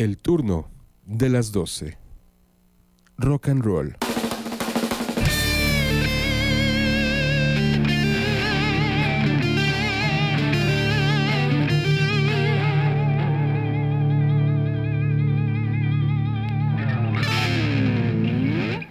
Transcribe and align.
El 0.00 0.16
turno 0.16 0.66
de 1.04 1.28
las 1.28 1.52
12. 1.52 1.98
Rock 3.18 3.48
and 3.50 3.62
roll. 3.62 3.96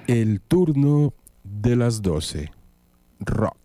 El 0.06 0.42
turno 0.42 1.16
de 1.44 1.76
las 1.76 2.04
12. 2.04 2.52
Rock. 3.22 3.59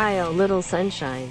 Little 0.00 0.62
sunshine. 0.62 1.30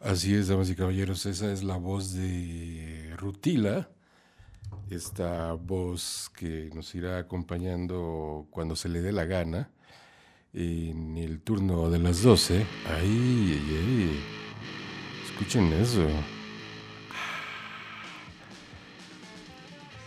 Así 0.00 0.34
es, 0.34 0.48
damas 0.48 0.70
y 0.70 0.74
caballeros, 0.74 1.26
esa 1.26 1.52
es 1.52 1.62
la 1.62 1.76
voz 1.76 2.14
de 2.14 3.14
Rutila, 3.18 3.90
esta 4.88 5.52
voz 5.52 6.30
que 6.34 6.70
nos 6.74 6.94
irá 6.94 7.18
acompañando 7.18 8.46
cuando 8.50 8.76
se 8.76 8.88
le 8.88 9.02
dé 9.02 9.12
la 9.12 9.26
gana 9.26 9.70
en 10.54 11.18
el 11.18 11.42
turno 11.42 11.90
de 11.90 11.98
las 11.98 12.22
12. 12.22 12.64
Ay, 12.88 12.96
ay, 12.96 13.76
ay. 13.76 14.20
Escuchen 15.26 15.70
eso. 15.74 16.06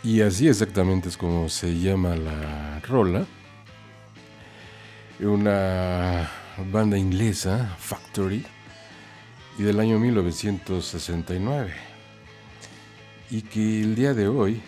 Y 0.04 0.22
así 0.22 0.48
exactamente 0.48 1.10
es 1.10 1.18
como 1.18 1.50
se 1.50 1.80
llama 1.80 2.16
la 2.16 2.80
rola. 2.80 3.28
Una 5.20 6.30
banda 6.72 6.98
inglesa, 6.98 7.76
Factory, 7.80 8.46
y 9.58 9.64
del 9.64 9.80
año 9.80 10.00
1969. 10.00 11.74
Y 13.30 13.44
que 13.44 13.82
el 13.82 13.96
día 13.96 14.14
de 14.14 14.28
hoy, 14.28 14.62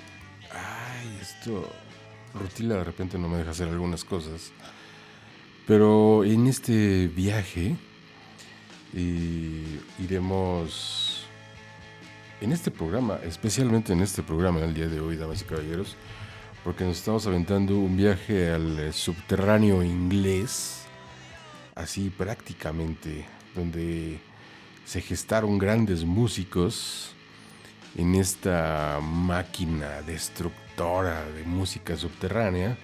ay, 0.51 1.17
esto, 1.19 1.69
Rutila 2.33 2.75
de 2.75 2.83
repente 2.83 3.17
no 3.17 3.27
me 3.27 3.37
deja 3.37 3.51
hacer 3.51 3.67
algunas 3.67 4.03
cosas, 4.03 4.51
pero 5.67 6.23
en 6.23 6.47
este 6.47 7.07
viaje 7.07 7.75
iremos, 9.99 11.25
en 12.39 12.51
este 12.51 12.71
programa, 12.71 13.19
especialmente 13.23 13.93
en 13.93 14.01
este 14.01 14.23
programa 14.23 14.61
el 14.61 14.73
día 14.73 14.87
de 14.87 14.99
hoy, 14.99 15.17
damas 15.17 15.41
y 15.41 15.45
caballeros, 15.45 15.95
porque 16.65 16.83
nos 16.83 16.97
estamos 16.97 17.25
aventando 17.27 17.77
un 17.77 17.95
viaje 17.95 18.51
al 18.51 18.77
eh, 18.79 18.91
subterráneo 18.91 19.83
inglés, 19.83 20.87
así 21.75 22.09
prácticamente, 22.09 23.27
donde 23.53 24.19
se 24.83 24.99
gestaron 24.99 25.59
grandes 25.59 26.03
músicos 26.03 27.13
en 27.95 28.15
esta 28.15 28.99
máquina 28.99 30.01
destructora 30.01 31.23
de 31.29 31.43
música 31.43 31.95
subterránea 31.95 32.75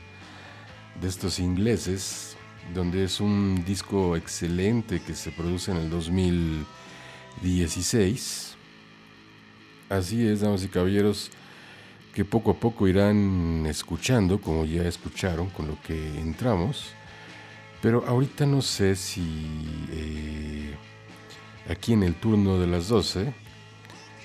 de 1.01 1.07
estos 1.07 1.39
ingleses, 1.39 2.37
donde 2.75 3.05
es 3.05 3.19
un 3.19 3.65
disco 3.65 4.15
excelente 4.15 5.01
que 5.01 5.15
se 5.15 5.31
produce 5.31 5.71
en 5.71 5.77
el 5.77 5.89
2016. 5.89 8.55
Así 9.89 10.27
es, 10.27 10.41
damas 10.41 10.63
y 10.63 10.67
caballeros, 10.67 11.31
que 12.13 12.25
poco 12.25 12.51
a 12.51 12.59
poco 12.59 12.87
irán 12.87 13.65
escuchando, 13.67 14.41
como 14.41 14.65
ya 14.65 14.83
escucharon 14.83 15.49
con 15.49 15.67
lo 15.67 15.81
que 15.81 16.19
entramos. 16.19 16.91
Pero 17.81 18.05
ahorita 18.05 18.45
no 18.45 18.61
sé 18.61 18.95
si 18.95 19.87
eh, 19.89 20.75
aquí 21.69 21.93
en 21.93 22.03
el 22.03 22.15
turno 22.15 22.59
de 22.59 22.67
las 22.67 22.87
12 22.89 23.33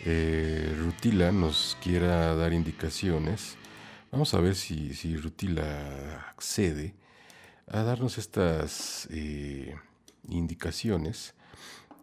eh, 0.04 0.74
Rutila 0.78 1.32
nos 1.32 1.76
quiera 1.82 2.34
dar 2.34 2.52
indicaciones. 2.52 3.56
Vamos 4.12 4.34
a 4.34 4.40
ver 4.40 4.54
si, 4.54 4.94
si 4.94 5.16
Rutila 5.16 6.28
accede 6.28 6.94
a 7.68 7.82
darnos 7.82 8.18
estas 8.18 9.08
eh, 9.10 9.74
indicaciones 10.28 11.34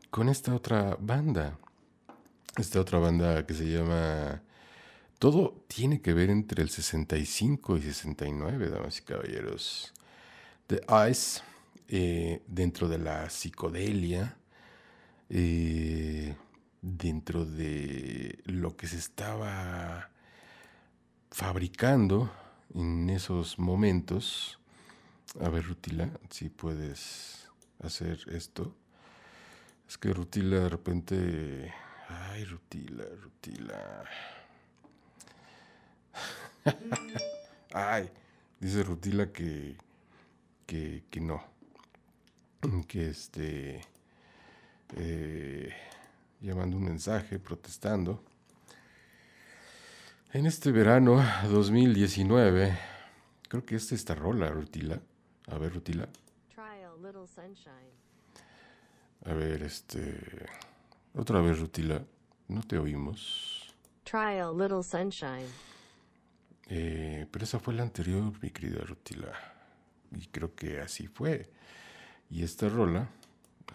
con 0.09 0.27
esta 0.29 0.55
otra 0.55 0.97
banda. 0.99 1.57
Esta 2.57 2.79
otra 2.79 2.99
banda 2.99 3.45
que 3.45 3.53
se 3.53 3.65
llama... 3.65 4.41
Todo 5.23 5.63
tiene 5.69 6.01
que 6.01 6.11
ver 6.11 6.29
entre 6.29 6.61
el 6.61 6.69
65 6.69 7.77
y 7.77 7.81
69, 7.81 8.69
damas 8.69 8.99
y 8.99 9.03
caballeros. 9.03 9.93
The 10.67 10.81
Ice, 11.09 11.39
eh, 11.87 12.43
dentro 12.45 12.89
de 12.89 12.97
la 12.97 13.29
psicodelia, 13.29 14.35
eh, 15.29 16.35
dentro 16.81 17.45
de 17.45 18.37
lo 18.47 18.75
que 18.75 18.87
se 18.87 18.97
estaba 18.97 20.09
fabricando 21.31 22.29
en 22.75 23.09
esos 23.09 23.57
momentos. 23.57 24.59
A 25.39 25.47
ver, 25.47 25.63
Rutila, 25.63 26.09
si 26.31 26.49
puedes 26.49 27.47
hacer 27.81 28.19
esto. 28.27 28.75
Es 29.87 29.97
que 29.97 30.11
Rutila 30.11 30.59
de 30.59 30.69
repente... 30.69 31.73
Ay, 32.09 32.43
Rutila, 32.43 33.05
Rutila. 33.21 34.03
Ay, 37.73 38.09
dice 38.59 38.83
Rutila 38.83 39.31
que, 39.31 39.75
que, 40.65 41.03
que 41.09 41.19
no. 41.19 41.43
Que 42.87 43.09
este... 43.09 43.81
Eh, 44.95 45.73
llamando 46.41 46.77
un 46.77 46.83
mensaje, 46.83 47.39
protestando. 47.39 48.23
En 50.33 50.45
este 50.45 50.71
verano 50.71 51.23
2019, 51.49 52.77
creo 53.47 53.65
que 53.65 53.75
esta 53.75 53.95
esta 53.95 54.13
rola, 54.13 54.49
Rutila. 54.49 54.99
A 55.47 55.57
ver, 55.57 55.73
Rutila. 55.73 56.09
A 59.25 59.33
ver, 59.33 59.63
este. 59.63 60.45
Otra 61.15 61.39
vez, 61.41 61.59
Rutila. 61.59 62.03
No 62.49 62.61
te 62.61 62.77
oímos. 62.77 63.73
Try 64.03 64.39
a 64.39 64.51
little 64.51 64.83
sunshine. 64.83 65.47
Eh, 66.67 67.27
pero 67.31 67.45
esa 67.45 67.59
fue 67.59 67.73
la 67.73 67.83
anterior, 67.83 68.33
mi 68.41 68.49
querida 68.49 68.79
Rutila. 68.81 69.31
Y 70.11 70.27
creo 70.27 70.55
que 70.55 70.79
así 70.79 71.07
fue. 71.07 71.49
Y 72.29 72.43
esta 72.43 72.69
rola. 72.69 73.09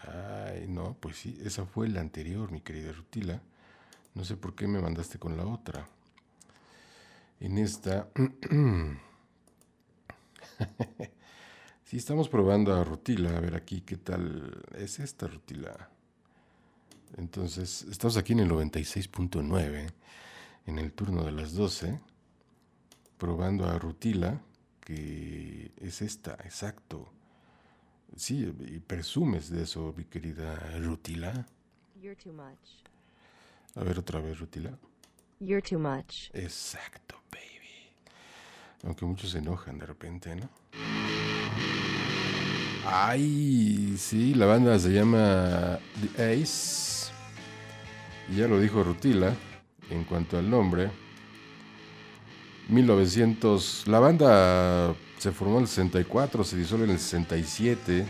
Ay, 0.01 0.67
no, 0.67 0.95
pues 0.99 1.17
sí, 1.17 1.37
esa 1.43 1.65
fue 1.65 1.87
la 1.89 2.01
anterior, 2.01 2.51
mi 2.51 2.61
querida 2.61 2.91
Rutila. 2.91 3.41
No 4.13 4.23
sé 4.25 4.37
por 4.37 4.55
qué 4.55 4.67
me 4.67 4.79
mandaste 4.79 5.19
con 5.19 5.37
la 5.37 5.45
otra. 5.45 5.87
En 7.39 7.57
esta. 7.57 8.09
sí, 11.85 11.97
estamos 11.97 12.29
probando 12.29 12.73
a 12.73 12.83
Rutila. 12.83 13.37
A 13.37 13.39
ver 13.39 13.55
aquí 13.55 13.81
qué 13.81 13.97
tal 13.97 14.63
es 14.75 14.99
esta 14.99 15.27
Rutila. 15.27 15.89
Entonces, 17.17 17.83
estamos 17.89 18.17
aquí 18.17 18.33
en 18.33 18.39
el 18.39 18.49
96.9, 18.49 19.91
en 20.67 20.79
el 20.79 20.91
turno 20.93 21.23
de 21.23 21.31
las 21.31 21.53
12, 21.53 21.99
probando 23.19 23.67
a 23.67 23.77
Rutila, 23.77 24.41
que 24.79 25.71
es 25.77 26.01
esta, 26.01 26.33
exacto. 26.45 27.11
Sí, 28.15 28.51
y 28.67 28.79
presumes 28.79 29.51
de 29.51 29.63
eso, 29.63 29.93
mi 29.95 30.05
querida 30.05 30.55
Rutila. 30.79 31.45
You're 32.01 32.15
too 32.15 32.33
much. 32.33 32.83
A 33.75 33.83
ver 33.83 33.99
otra 33.99 34.19
vez, 34.19 34.39
Rutila. 34.39 34.71
You're 35.39 35.61
too 35.61 35.77
much. 35.77 36.31
Exacto, 36.33 37.21
baby. 37.29 37.93
Aunque 38.83 39.05
muchos 39.05 39.29
se 39.29 39.37
enojan 39.37 39.77
de 39.77 39.85
repente, 39.85 40.35
¿no? 40.35 40.49
Ay, 42.85 43.95
sí, 43.97 44.33
la 44.33 44.47
banda 44.47 44.79
se 44.79 44.91
llama 44.91 45.77
The 46.01 46.41
Ace. 46.41 47.11
Y 48.29 48.37
ya 48.37 48.47
lo 48.47 48.59
dijo 48.59 48.83
Rutila 48.83 49.35
en 49.89 50.03
cuanto 50.05 50.37
al 50.37 50.49
nombre. 50.49 50.89
1900. 52.69 53.87
La 53.87 53.99
banda 53.99 54.95
se 55.17 55.31
formó 55.31 55.57
en 55.57 55.63
el 55.63 55.67
64, 55.67 56.43
se 56.43 56.57
disuelve 56.57 56.85
en 56.85 56.91
el 56.91 56.99
67. 56.99 58.05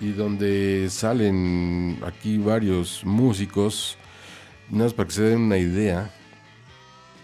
Y 0.00 0.12
donde 0.12 0.88
salen 0.90 1.98
aquí 2.04 2.36
varios 2.38 3.04
músicos. 3.04 3.96
Nada 4.68 4.84
más 4.84 4.94
para 4.94 5.06
que 5.08 5.14
se 5.14 5.22
den 5.22 5.40
una 5.40 5.58
idea. 5.58 6.10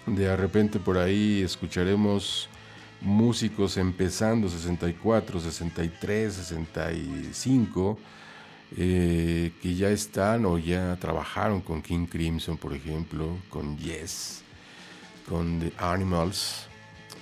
De 0.07 0.35
repente 0.37 0.79
por 0.79 0.99
ahí 0.99 1.43
escucharemos 1.43 2.49
músicos 3.03 3.77
empezando 3.77 4.49
64, 4.49 5.41
63, 5.41 6.33
65, 6.33 7.99
eh, 8.77 9.53
que 9.61 9.75
ya 9.75 9.91
están 9.91 10.47
o 10.47 10.59
ya 10.59 10.97
trabajaron 10.97 11.61
con 11.61 11.83
King 11.83 12.07
Crimson, 12.07 12.57
por 12.57 12.75
ejemplo, 12.75 13.37
con 13.51 13.77
Yes, 13.77 14.42
con 15.29 15.61
The 15.61 15.73
Animals. 15.79 16.67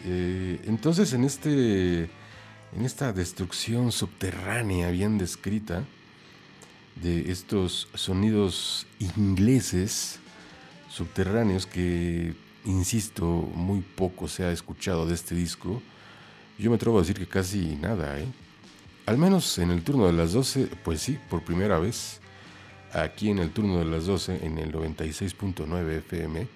Eh, 0.04 0.60
entonces 0.66 1.12
en, 1.12 1.24
este, 1.24 2.02
en 2.04 2.84
esta 2.84 3.12
destrucción 3.12 3.92
subterránea 3.92 4.90
bien 4.90 5.18
descrita 5.18 5.84
de 6.96 7.30
estos 7.30 7.88
sonidos 7.94 8.86
ingleses 8.98 10.18
subterráneos 10.88 11.66
que 11.66 12.34
insisto, 12.64 13.24
muy 13.24 13.80
poco 13.80 14.28
se 14.28 14.44
ha 14.44 14.52
escuchado 14.52 15.06
de 15.06 15.14
este 15.14 15.34
disco. 15.34 15.82
Yo 16.58 16.70
me 16.70 16.76
atrevo 16.76 16.98
a 16.98 17.02
decir 17.02 17.16
que 17.16 17.26
casi 17.26 17.76
nada, 17.76 18.18
¿eh? 18.18 18.26
Al 19.06 19.18
menos 19.18 19.58
en 19.58 19.70
el 19.70 19.82
turno 19.82 20.06
de 20.06 20.12
las 20.12 20.32
12, 20.32 20.68
pues 20.84 21.00
sí, 21.00 21.18
por 21.28 21.42
primera 21.42 21.78
vez, 21.78 22.20
aquí 22.92 23.30
en 23.30 23.38
el 23.38 23.50
turno 23.50 23.78
de 23.78 23.86
las 23.86 24.06
12, 24.06 24.44
en 24.44 24.58
el 24.58 24.72
96.9 24.72 25.98
FM, 25.98 26.46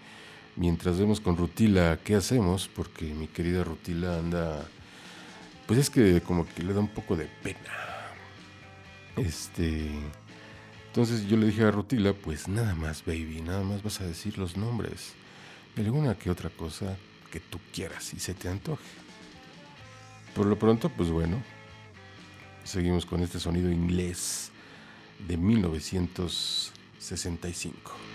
mientras 0.57 0.99
vemos 0.99 1.21
con 1.21 1.37
Rutila 1.37 1.99
qué 2.03 2.15
hacemos, 2.15 2.69
porque 2.69 3.07
mi 3.07 3.27
querida 3.27 3.65
Rutila 3.65 4.19
anda, 4.19 4.67
pues 5.67 5.79
es 5.79 5.91
que 5.91 6.21
como 6.21 6.47
que 6.47 6.63
le 6.63 6.73
da 6.73 6.81
un 6.81 6.89
poco 6.89 7.17
de 7.17 7.27
pena. 7.43 7.59
Este... 9.17 9.91
Entonces 10.87 11.27
yo 11.27 11.37
le 11.37 11.47
dije 11.47 11.65
a 11.65 11.73
Rutila, 11.73 12.13
pues 12.13 12.47
nada 12.47 12.77
más, 12.77 13.05
baby, 13.05 13.43
nada 13.43 13.65
más 13.65 13.83
vas 13.83 14.01
a 14.01 14.07
decir 14.07 14.39
los 14.39 14.57
nombres 14.57 15.15
y 15.77 15.81
alguna 15.81 16.15
que 16.15 16.31
otra 16.31 16.51
cosa 16.51 16.97
que 17.33 17.41
tú 17.41 17.59
quieras 17.73 18.15
y 18.15 18.21
se 18.21 18.35
te 18.35 18.49
antoje. 18.49 18.85
Por 20.37 20.47
lo 20.47 20.57
pronto, 20.57 20.89
pues 20.89 21.11
bueno, 21.11 21.43
seguimos 22.63 23.07
con 23.07 23.23
este 23.23 23.41
sonido 23.41 23.73
inglés 23.73 24.53
de 25.27 25.37
1965. 25.37 28.14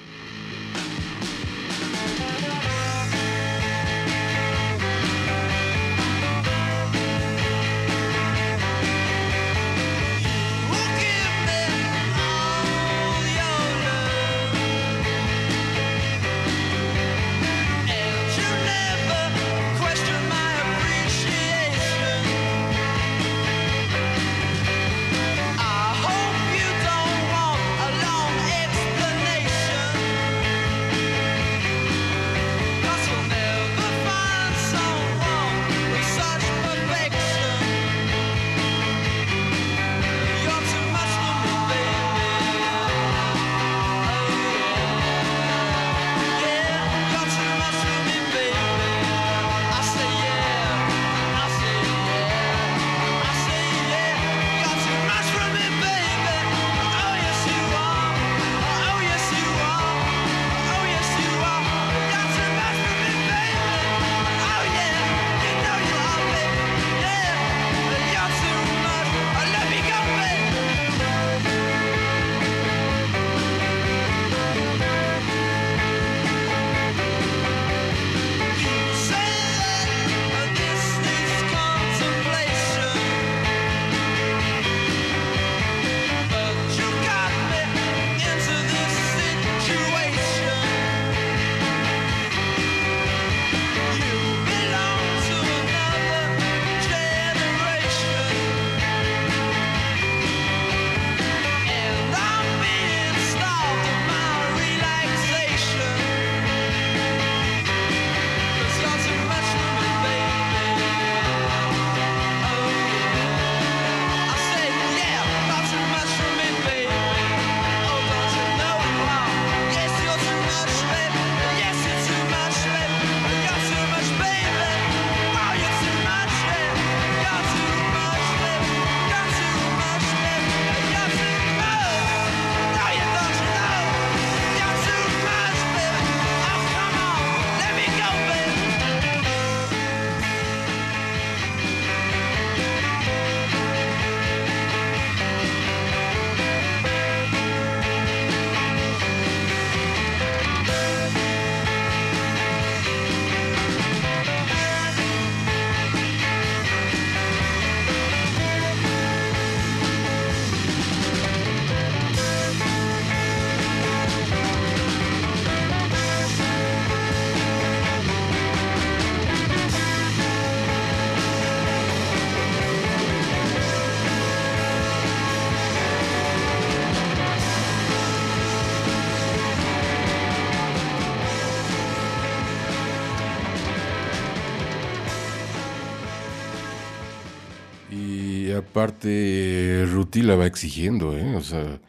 Aparte, 188.79 189.85
Rutila 189.91 190.37
va 190.37 190.45
exigiendo, 190.45 191.13
¿eh? 191.17 191.35
O 191.35 191.41
sea, 191.41 191.81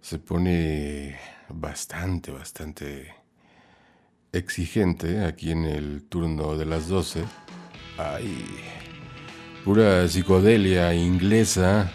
se 0.00 0.18
pone 0.18 1.18
bastante, 1.50 2.30
bastante 2.30 3.12
exigente 4.32 5.26
aquí 5.26 5.50
en 5.50 5.66
el 5.66 6.04
turno 6.04 6.56
de 6.56 6.64
las 6.64 6.88
12. 6.88 7.22
Hay 7.98 8.46
pura 9.62 10.08
psicodelia 10.08 10.94
inglesa, 10.94 11.92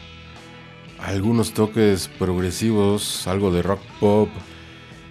algunos 0.99 1.55
toques 1.55 2.07
progresivos, 2.07 3.25
algo 3.25 3.51
de 3.51 3.63
rock 3.63 3.81
pop, 3.99 4.29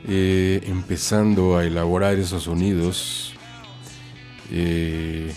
eh, 0.06 0.60
empezando 0.66 1.58
a 1.58 1.64
elaborar 1.64 2.14
esos 2.14 2.44
sonidos 2.44 3.34
eh, 4.52 5.34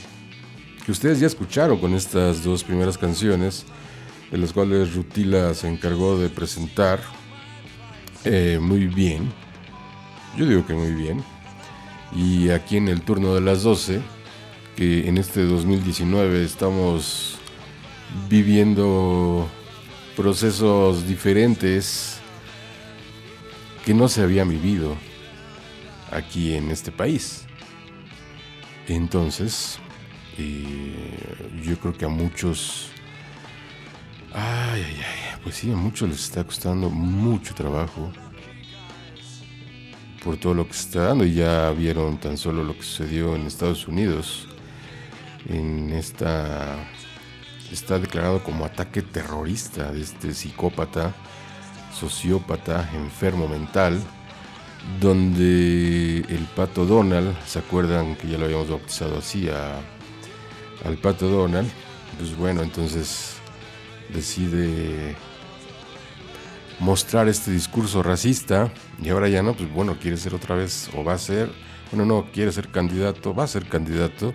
que 0.86 0.92
ustedes 0.92 1.20
ya 1.20 1.28
escucharon 1.28 1.78
con 1.78 1.94
estas 1.94 2.44
dos 2.44 2.64
primeras 2.64 2.98
canciones, 2.98 3.66
de 4.32 4.38
las 4.38 4.54
cuales 4.54 4.94
Rutila 4.94 5.54
se 5.54 5.68
encargó 5.68 6.18
de 6.18 6.30
presentar 6.30 7.00
eh, 8.24 8.60
muy 8.62 8.88
bien. 8.88 9.32
Yo 10.38 10.46
digo 10.46 10.66
que 10.66 10.74
muy 10.74 10.94
bien. 10.94 11.24
Y 12.16 12.50
aquí 12.50 12.78
en 12.78 12.88
el 12.88 13.02
turno 13.02 13.36
de 13.36 13.42
las 13.42 13.64
12, 13.64 14.02
que 14.76 15.08
en 15.08 15.18
este 15.18 15.44
2019 15.44 16.44
estamos 16.44 17.38
viviendo 18.30 19.48
procesos 20.16 21.08
diferentes 21.08 22.20
que 23.86 23.94
no 23.94 24.08
se 24.08 24.22
habían 24.22 24.50
vivido 24.50 24.96
aquí 26.12 26.54
en 26.54 26.72
este 26.72 26.92
país. 26.92 27.46
Entonces, 28.88 29.80
eh, 30.42 31.62
yo 31.64 31.78
creo 31.78 31.94
que 31.94 32.06
a 32.06 32.08
muchos, 32.08 32.92
ay, 34.34 34.82
ay, 34.88 35.02
ay, 35.02 35.40
pues 35.44 35.56
sí, 35.56 35.70
a 35.70 35.76
muchos 35.76 36.08
les 36.08 36.24
está 36.24 36.46
costando 36.46 36.90
mucho 36.90 37.54
trabajo 37.54 38.10
por 40.24 40.38
todo 40.38 40.54
lo 40.54 40.66
que 40.66 40.72
está 40.72 41.08
dando. 41.08 41.26
Y 41.26 41.34
ya 41.34 41.72
vieron 41.72 42.18
tan 42.20 42.38
solo 42.38 42.64
lo 42.64 42.74
que 42.74 42.84
sucedió 42.84 43.36
en 43.36 43.48
Estados 43.48 43.88
Unidos. 43.88 44.48
En 45.48 45.92
esta. 45.92 46.88
Está 47.70 48.00
declarado 48.00 48.42
como 48.44 48.66
ataque 48.66 49.02
terrorista 49.04 49.92
de 49.92 50.02
este 50.02 50.34
psicópata, 50.34 51.14
sociópata, 51.94 52.90
enfermo 52.96 53.48
mental, 53.48 54.02
donde 55.00 56.18
el 56.18 56.48
pato 56.56 56.86
Donald, 56.86 57.38
¿se 57.46 57.60
acuerdan 57.60 58.16
que 58.16 58.28
ya 58.28 58.40
lo 58.40 58.46
habíamos 58.46 58.70
bautizado 58.70 59.20
así 59.20 59.50
a, 59.50 59.82
al 60.86 60.98
pato 60.98 61.28
Donald? 61.28 61.70
Pues 62.18 62.36
bueno, 62.36 62.62
entonces 62.64 63.36
decide 64.14 65.16
mostrar 66.80 67.28
este 67.28 67.52
discurso 67.52 68.02
racista 68.02 68.72
y 69.02 69.10
ahora 69.10 69.28
ya 69.28 69.44
no, 69.44 69.54
pues 69.54 69.72
bueno, 69.72 69.98
quiere 70.00 70.18
ser 70.18 70.34
otra 70.34 70.56
vez 70.56 70.90
o 70.96 71.04
va 71.04 71.14
a 71.14 71.18
ser, 71.18 71.52
bueno, 71.92 72.06
no, 72.06 72.32
quiere 72.32 72.52
ser 72.52 72.70
candidato, 72.70 73.34
va 73.34 73.44
a 73.44 73.48
ser 73.48 73.68
candidato, 73.68 74.34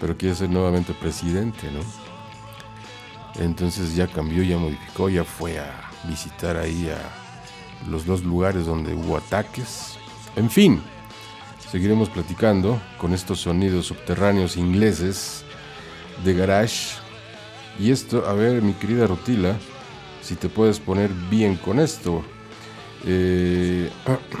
pero 0.00 0.16
quiere 0.16 0.34
ser 0.34 0.50
nuevamente 0.50 0.92
presidente, 0.94 1.68
¿no? 1.70 1.80
Entonces 3.42 3.94
ya 3.94 4.06
cambió, 4.08 4.42
ya 4.42 4.58
modificó, 4.58 5.08
ya 5.08 5.24
fue 5.24 5.58
a 5.58 5.90
visitar 6.04 6.56
ahí 6.56 6.90
a 6.90 7.88
los 7.90 8.04
dos 8.04 8.22
lugares 8.22 8.66
donde 8.66 8.94
hubo 8.94 9.16
ataques. 9.16 9.96
En 10.36 10.50
fin, 10.50 10.82
seguiremos 11.70 12.10
platicando 12.10 12.80
con 12.98 13.14
estos 13.14 13.40
sonidos 13.40 13.86
subterráneos 13.86 14.56
ingleses 14.56 15.44
de 16.24 16.34
garage. 16.34 16.96
Y 17.78 17.90
esto, 17.90 18.26
a 18.26 18.34
ver, 18.34 18.62
mi 18.62 18.74
querida 18.74 19.06
Rutila, 19.06 19.56
si 20.22 20.36
te 20.36 20.48
puedes 20.48 20.78
poner 20.78 21.10
bien 21.30 21.56
con 21.56 21.80
esto. 21.80 22.22
Eh, 23.04 23.90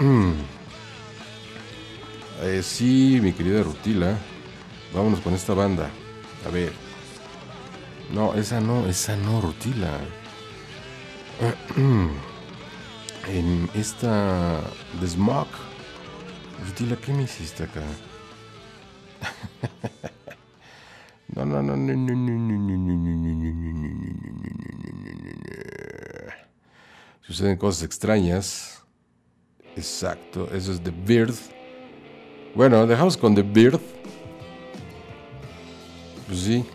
eh, 2.42 2.62
sí, 2.62 3.18
mi 3.22 3.32
querida 3.32 3.62
Rutila, 3.62 4.18
vámonos 4.94 5.20
con 5.20 5.34
esta 5.34 5.54
banda. 5.54 5.90
A 6.46 6.50
ver. 6.50 6.72
No, 8.12 8.34
esa 8.34 8.60
no, 8.60 8.86
esa 8.86 9.16
no, 9.16 9.40
Rutila. 9.40 9.98
En 13.28 13.70
esta 13.74 14.60
de 15.00 15.06
Smog. 15.06 15.46
Rutila, 16.66 16.96
¿qué 16.96 17.12
me 17.12 17.22
hiciste 17.22 17.64
acá? 17.64 17.82
No, 21.34 21.46
no, 21.46 21.62
no, 21.62 21.74
no, 21.76 21.94
no, 21.94 21.96
no, 21.96 22.14
no, 22.14 22.58
no, 22.58 22.76
no, 22.76 22.96
no, 22.96 23.12
Suceden 27.22 27.56
cosas 27.56 27.84
extrañas. 27.84 28.84
Exacto, 29.74 30.50
eso 30.52 30.72
es 30.72 30.82
The 30.82 30.90
Beard. 30.90 31.32
Bueno, 32.54 32.86
dejamos 32.86 33.16
con 33.16 33.34
The 33.34 33.42
Beard. 33.42 33.80
Pues 36.26 36.40
sí. 36.40 36.66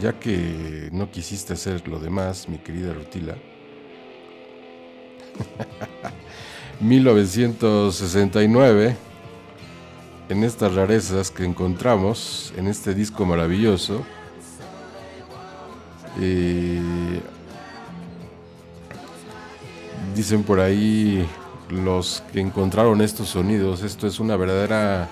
Ya 0.00 0.18
que 0.18 0.88
no 0.92 1.10
quisiste 1.10 1.52
hacer 1.52 1.86
lo 1.86 1.98
demás, 1.98 2.48
mi 2.48 2.56
querida 2.56 2.94
Rutila. 2.94 3.36
1969 6.80 9.07
en 10.28 10.44
estas 10.44 10.74
rarezas 10.74 11.30
que 11.30 11.44
encontramos 11.44 12.52
en 12.56 12.66
este 12.66 12.94
disco 12.94 13.24
maravilloso. 13.24 14.02
Eh, 16.20 17.20
dicen 20.14 20.42
por 20.42 20.60
ahí 20.60 21.26
los 21.70 22.22
que 22.32 22.40
encontraron 22.40 23.00
estos 23.00 23.28
sonidos, 23.28 23.82
esto 23.82 24.06
es 24.06 24.20
una 24.20 24.36
verdadera 24.36 25.08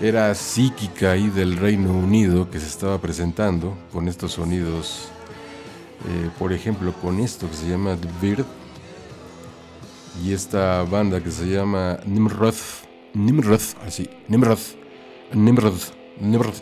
era 0.00 0.34
psíquica 0.34 1.12
ahí 1.12 1.28
del 1.28 1.58
Reino 1.58 1.92
Unido 1.92 2.50
que 2.50 2.58
se 2.58 2.66
estaba 2.66 2.98
presentando 2.98 3.76
con 3.92 4.08
estos 4.08 4.32
sonidos, 4.32 5.08
eh, 6.08 6.30
por 6.38 6.54
ejemplo 6.54 6.94
con 6.94 7.20
esto 7.20 7.48
que 7.50 7.56
se 7.56 7.68
llama 7.68 7.96
The 7.96 8.08
Bird 8.26 8.46
y 10.24 10.32
esta 10.32 10.82
banda 10.84 11.22
que 11.22 11.30
se 11.30 11.46
llama 11.46 11.98
Nimrod 12.06 12.54
Nimrod, 13.12 13.60
así, 13.84 14.08
Nimrod, 14.28 14.58
Nimrod, 15.34 15.74
Nimrod. 16.20 16.54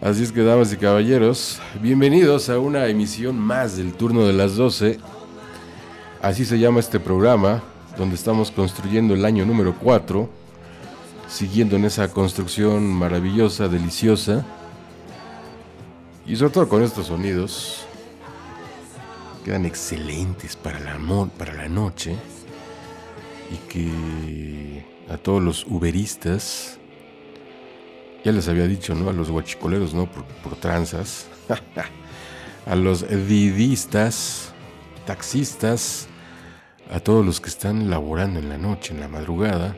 Así 0.00 0.22
es 0.22 0.30
que, 0.30 0.44
damas 0.44 0.72
y 0.72 0.76
caballeros, 0.76 1.58
bienvenidos 1.82 2.48
a 2.48 2.60
una 2.60 2.86
emisión 2.86 3.36
más 3.36 3.76
del 3.76 3.94
turno 3.94 4.24
de 4.24 4.32
las 4.32 4.54
12. 4.54 5.00
Así 6.22 6.44
se 6.44 6.60
llama 6.60 6.78
este 6.78 7.00
programa, 7.00 7.64
donde 7.96 8.14
estamos 8.14 8.52
construyendo 8.52 9.14
el 9.14 9.24
año 9.24 9.44
número 9.44 9.74
4, 9.76 10.30
siguiendo 11.28 11.74
en 11.74 11.84
esa 11.84 12.06
construcción 12.12 12.86
maravillosa, 12.86 13.66
deliciosa, 13.66 14.46
y 16.24 16.36
sobre 16.36 16.52
todo 16.52 16.68
con 16.68 16.84
estos 16.84 17.08
sonidos, 17.08 17.84
quedan 19.44 19.64
excelentes 19.66 20.54
para, 20.54 20.78
el 20.78 20.86
amor, 20.86 21.30
para 21.30 21.54
la 21.54 21.68
noche 21.68 22.16
y 23.50 23.56
que 23.68 24.84
a 25.08 25.16
todos 25.16 25.42
los 25.42 25.66
uberistas, 25.66 26.78
ya 28.24 28.32
les 28.32 28.48
había 28.48 28.66
dicho, 28.66 28.94
¿no? 28.94 29.08
A 29.08 29.12
los 29.12 29.30
guachicoleros, 29.30 29.94
¿no? 29.94 30.10
Por, 30.10 30.24
por 30.24 30.56
tranzas, 30.56 31.28
a 32.66 32.74
los 32.74 33.08
didistas, 33.08 34.52
taxistas, 35.06 36.08
a 36.92 37.00
todos 37.00 37.24
los 37.24 37.40
que 37.40 37.48
están 37.48 37.90
laborando 37.90 38.40
en 38.40 38.48
la 38.48 38.58
noche, 38.58 38.92
en 38.92 39.00
la 39.00 39.08
madrugada, 39.08 39.74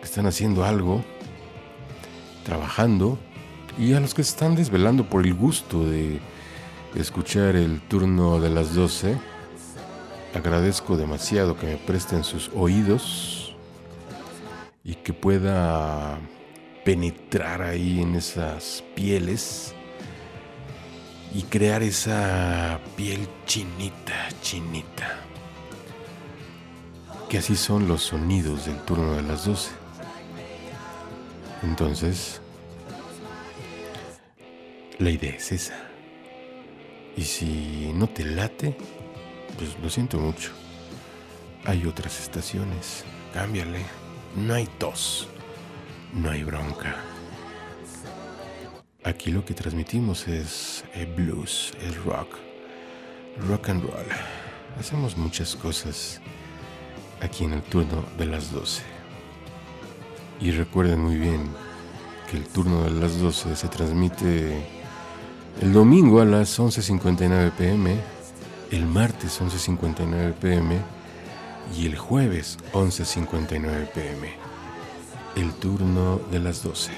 que 0.00 0.04
están 0.04 0.26
haciendo 0.26 0.64
algo, 0.64 1.04
trabajando, 2.44 3.18
y 3.78 3.94
a 3.94 4.00
los 4.00 4.14
que 4.14 4.24
se 4.24 4.30
están 4.30 4.54
desvelando 4.54 5.08
por 5.08 5.26
el 5.26 5.34
gusto 5.34 5.88
de 5.88 6.20
escuchar 6.94 7.56
el 7.56 7.80
turno 7.80 8.40
de 8.40 8.50
las 8.50 8.74
12 8.74 9.16
agradezco 10.34 10.96
demasiado 10.96 11.56
que 11.56 11.66
me 11.66 11.76
presten 11.76 12.24
sus 12.24 12.50
oídos 12.54 13.56
y 14.84 14.94
que 14.94 15.12
pueda 15.12 16.18
penetrar 16.84 17.62
ahí 17.62 18.00
en 18.00 18.14
esas 18.14 18.82
pieles 18.94 19.74
y 21.34 21.42
crear 21.42 21.82
esa 21.82 22.80
piel 22.96 23.28
chinita, 23.46 24.28
chinita. 24.42 25.20
Que 27.28 27.38
así 27.38 27.54
son 27.54 27.86
los 27.86 28.02
sonidos 28.02 28.66
del 28.66 28.78
turno 28.78 29.14
de 29.14 29.22
las 29.22 29.44
12. 29.44 29.70
Entonces, 31.62 32.40
la 34.98 35.10
idea 35.10 35.34
es 35.36 35.52
esa. 35.52 35.78
Y 37.16 37.22
si 37.22 37.92
no 37.94 38.08
te 38.08 38.24
late, 38.24 38.76
pues 39.60 39.76
lo 39.82 39.90
siento 39.90 40.18
mucho. 40.18 40.50
Hay 41.66 41.84
otras 41.86 42.18
estaciones. 42.18 43.04
Cámbiale. 43.34 43.84
No 44.34 44.54
hay 44.54 44.66
tos. 44.78 45.28
No 46.14 46.30
hay 46.30 46.42
bronca. 46.42 46.96
Aquí 49.04 49.30
lo 49.30 49.44
que 49.44 49.52
transmitimos 49.52 50.26
es 50.28 50.84
el 50.94 51.06
blues, 51.14 51.72
el 51.82 51.94
rock, 52.04 52.36
rock 53.48 53.68
and 53.68 53.82
roll. 53.82 54.06
Hacemos 54.78 55.16
muchas 55.16 55.56
cosas 55.56 56.20
aquí 57.20 57.44
en 57.44 57.52
el 57.52 57.62
turno 57.62 58.04
de 58.18 58.26
las 58.26 58.52
12. 58.52 58.82
Y 60.40 60.52
recuerden 60.52 61.00
muy 61.00 61.16
bien 61.16 61.48
que 62.30 62.38
el 62.38 62.46
turno 62.46 62.84
de 62.84 62.92
las 62.92 63.18
12 63.18 63.56
se 63.56 63.68
transmite 63.68 64.66
el 65.60 65.72
domingo 65.72 66.20
a 66.20 66.24
las 66.24 66.58
11.59 66.58 67.52
pm, 67.52 68.19
el 68.70 68.86
martes 68.86 69.40
11.59 69.40 70.34
pm 70.34 70.78
y 71.76 71.86
el 71.86 71.96
jueves 71.96 72.58
11.59 72.72 73.88
pm. 73.92 74.32
El 75.36 75.52
turno 75.54 76.20
de 76.30 76.38
las 76.40 76.62
12. 76.62 76.92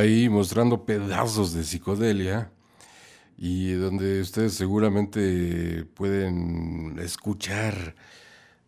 Ahí 0.00 0.28
mostrando 0.28 0.84
pedazos 0.84 1.52
de 1.52 1.62
psicodelia 1.62 2.50
y 3.38 3.72
donde 3.72 4.20
ustedes 4.20 4.54
seguramente 4.54 5.84
pueden 5.94 6.98
escuchar, 6.98 7.94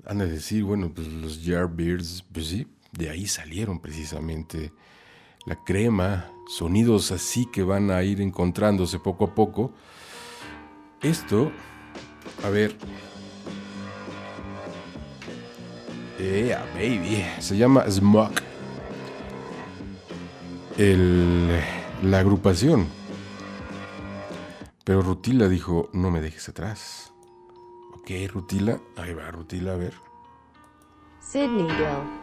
han 0.07 0.19
de 0.19 0.29
decir, 0.29 0.65
bueno, 0.65 0.93
pues 0.95 1.09
los 1.09 1.43
Yardbirds, 1.43 2.25
pues 2.33 2.49
sí, 2.49 2.67
de 2.93 3.11
ahí 3.11 3.27
salieron 3.27 3.81
precisamente 3.81 4.73
la 5.47 5.57
crema, 5.65 6.31
sonidos 6.49 7.11
así 7.13 7.47
que 7.53 7.63
van 7.63 7.91
a 7.91 8.03
ir 8.03 8.21
encontrándose 8.21 8.99
poco 8.99 9.25
a 9.25 9.35
poco. 9.35 9.75
Esto, 11.03 11.51
a 12.45 12.49
ver. 12.49 12.77
Yeah, 16.19 16.65
baby. 16.75 17.25
Se 17.41 17.57
llama 17.57 17.91
Smoke 17.91 18.52
el, 20.79 21.49
la 22.03 22.19
agrupación. 22.19 22.87
Pero 24.85 25.03
Rutila 25.03 25.49
dijo, 25.49 25.89
no 25.93 26.11
me 26.11 26.21
dejes 26.21 26.49
atrás. 26.49 27.13
Ok, 27.95 28.11
Rutila, 28.33 28.81
ahí 28.97 29.15
va 29.15 29.31
Rutila, 29.31 29.75
a 29.75 29.77
ver. 29.77 29.95
Sydneyville. 31.21 32.22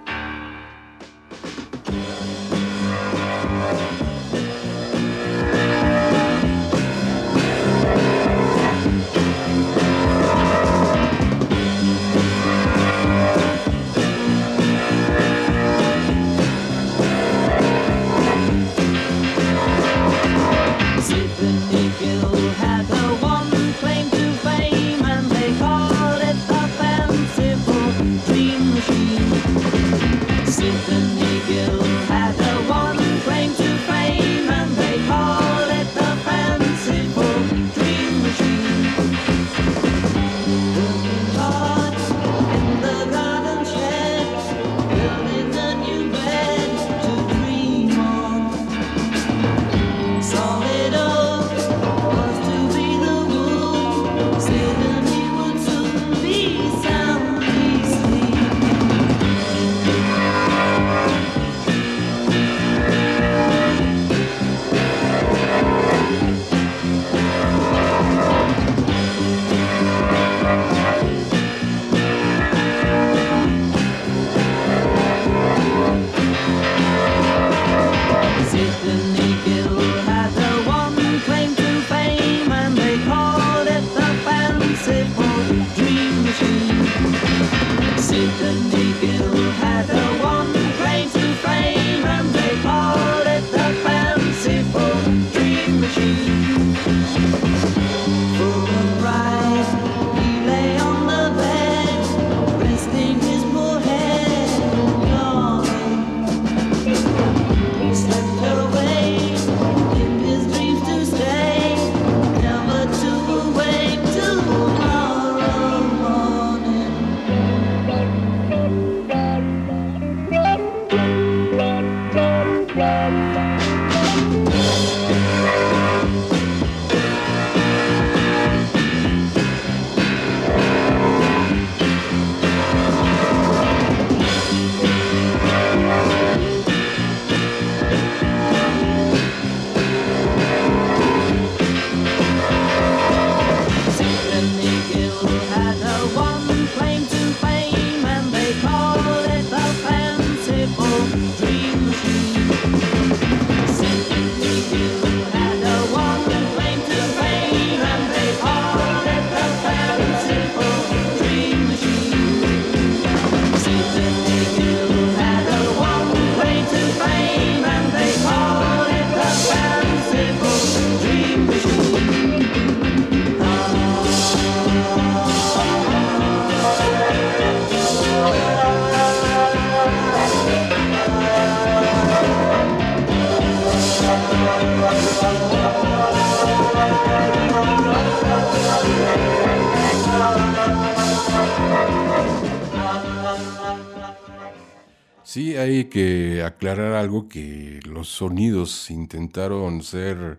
Hay 195.80 195.86
que 195.86 196.44
aclarar 196.44 196.94
algo 196.94 197.30
que 197.30 197.80
los 197.86 198.10
sonidos 198.10 198.92
intentaron 198.92 199.82
ser 199.82 200.38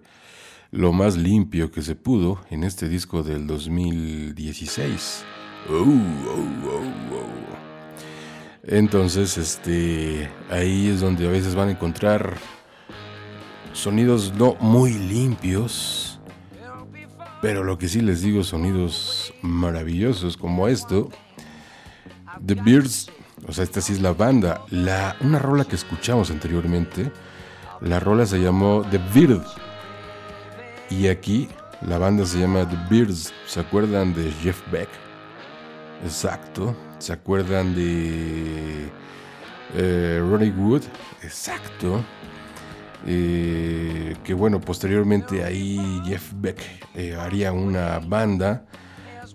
lo 0.71 0.93
más 0.93 1.17
limpio 1.17 1.71
que 1.71 1.81
se 1.81 1.95
pudo 1.95 2.43
en 2.51 2.63
este 2.63 2.91
disco 2.91 3.23
del 3.23 3.47
2016. 3.47 5.25
Oh, 5.71 5.73
oh, 5.73 5.85
oh, 6.69 7.15
oh. 7.15 7.51
Entonces, 8.65 9.39
este, 9.39 10.29
ahí 10.51 10.89
es 10.89 11.01
donde 11.01 11.27
a 11.27 11.31
veces 11.31 11.55
van 11.55 11.69
a 11.69 11.73
encontrar 11.73 12.37
sonidos 13.73 14.35
no 14.35 14.57
muy 14.61 14.93
limpios, 14.93 16.21
pero 17.41 17.65
lo 17.65 17.79
que 17.79 17.89
sí 17.89 18.03
les 18.03 18.21
digo, 18.21 18.45
sonidos 18.45 19.33
maravillosos 19.41 20.37
como 20.37 20.69
esto. 20.69 21.09
The 22.45 22.55
Beards, 22.55 23.10
o 23.51 23.53
sea, 23.53 23.65
esta 23.65 23.81
sí 23.81 23.95
es 23.95 24.01
la 24.01 24.13
banda. 24.13 24.63
La, 24.71 25.17
una 25.23 25.41
rola 25.41 25.65
que 25.65 25.75
escuchamos 25.75 26.31
anteriormente, 26.31 27.11
la 27.81 27.99
rola 27.99 28.25
se 28.25 28.39
llamó 28.39 28.87
The 28.89 29.01
Beard. 29.13 29.45
Y 30.89 31.09
aquí 31.09 31.49
la 31.83 31.99
banda 31.99 32.25
se 32.25 32.39
llama 32.39 32.69
The 32.69 32.79
Beards. 32.89 33.33
¿Se 33.49 33.59
acuerdan 33.59 34.15
de 34.15 34.31
Jeff 34.31 34.61
Beck? 34.71 34.89
Exacto. 36.05 36.77
¿Se 36.99 37.13
acuerdan 37.13 37.75
de 37.75 38.89
eh, 39.75 40.25
Ronnie 40.31 40.53
Wood? 40.53 40.83
Exacto. 41.25 42.05
Eh, 43.05 44.15
que 44.23 44.33
bueno, 44.33 44.61
posteriormente 44.61 45.43
ahí 45.43 46.01
Jeff 46.05 46.33
Beck 46.37 46.61
eh, 46.95 47.17
haría 47.17 47.51
una 47.51 47.99
banda. 47.99 48.65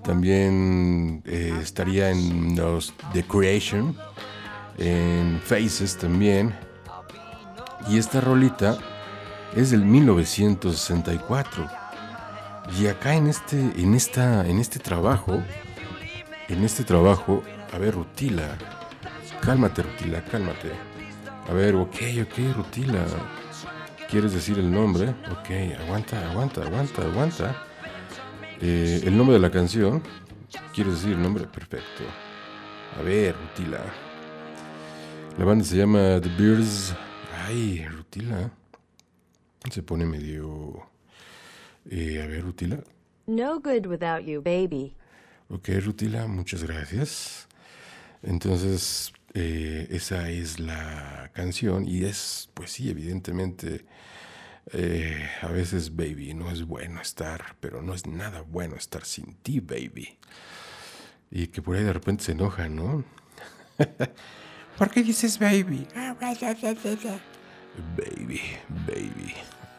También 0.06 1.24
eh, 1.26 1.58
estaría 1.62 2.12
en 2.12 2.56
los 2.56 2.94
The 3.13 3.24
Creation, 3.24 3.98
en 4.78 5.41
Faces 5.44 5.98
también. 5.98 6.54
Y 7.89 7.98
esta 7.98 8.22
rolita 8.22 8.78
es 9.56 9.72
del 9.72 9.84
1964. 9.84 11.68
Y 12.80 12.88
acá 12.88 13.15
en 13.15 13.28
este, 13.28 13.60
en 13.60 13.96
esta, 13.96 14.48
en 14.48 14.60
este 14.60 14.80
trabajo, 14.80 15.41
en 16.50 16.63
este 16.63 16.84
trabajo, 16.84 17.44
a 17.74 17.78
ver, 17.78 17.96
Rutila, 17.96 18.58
cálmate, 19.41 19.84
Rutila, 19.84 20.24
cálmate. 20.24 20.72
A 21.50 21.54
ver, 21.54 21.76
ok, 21.76 21.96
ok, 22.24 22.56
Rutila. 22.56 23.06
¿Quieres 24.10 24.34
decir 24.34 24.60
el 24.60 24.72
nombre? 24.72 25.10
Ok, 25.32 25.50
aguanta, 25.80 26.30
aguanta, 26.30 26.62
aguanta, 26.62 27.02
aguanta. 27.02 27.56
Eh, 28.62 29.02
el 29.04 29.18
nombre 29.18 29.36
de 29.36 29.41
la 29.41 29.52
canción. 29.52 30.02
¿Quieres 30.74 30.96
decir 30.96 31.13
el 31.13 31.22
nombre? 31.22 31.46
Perfecto. 31.46 32.04
A 32.98 33.02
ver, 33.02 33.36
Rutila. 33.36 33.84
La 35.38 35.46
banda 35.46 35.65
se 35.65 35.78
llama 35.78 36.20
The 36.22 36.30
Bears. 36.38 36.94
Ay, 37.46 37.86
Rutila. 37.88 38.52
Se 39.70 39.84
pone 39.84 40.06
medio... 40.06 40.89
Eh, 41.89 42.22
a 42.24 42.28
ver, 42.28 42.44
Rutila. 42.44 42.80
No 43.28 43.60
good 43.60 43.86
without 43.88 44.24
you, 44.24 44.41
baby. 44.41 44.96
Ok, 45.50 45.70
Rutila, 45.84 46.28
muchas 46.28 46.63
gracias. 46.63 47.48
Entonces, 48.24 49.13
eh, 49.34 49.88
esa 49.91 50.30
es 50.30 50.60
la 50.60 51.30
canción 51.34 51.88
y 51.88 52.06
es, 52.06 52.50
pues 52.54 52.72
sí, 52.72 52.89
evidentemente, 52.89 53.86
eh, 54.71 55.30
a 55.41 55.47
veces, 55.47 55.95
baby, 55.95 56.34
no 56.34 56.49
es 56.49 56.65
bueno 56.65 57.01
estar, 57.01 57.56
pero 57.60 57.82
no 57.82 57.93
es 57.93 58.08
nada 58.08 58.41
bueno 58.41 58.75
estar 58.75 59.06
sin 59.06 59.36
ti, 59.36 59.60
baby. 59.60 60.17
Y 61.30 61.47
que 61.47 61.62
por 61.62 61.75
ahí 61.75 61.84
de 61.84 61.93
repente 61.93 62.23
se 62.23 62.32
enoja, 62.32 62.67
¿no? 62.67 63.04
¿Por 64.78 64.89
qué 64.89 65.04
dices 65.04 65.38
baby? 65.39 65.88
Baby, 67.95 68.41
baby. 68.88 69.34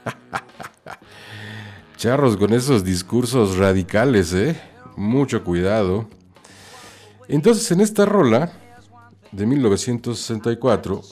Charros 1.96 2.36
con 2.36 2.52
esos 2.52 2.84
discursos 2.84 3.56
radicales, 3.56 4.32
¿eh? 4.34 4.60
Mucho 4.96 5.42
cuidado. 5.42 6.08
Entonces, 7.28 7.70
en 7.72 7.80
esta 7.80 8.04
rola 8.04 8.52
de 9.32 9.46
1964, 9.46 11.02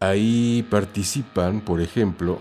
ahí 0.00 0.66
participan, 0.68 1.60
por 1.60 1.80
ejemplo, 1.80 2.40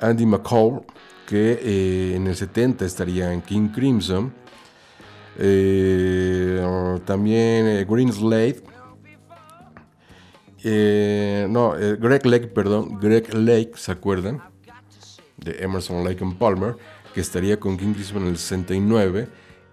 Andy 0.00 0.26
McCall, 0.26 0.82
que 1.26 1.58
eh, 1.62 2.16
en 2.16 2.26
el 2.26 2.36
70 2.36 2.84
estaría 2.84 3.32
en 3.32 3.42
King 3.42 3.68
Crimson, 3.68 4.32
eh, 5.38 7.00
también 7.04 7.66
eh, 7.66 7.86
Green 7.88 8.12
Slade, 8.12 8.62
eh, 10.62 11.46
no, 11.48 11.70
Greg 11.70 12.26
Lake, 12.26 12.48
perdón, 12.48 12.98
Greg 13.00 13.32
Lake, 13.32 13.72
¿se 13.76 13.92
acuerdan? 13.92 14.42
De 15.38 15.64
Emerson 15.64 16.04
Lake 16.04 16.22
and 16.22 16.36
Palmer, 16.36 16.76
que 17.14 17.20
estaría 17.20 17.58
con 17.58 17.78
King 17.78 17.94
Crimson 17.94 18.22
en 18.22 18.28
el 18.28 18.36
69 18.36 19.28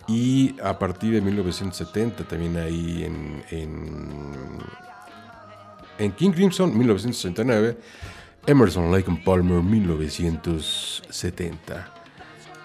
y 0.07 0.55
a 0.63 0.79
partir 0.79 1.13
de 1.13 1.21
1970 1.21 2.23
también 2.23 2.55
ahí 2.55 3.03
en, 3.03 3.43
en, 3.51 4.59
en 5.97 6.11
King 6.13 6.31
Crimson 6.31 6.77
1969, 6.77 7.77
Emerson 8.47 8.89
Lake 8.89 9.10
and 9.10 9.21
Palmer 9.25 9.62
1970. 9.62 11.86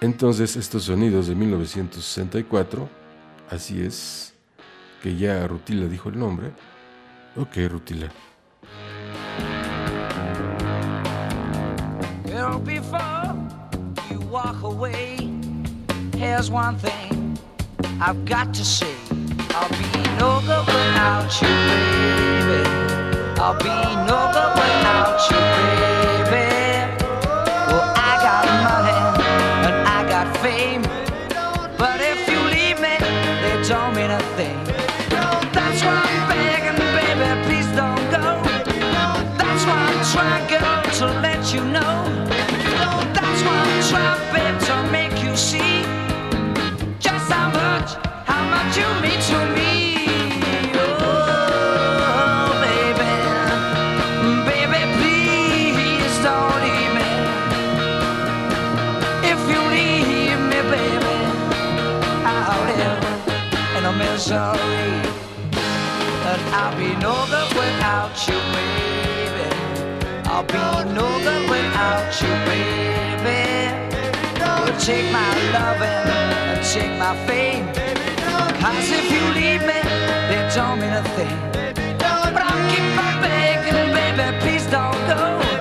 Entonces 0.01 0.55
estos 0.55 0.85
sonidos 0.85 1.27
de 1.27 1.35
1964, 1.35 2.88
así 3.51 3.83
es, 3.83 4.33
que 5.03 5.16
ya 5.16 5.45
Rutila 5.49 5.87
dijo 5.87 6.09
el 6.09 6.21
nombre. 6.21 6.53
Ok, 7.37 7.57
Rutila. 7.68 8.12
Here's 16.16 16.51
one 16.51 16.79
thing 16.79 17.37
I've 18.01 18.25
got 18.25 18.55
to 18.55 18.64
say. 18.64 18.95
I'll 19.51 19.68
be 19.71 19.90
no 20.21 20.40
good 20.47 20.66
without 20.66 21.42
you. 21.42 23.02
I'll 23.44 23.55
be 23.55 23.64
no 24.07 24.31
good 24.33 24.55
without 24.55 25.18
you, 25.28 25.37
baby. 25.37 26.02
Take 74.85 75.12
my 75.12 75.33
loving 75.53 75.87
and 75.87 76.66
take 76.66 76.90
my 76.99 77.14
fame. 77.25 77.64
Cause 78.61 78.90
if 78.90 79.12
you 79.12 79.23
leave 79.40 79.61
me, 79.61 79.81
they 80.29 80.42
don't 80.57 80.81
mean 80.81 80.92
a 80.92 81.05
thing. 81.14 81.38
But 81.99 82.42
I'll 82.42 82.71
keep 82.73 82.99
on 83.07 83.23
begging, 83.23 83.95
baby, 83.95 84.38
please 84.40 84.66
don't 84.66 84.99
go. 85.07 85.52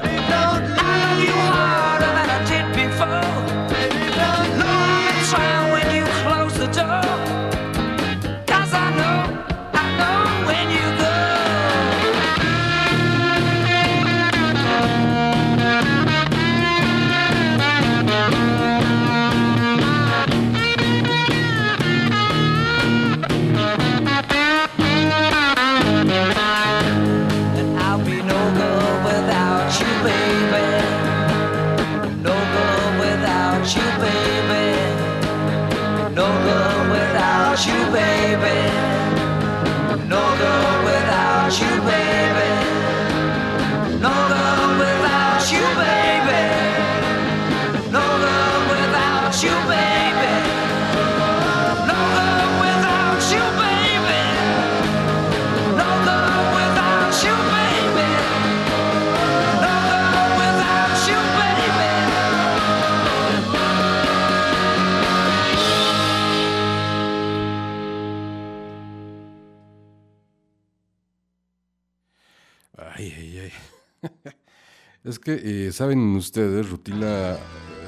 Es 75.12 75.20
que, 75.20 75.42
eh, 75.44 75.74
saben 75.74 76.16
ustedes, 76.16 76.70
Rutila 76.70 77.34
eh, 77.34 77.38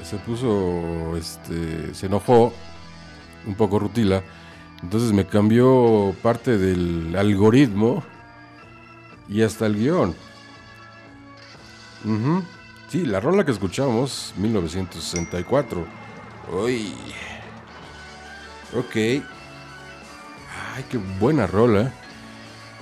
se 0.04 0.18
puso, 0.18 1.16
este, 1.16 1.94
se 1.94 2.04
enojó 2.04 2.52
un 3.46 3.54
poco 3.54 3.78
Rutila, 3.78 4.22
entonces 4.82 5.10
me 5.14 5.26
cambió 5.26 6.14
parte 6.22 6.58
del 6.58 7.16
algoritmo 7.16 8.04
y 9.26 9.40
hasta 9.40 9.64
el 9.64 9.76
guion. 9.76 10.14
Sí, 12.88 13.06
la 13.06 13.20
rola 13.20 13.42
que 13.46 13.52
escuchamos, 13.52 14.34
1964. 14.36 15.86
Uy. 16.52 16.92
Ok. 18.76 18.96
Ay, 18.96 20.84
qué 20.90 20.98
buena 21.18 21.46
rola. 21.46 21.90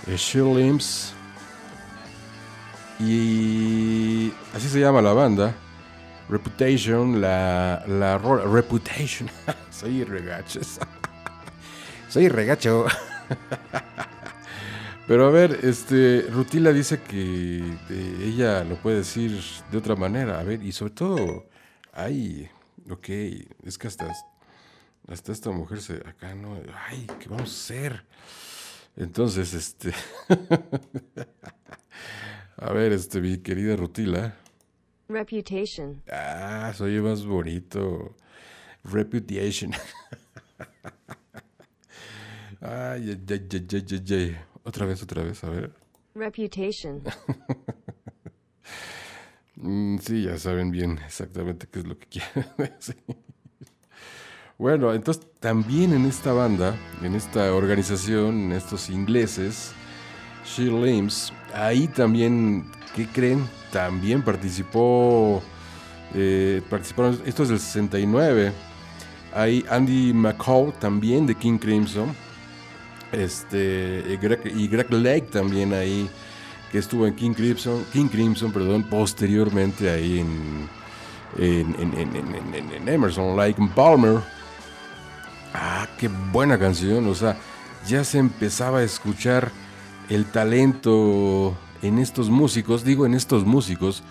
Eh, 0.09 0.17
She 0.17 0.41
Limbs. 0.41 1.15
Y 3.05 4.22
así 4.55 4.69
se 4.69 4.81
llama 4.81 5.03
la 5.03 5.13
banda. 5.13 5.55
Reputation, 6.29 7.21
la, 7.21 7.85
la. 7.87 8.19
Reputation. 8.19 9.29
Soy 9.71 10.05
regachos. 10.05 10.79
Soy 12.09 12.29
regacho. 12.29 12.87
Pero 15.07 15.27
a 15.27 15.31
ver, 15.31 15.59
este, 15.63 16.27
Rutila 16.31 16.73
dice 16.73 17.01
que 17.01 17.59
eh, 17.91 18.17
ella 18.25 18.65
lo 18.65 18.77
puede 18.77 18.99
decir 18.99 19.41
de 19.71 19.79
otra 19.79 19.97
manera. 19.97 20.41
A 20.41 20.43
ver, 20.43 20.63
y 20.63 20.73
sobre 20.73 20.93
todo, 20.93 21.47
ay, 21.93 22.49
ok, 22.91 23.09
es 23.65 23.79
que 23.79 23.89
hasta, 23.89 24.13
hasta 25.09 25.33
esta 25.33 25.51
mujer 25.51 25.81
se, 25.81 25.95
acá 25.97 26.35
no, 26.35 26.57
ay, 26.89 27.07
¿qué 27.19 27.29
vamos 27.29 27.51
a 27.51 27.53
hacer? 27.53 28.07
Entonces, 28.97 29.55
este, 29.55 29.93
a 32.65 32.73
ver, 32.73 32.93
este, 32.93 33.21
mi 33.21 33.39
querida 33.39 33.77
Rutila, 33.77 34.37
Reputation. 35.09 36.03
ah, 36.11 36.73
soy 36.75 37.01
más 37.01 37.25
bonito, 37.27 38.17
Reputation. 38.85 39.73
Ay, 42.65 43.11
ay, 43.11 43.21
ay, 43.29 43.49
ay, 43.51 43.85
ay, 43.91 44.15
ay. 44.15 44.37
Otra 44.63 44.87
vez, 44.87 45.03
otra 45.03 45.25
vez, 45.25 45.43
a 45.43 45.49
ver. 45.51 45.73
Reputation. 46.15 47.03
Mm, 49.55 49.99
sí, 49.99 50.25
ya 50.25 50.39
saben 50.39 50.71
bien 50.73 50.99
exactamente 51.07 51.69
qué 51.71 51.81
es 51.81 51.87
lo 51.87 51.97
que 51.97 52.07
quieren 52.07 52.47
decir. 52.59 52.97
Bueno, 54.59 54.93
entonces 54.93 55.25
también 55.39 55.93
en 55.93 56.05
esta 56.07 56.33
banda, 56.33 56.75
en 57.03 57.15
esta 57.15 57.55
organización, 57.55 58.47
en 58.47 58.53
estos 58.53 58.89
ingleses, 58.91 59.73
She 60.45 60.63
Limbs, 60.65 61.33
ahí 61.55 61.89
también, 61.89 62.65
¿qué 62.95 63.07
creen? 63.07 63.47
También 63.71 64.23
participó, 64.23 65.43
eh, 66.15 66.63
participaron, 66.69 67.21
esto 67.25 67.43
es 67.45 67.49
del 67.49 67.59
69, 67.59 68.53
hay 69.35 69.65
Andy 69.71 70.13
McCall 70.13 70.73
también 70.79 71.27
de 71.27 71.35
King 71.35 71.59
Crimson, 71.59 72.15
este, 73.13 74.05
y 74.09 74.17
Greg, 74.17 74.41
y 74.55 74.69
Greg 74.69 74.93
Lake 74.93 75.29
también 75.33 75.73
ahí, 75.73 76.09
que 76.71 76.79
estuvo 76.79 77.07
en 77.07 77.15
King 77.15 77.33
Crimson, 77.33 77.85
King 77.93 78.09
Crimson, 78.09 78.53
perdón, 78.53 78.85
posteriormente 78.85 79.91
ahí 79.91 80.21
en, 80.21 80.69
en, 81.39 81.75
en, 81.79 82.73
en, 82.73 82.89
Emerson, 82.89 83.37
Lake 83.37 83.57
Palmer. 83.75 84.21
Ah, 85.55 85.87
qué 85.99 86.09
buena 86.09 86.59
canción, 86.59 87.07
o 87.07 87.15
sea, 87.15 87.37
ya 87.87 88.05
se 88.05 88.19
empezaba 88.19 88.79
a 88.79 88.83
escuchar 88.83 89.51
el 90.09 90.27
talento 90.27 91.57
en 91.83 91.99
estos 91.99 92.31
músicos, 92.31 92.85
digo 92.85 93.07
en 93.07 93.15
estos 93.15 93.45
músicos, 93.45 94.03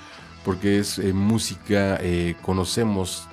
porque 0.43 0.80
es 0.80 0.99
eh, 0.99 1.13
música, 1.13 1.97
eh, 2.01 2.36
conocemos, 2.41 3.27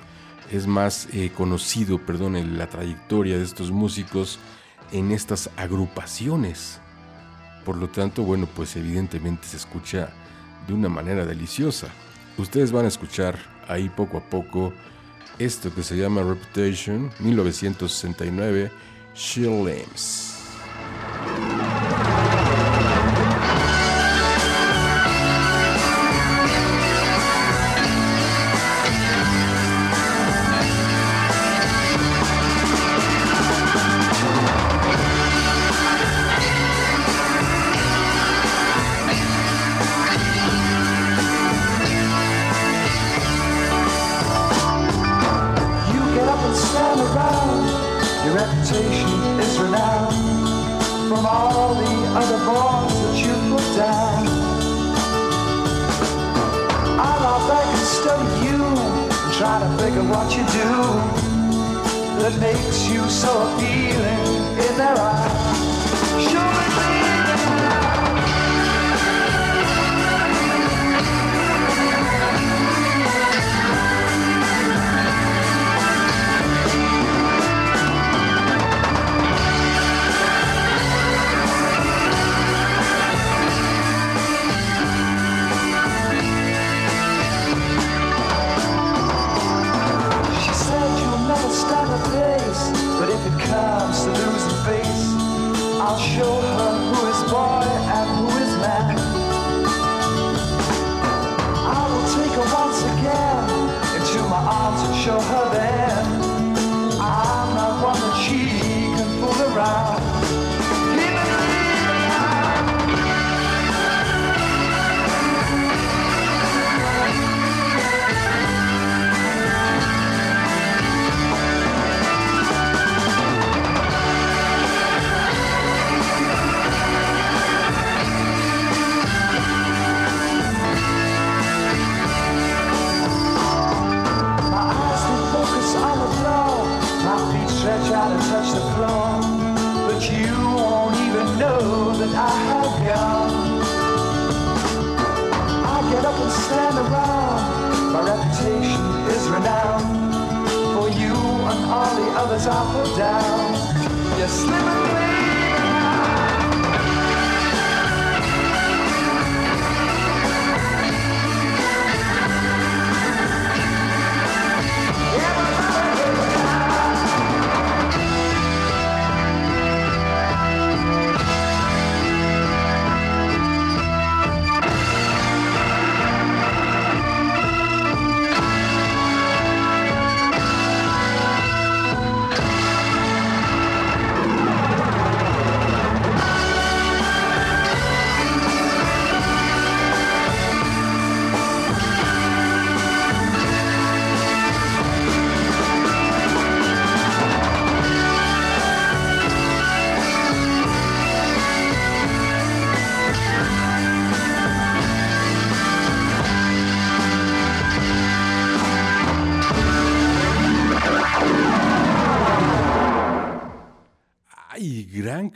es 0.51 0.67
más 0.67 1.07
eh, 1.11 1.31
conocido, 1.35 1.99
perdón, 1.99 2.57
la 2.57 2.67
trayectoria 2.67 3.37
de 3.37 3.43
estos 3.43 3.71
músicos 3.71 4.39
en 4.91 5.11
estas 5.11 5.49
agrupaciones. 5.57 6.79
Por 7.65 7.77
lo 7.77 7.89
tanto, 7.89 8.23
bueno, 8.23 8.47
pues 8.55 8.75
evidentemente 8.75 9.47
se 9.47 9.57
escucha 9.57 10.09
de 10.67 10.73
una 10.73 10.89
manera 10.89 11.25
deliciosa. 11.25 11.87
Ustedes 12.37 12.71
van 12.71 12.85
a 12.85 12.89
escuchar 12.89 13.37
ahí 13.67 13.89
poco 13.89 14.17
a 14.17 14.21
poco 14.21 14.73
esto 15.37 15.73
que 15.73 15.83
se 15.83 15.97
llama 15.97 16.23
Reputation 16.23 17.11
1969 17.19 18.71
She 19.15 19.41
Limbs. 19.41 20.35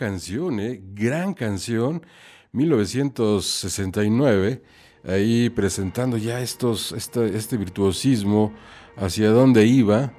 Canción, 0.04 0.60
¿eh? 0.60 0.82
Gran 0.94 1.34
canción. 1.34 2.06
1969, 2.52 4.62
ahí 5.08 5.50
presentando 5.50 6.18
ya 6.18 6.42
estos, 6.42 6.92
este, 6.92 7.38
este 7.38 7.56
virtuosismo, 7.56 8.52
hacia 8.98 9.30
dónde 9.30 9.66
iba 9.66 10.12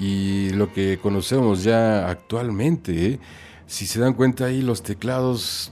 y 0.00 0.50
lo 0.50 0.72
que 0.72 0.98
conocemos 1.00 1.62
ya 1.62 2.10
actualmente. 2.10 3.12
¿eh? 3.12 3.20
Si 3.68 3.86
se 3.86 4.00
dan 4.00 4.14
cuenta 4.14 4.46
ahí 4.46 4.60
los 4.60 4.82
teclados, 4.82 5.70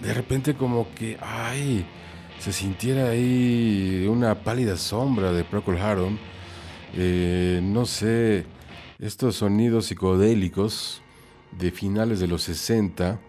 de 0.00 0.14
repente 0.14 0.54
como 0.54 0.86
que, 0.94 1.18
ay, 1.20 1.84
se 2.38 2.52
sintiera 2.52 3.10
ahí 3.10 4.06
una 4.08 4.44
pálida 4.44 4.76
sombra 4.76 5.32
de 5.32 5.42
Procol 5.42 5.78
Harum. 5.78 6.16
Eh, 6.94 7.58
no 7.60 7.86
sé, 7.86 8.46
estos 9.00 9.34
sonidos 9.34 9.86
psicodélicos 9.86 11.02
de 11.52 11.70
finales 11.70 12.20
de 12.20 12.26
los 12.28 12.42
60. 12.42 13.20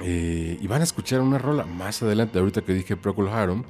eh, 0.00 0.58
y 0.60 0.66
van 0.66 0.80
a 0.80 0.84
escuchar 0.84 1.20
una 1.20 1.38
rola 1.38 1.64
más 1.64 2.02
adelante, 2.02 2.38
ahorita 2.38 2.62
que 2.62 2.72
dije 2.74 2.96
Procol 2.96 3.28
Harum, 3.28 3.62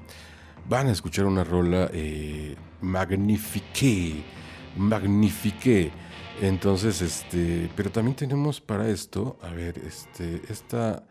van 0.68 0.86
a 0.86 0.92
escuchar 0.92 1.26
una 1.26 1.44
rola 1.44 1.90
eh, 1.92 2.56
Magnifique, 2.80 4.22
Magnifique. 4.76 5.90
Entonces, 6.40 7.02
este, 7.02 7.70
pero 7.76 7.90
también 7.90 8.16
tenemos 8.16 8.60
para 8.60 8.88
esto, 8.88 9.38
a 9.42 9.50
ver, 9.50 9.78
este, 9.78 10.40
esta, 10.48 11.04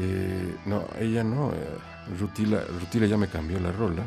eh, 0.00 0.56
no, 0.66 0.84
ella 0.98 1.22
no, 1.22 1.52
eh, 1.52 1.78
Rutila, 2.18 2.62
Rutila 2.80 3.06
ya 3.06 3.16
me 3.16 3.28
cambió 3.28 3.60
la 3.60 3.72
rola, 3.72 4.04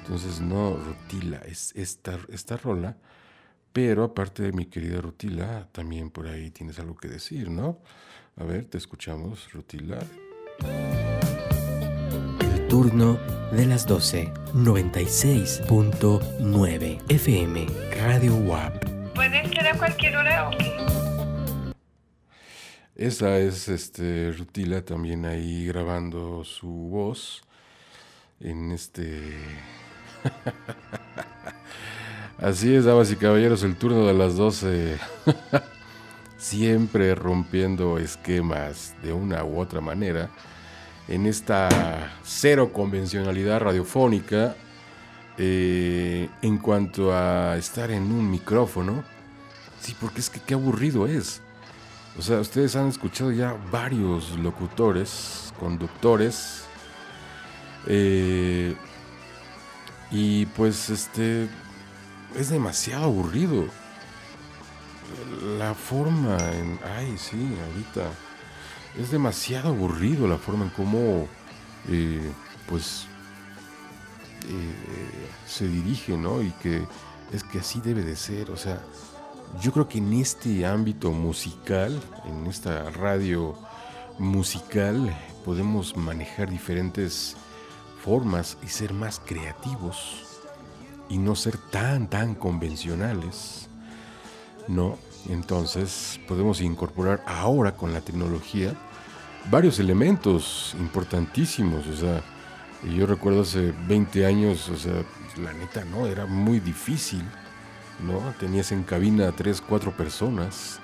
entonces 0.00 0.40
no, 0.40 0.76
Rutila, 0.76 1.38
es 1.46 1.72
esta, 1.76 2.18
esta 2.32 2.56
rola, 2.56 2.96
pero 3.80 4.02
aparte 4.02 4.42
de 4.42 4.50
mi 4.50 4.66
querida 4.66 5.00
Rutila, 5.00 5.68
también 5.70 6.10
por 6.10 6.26
ahí 6.26 6.50
tienes 6.50 6.80
algo 6.80 6.96
que 6.96 7.06
decir, 7.06 7.48
¿no? 7.48 7.78
A 8.36 8.42
ver, 8.42 8.64
te 8.64 8.76
escuchamos, 8.76 9.52
Rutila. 9.52 10.00
El 12.40 12.66
turno 12.66 13.20
de 13.52 13.66
las 13.66 13.86
12, 13.86 14.32
96.9 14.52 17.02
FM, 17.08 17.66
Radio 17.96 18.34
WAP. 18.34 18.84
¿Puede 19.14 19.48
ser 19.48 19.68
a 19.68 19.78
cualquier 19.78 20.16
hora 20.16 20.48
o 20.48 20.50
qué? 20.58 20.76
Esa 22.96 23.38
es 23.38 23.68
este 23.68 24.32
Rutila 24.36 24.84
también 24.84 25.24
ahí 25.24 25.66
grabando 25.66 26.42
su 26.42 26.68
voz 26.68 27.44
en 28.40 28.72
este. 28.72 29.36
Así 32.38 32.74
es, 32.74 32.84
damas 32.84 33.10
y 33.10 33.16
caballeros, 33.16 33.62
el 33.64 33.76
turno 33.76 34.06
de 34.06 34.14
las 34.14 34.36
12. 34.36 34.98
Siempre 36.36 37.14
rompiendo 37.14 37.98
esquemas 37.98 38.94
de 39.02 39.12
una 39.12 39.44
u 39.44 39.58
otra 39.60 39.80
manera. 39.80 40.30
En 41.08 41.26
esta 41.26 42.18
cero 42.22 42.72
convencionalidad 42.72 43.60
radiofónica. 43.60 44.56
eh, 45.38 46.30
en 46.42 46.58
cuanto 46.58 47.12
a 47.14 47.56
estar 47.58 47.90
en 47.92 48.12
un 48.12 48.30
micrófono. 48.30 49.04
Sí, 49.80 49.96
porque 50.00 50.20
es 50.20 50.30
que 50.30 50.40
qué 50.40 50.54
aburrido 50.54 51.06
es. 51.06 51.42
O 52.18 52.22
sea, 52.22 52.40
ustedes 52.40 52.76
han 52.76 52.88
escuchado 52.88 53.32
ya 53.32 53.54
varios 53.72 54.38
locutores, 54.38 55.54
conductores. 55.58 56.70
eh, 57.86 58.76
y 60.10 60.46
pues 60.46 60.90
este 60.90 61.48
es 62.36 62.50
demasiado 62.50 63.04
aburrido. 63.04 63.66
La 65.58 65.74
forma 65.74 66.36
en. 66.52 66.78
Ay, 66.96 67.16
sí, 67.18 67.56
ahorita. 67.66 68.10
Es 68.98 69.10
demasiado 69.10 69.68
aburrido 69.68 70.26
la 70.26 70.38
forma 70.38 70.64
en 70.64 70.70
cómo. 70.70 71.28
eh, 71.88 72.30
pues. 72.68 73.06
eh, 74.48 75.28
se 75.46 75.66
dirige, 75.66 76.16
¿no? 76.16 76.42
Y 76.42 76.50
que 76.62 76.86
es 77.32 77.42
que 77.44 77.58
así 77.60 77.80
debe 77.80 78.02
de 78.02 78.16
ser. 78.16 78.50
O 78.50 78.56
sea, 78.56 78.80
yo 79.60 79.72
creo 79.72 79.88
que 79.88 79.98
en 79.98 80.12
este 80.14 80.66
ámbito 80.66 81.10
musical, 81.10 81.98
en 82.26 82.46
esta 82.46 82.90
radio 82.90 83.58
musical, 84.18 85.16
podemos 85.44 85.96
manejar 85.96 86.50
diferentes 86.50 87.36
formas 88.02 88.58
y 88.62 88.68
ser 88.68 88.92
más 88.92 89.20
creativos 89.24 90.27
y 91.08 91.18
no 91.18 91.34
ser 91.34 91.56
tan, 91.56 92.08
tan 92.08 92.34
convencionales, 92.34 93.68
¿no? 94.66 94.98
Entonces 95.28 96.20
podemos 96.28 96.60
incorporar 96.60 97.22
ahora 97.26 97.72
con 97.72 97.92
la 97.92 98.00
tecnología 98.00 98.74
varios 99.50 99.78
elementos 99.78 100.74
importantísimos, 100.78 101.86
o 101.86 101.96
sea, 101.96 102.22
yo 102.84 103.06
recuerdo 103.06 103.42
hace 103.42 103.72
20 103.88 104.26
años, 104.26 104.68
o 104.68 104.76
sea, 104.76 105.02
la 105.42 105.52
neta, 105.52 105.84
¿no? 105.84 106.06
Era 106.06 106.26
muy 106.26 106.60
difícil, 106.60 107.22
¿no? 108.06 108.20
Tenías 108.38 108.70
en 108.72 108.84
cabina 108.84 109.28
a 109.28 109.32
3, 109.32 109.60
4 109.60 109.96
personas 109.96 110.78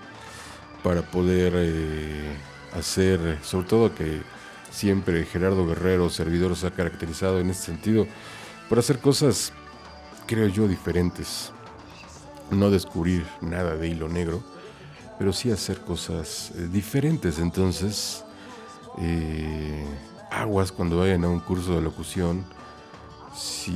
para 0.83 1.03
poder 1.03 1.53
eh, 1.57 2.37
hacer, 2.77 3.39
sobre 3.43 3.67
todo 3.67 3.95
que 3.95 4.23
siempre 4.71 5.25
Gerardo 5.25 5.67
Guerrero, 5.67 6.11
servidor, 6.11 6.57
se 6.57 6.67
ha 6.67 6.71
caracterizado 6.71 7.39
en 7.39 7.51
este 7.51 7.67
sentido, 7.67 8.07
por 8.69 8.79
hacer 8.79 8.99
cosas, 8.99 9.53
creo 10.27 10.49
yo, 10.49 10.69
diferentes. 10.69 11.53
No 12.51 12.71
descubrir 12.71 13.27
nada 13.41 13.77
de 13.77 13.89
hilo 13.89 14.09
negro, 14.09 14.43
pero 15.19 15.33
sí 15.33 15.51
hacer 15.51 15.81
cosas 15.81 16.53
eh, 16.55 16.69
diferentes. 16.71 17.39
Entonces, 17.39 18.25
eh, 18.99 19.85
aguas 20.31 20.73
cuando 20.73 20.99
vayan 20.99 21.25
a 21.25 21.29
un 21.29 21.41
curso 21.41 21.75
de 21.75 21.83
locución. 21.83 22.45
Si. 23.35 23.73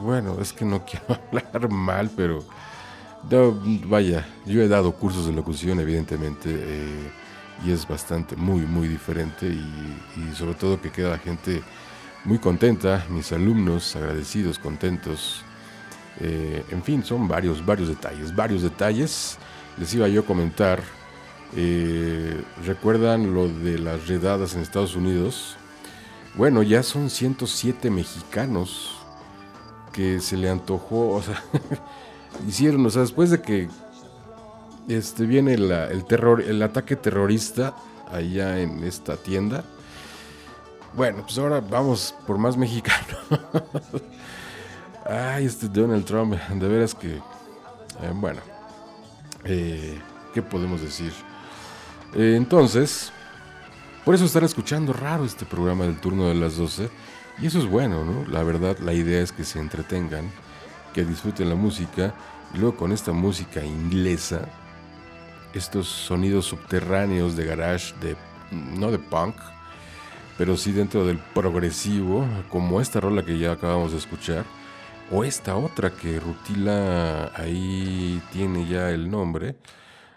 Bueno, 0.00 0.38
es 0.40 0.52
que 0.52 0.64
no 0.64 0.84
quiero 0.86 1.06
hablar 1.32 1.70
mal, 1.70 2.10
pero. 2.16 2.44
vaya, 3.86 4.26
yo 4.46 4.62
he 4.62 4.68
dado 4.68 4.92
cursos 4.92 5.26
de 5.26 5.32
locución, 5.32 5.80
evidentemente. 5.80 6.48
eh, 6.50 7.10
y 7.64 7.72
es 7.72 7.88
bastante, 7.88 8.36
muy, 8.36 8.60
muy 8.60 8.86
diferente. 8.86 9.46
Y, 9.46 9.60
y 10.16 10.34
sobre 10.36 10.54
todo 10.54 10.80
que 10.80 10.92
queda 10.92 11.10
la 11.10 11.18
gente 11.18 11.62
muy 12.28 12.38
contenta, 12.38 13.06
mis 13.08 13.32
alumnos 13.32 13.96
agradecidos, 13.96 14.58
contentos. 14.58 15.40
Eh, 16.20 16.62
en 16.70 16.82
fin, 16.82 17.02
son 17.02 17.26
varios, 17.26 17.64
varios 17.64 17.88
detalles, 17.88 18.36
varios 18.36 18.60
detalles. 18.60 19.38
Les 19.78 19.94
iba 19.94 20.06
yo 20.08 20.20
a 20.20 20.26
comentar, 20.26 20.82
eh, 21.56 22.38
¿recuerdan 22.66 23.32
lo 23.32 23.48
de 23.48 23.78
las 23.78 24.08
redadas 24.08 24.54
en 24.54 24.60
Estados 24.60 24.94
Unidos? 24.94 25.56
Bueno, 26.34 26.62
ya 26.62 26.82
son 26.82 27.08
107 27.08 27.90
mexicanos 27.90 28.90
que 29.94 30.20
se 30.20 30.36
le 30.36 30.50
antojó, 30.50 31.08
o 31.14 31.22
sea, 31.22 31.42
hicieron, 32.46 32.84
o 32.84 32.90
sea, 32.90 33.00
después 33.02 33.30
de 33.30 33.40
que 33.40 33.68
este, 34.86 35.24
viene 35.24 35.56
la- 35.56 35.86
el, 35.88 36.04
terror, 36.04 36.42
el 36.42 36.62
ataque 36.62 36.94
terrorista 36.94 37.74
allá 38.12 38.60
en 38.60 38.84
esta 38.84 39.16
tienda, 39.16 39.64
bueno, 40.94 41.22
pues 41.22 41.38
ahora 41.38 41.60
vamos 41.60 42.14
por 42.26 42.38
más 42.38 42.56
mexicanos. 42.56 43.16
Ay, 45.08 45.46
este 45.46 45.68
Donald 45.68 46.04
Trump, 46.04 46.34
de 46.34 46.68
veras 46.68 46.94
que, 46.94 47.16
eh, 47.16 47.22
bueno, 48.12 48.40
eh, 49.44 49.98
¿qué 50.34 50.42
podemos 50.42 50.82
decir? 50.82 51.12
Eh, 52.14 52.34
entonces, 52.36 53.10
por 54.04 54.14
eso 54.14 54.24
estar 54.24 54.44
escuchando 54.44 54.92
raro 54.92 55.24
este 55.24 55.46
programa 55.46 55.84
del 55.84 56.00
turno 56.00 56.28
de 56.28 56.34
las 56.34 56.56
12, 56.56 56.90
y 57.40 57.46
eso 57.46 57.58
es 57.58 57.66
bueno, 57.66 58.04
¿no? 58.04 58.26
La 58.26 58.42
verdad, 58.42 58.76
la 58.78 58.92
idea 58.92 59.22
es 59.22 59.32
que 59.32 59.44
se 59.44 59.60
entretengan, 59.60 60.30
que 60.92 61.04
disfruten 61.04 61.48
la 61.48 61.54
música, 61.54 62.12
y 62.54 62.58
luego 62.58 62.76
con 62.76 62.92
esta 62.92 63.12
música 63.12 63.64
inglesa, 63.64 64.42
estos 65.54 65.88
sonidos 65.88 66.46
subterráneos 66.46 67.36
de 67.36 67.44
garage, 67.44 67.94
de, 68.00 68.16
no 68.50 68.90
de 68.90 68.98
punk, 68.98 69.36
pero 70.38 70.56
sí 70.56 70.70
dentro 70.70 71.04
del 71.04 71.18
progresivo, 71.18 72.24
como 72.48 72.80
esta 72.80 73.00
rola 73.00 73.24
que 73.24 73.38
ya 73.38 73.52
acabamos 73.52 73.90
de 73.90 73.98
escuchar, 73.98 74.44
o 75.10 75.24
esta 75.24 75.56
otra 75.56 75.90
que 75.90 76.20
Rutila 76.20 77.32
ahí 77.34 78.22
tiene 78.32 78.66
ya 78.68 78.90
el 78.90 79.10
nombre. 79.10 79.56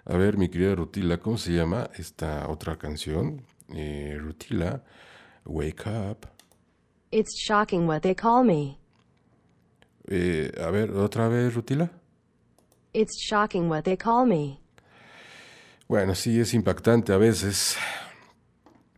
A 0.05 0.15
ver, 0.15 0.37
mi 0.37 0.47
querida 0.47 0.75
Rutila, 0.75 1.17
¿cómo 1.17 1.39
se 1.39 1.53
llama 1.53 1.89
esta 1.95 2.47
otra 2.49 2.77
canción? 2.77 3.41
Eh, 3.73 4.15
Rutila, 4.19 4.83
Wake 5.45 5.87
Up. 5.87 6.27
It's 7.09 7.35
shocking 7.35 7.87
what 7.87 8.01
they 8.01 8.13
call 8.13 8.43
me. 8.43 8.77
Eh, 10.07 10.51
a 10.61 10.69
ver, 10.69 10.91
otra 10.91 11.29
vez, 11.29 11.53
Rutila. 11.53 11.89
It's 12.93 13.17
shocking 13.17 13.69
what 13.69 13.83
they 13.83 13.97
call 13.97 14.27
me. 14.27 14.59
Bueno, 15.87 16.13
sí, 16.13 16.39
es 16.39 16.53
impactante 16.53 17.11
a 17.11 17.17
veces 17.17 17.75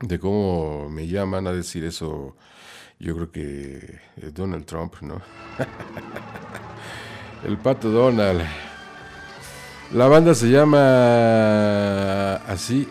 de 0.07 0.19
cómo 0.19 0.87
me 0.89 1.07
llaman 1.07 1.47
a 1.47 1.53
decir 1.53 1.85
eso. 1.85 2.35
Yo 2.99 3.15
creo 3.15 3.31
que 3.31 3.99
eh, 4.17 4.31
Donald 4.33 4.65
Trump, 4.65 4.95
¿no? 5.01 5.21
El 7.47 7.57
pato 7.57 7.89
Donald. 7.89 8.41
La 9.93 10.07
banda 10.07 10.35
se 10.35 10.49
llama 10.49 12.35
así 12.47 12.89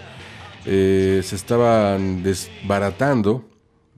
eh, 0.66 1.22
se 1.24 1.36
estaban 1.36 2.24
desbaratando 2.24 3.46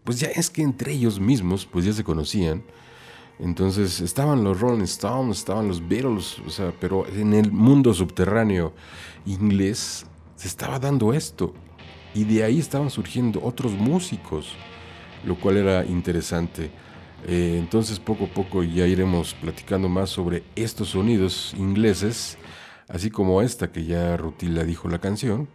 pues 0.04 0.20
ya 0.20 0.28
es 0.28 0.50
que 0.50 0.62
entre 0.62 0.94
ellos 0.94 1.20
mismos 1.20 1.66
pues 1.66 1.86
ya 1.86 1.94
se 1.94 2.04
conocían 2.04 2.64
entonces 3.42 4.00
estaban 4.02 4.44
los 4.44 4.60
Rolling 4.60 4.84
Stones, 4.84 5.40
estaban 5.40 5.68
los 5.68 5.88
Beatles, 5.88 6.38
o 6.46 6.50
sea, 6.52 6.72
pero 6.80 7.08
en 7.08 7.34
el 7.34 7.52
mundo 7.52 7.92
subterráneo 7.94 8.74
inglés 9.26 10.06
se 10.36 10.48
estaba 10.48 10.78
dando 10.78 11.12
esto. 11.12 11.54
Y 12.14 12.24
de 12.26 12.44
ahí 12.44 12.60
estaban 12.60 12.92
surgiendo 12.92 13.42
otros 13.44 13.72
músicos, 13.72 14.56
lo 15.26 15.40
cual 15.40 15.58
era 15.58 15.84
interesante. 15.86 16.70
Eh, 17.28 17.56
entonces 17.58 18.00
poco 18.00 18.26
a 18.26 18.28
poco 18.28 18.64
ya 18.64 18.86
iremos 18.86 19.34
platicando 19.34 19.90
más 19.90 20.10
sobre 20.12 20.44
estos 20.56 20.90
sonidos 20.90 21.56
ingleses, 21.58 22.38
así 22.88 23.10
como 23.10 23.42
esta 23.42 23.72
que 23.72 23.86
ya 23.86 24.18
Rutila 24.18 24.64
dijo 24.66 24.88
la 24.88 25.00
canción. 25.00 25.48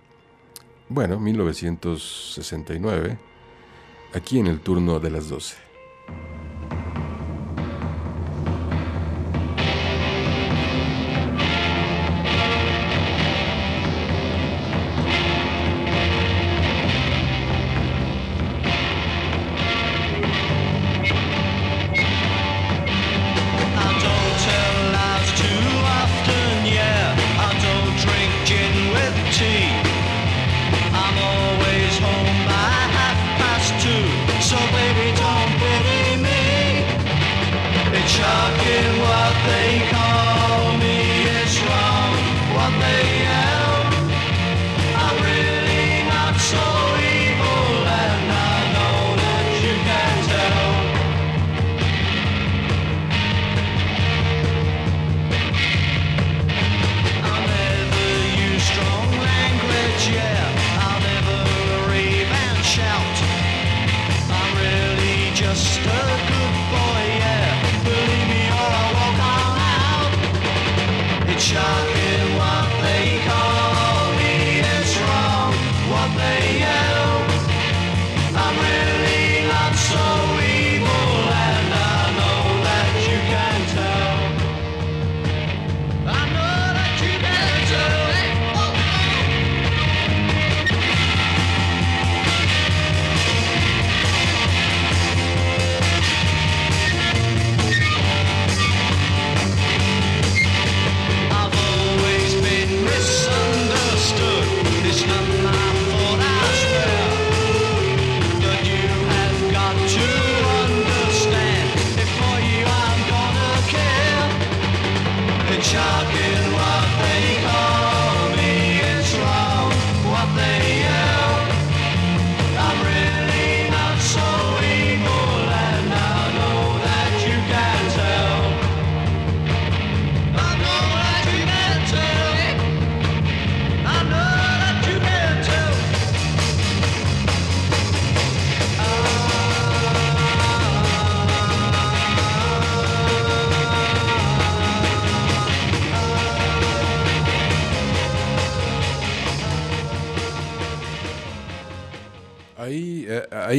Bueno, 0.88 1.20
1969, 1.20 3.18
aquí 4.14 4.40
en 4.40 4.46
el 4.48 4.60
turno 4.60 4.98
de 4.98 5.10
las 5.10 5.28
12. 5.28 5.66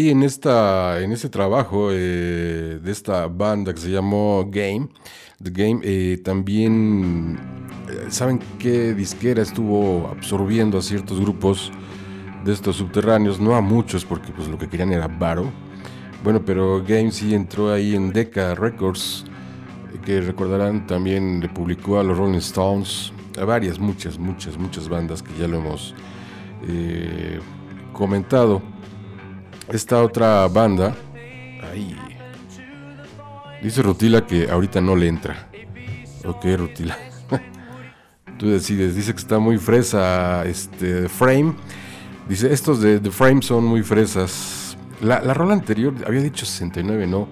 En 0.05 0.23
esta, 0.23 1.01
en 1.01 1.11
este 1.11 1.27
trabajo 1.27 1.89
eh, 1.91 2.79
de 2.81 2.91
esta 2.91 3.27
banda 3.27 3.73
que 3.73 3.79
se 3.79 3.89
llamó 3.89 4.45
Game, 4.49 4.89
The 5.41 5.49
Game, 5.49 5.79
eh, 5.83 6.21
también 6.23 7.39
eh, 7.89 8.05
saben 8.09 8.39
qué 8.59 8.93
disquera 8.93 9.41
estuvo 9.41 10.07
absorbiendo 10.07 10.77
a 10.77 10.81
ciertos 10.81 11.19
grupos 11.19 11.71
de 12.45 12.53
estos 12.53 12.75
subterráneos, 12.75 13.39
no 13.39 13.55
a 13.55 13.61
muchos 13.61 14.05
porque 14.05 14.31
pues 14.31 14.47
lo 14.47 14.57
que 14.57 14.69
querían 14.69 14.93
era 14.93 15.07
varo. 15.07 15.51
Bueno, 16.23 16.43
pero 16.45 16.83
Game 16.83 17.11
sí 17.11 17.33
entró 17.33 17.73
ahí 17.73 17.95
en 17.95 18.11
Decca 18.11 18.53
Records, 18.53 19.25
que 20.05 20.21
recordarán 20.21 20.85
también 20.85 21.39
le 21.39 21.49
publicó 21.49 21.99
a 21.99 22.03
los 22.03 22.17
Rolling 22.17 22.37
Stones, 22.37 23.11
a 23.39 23.45
varias, 23.45 23.79
muchas, 23.79 24.19
muchas, 24.19 24.57
muchas 24.57 24.87
bandas 24.87 25.23
que 25.23 25.31
ya 25.39 25.47
lo 25.47 25.57
hemos 25.57 25.95
comentado. 27.93 28.61
Esta 29.69 30.01
otra 30.01 30.47
banda, 30.47 30.95
dice 33.61 33.81
Rutila 33.81 34.25
que 34.25 34.49
ahorita 34.49 34.79
no 34.79 34.95
le 34.95 35.07
entra. 35.07 35.49
Ok, 36.25 36.45
Rutila. 36.57 36.97
Tú 38.37 38.49
decides, 38.49 38.95
dice 38.95 39.11
que 39.13 39.19
está 39.19 39.39
muy 39.39 39.57
fresa 39.57 40.45
este 40.45 41.09
Frame. 41.09 41.55
Dice, 42.29 42.53
estos 42.53 42.81
de 42.81 42.99
The 42.99 43.11
Frame 43.11 43.41
son 43.41 43.65
muy 43.65 43.83
fresas. 43.83 44.77
La, 45.01 45.19
la 45.21 45.33
rola 45.33 45.53
anterior 45.53 45.93
había 46.05 46.21
dicho 46.21 46.45
69, 46.45 47.07
no. 47.07 47.27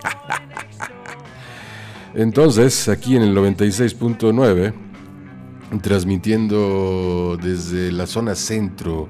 Entonces, 2.14 2.88
aquí 2.88 3.16
en 3.16 3.22
el 3.22 3.36
96.9, 3.36 4.72
transmitiendo 5.80 7.38
desde 7.40 7.92
la 7.92 8.06
zona 8.06 8.34
centro 8.34 9.08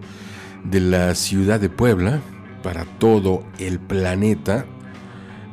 de 0.64 0.80
la 0.80 1.14
ciudad 1.14 1.58
de 1.58 1.68
Puebla 1.68 2.20
para 2.62 2.84
todo 2.84 3.44
el 3.58 3.80
planeta, 3.80 4.64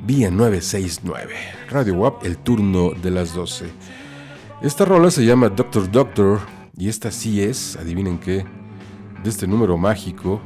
vía 0.06 0.30
969, 0.30 1.34
Radio 1.70 1.96
WAP, 1.96 2.24
el 2.26 2.38
turno 2.38 2.92
de 2.92 3.10
las 3.12 3.34
12. 3.34 3.66
Esta 4.62 4.86
rola 4.86 5.10
se 5.10 5.26
llama 5.26 5.50
Doctor 5.50 5.90
Doctor 5.90 6.42
y 6.78 6.90
esta 6.90 7.12
sí 7.12 7.42
es, 7.42 7.76
adivinen 7.78 8.20
qué, 8.20 8.46
de 9.24 9.30
este 9.30 9.48
número 9.48 9.78
mágico 9.78 10.42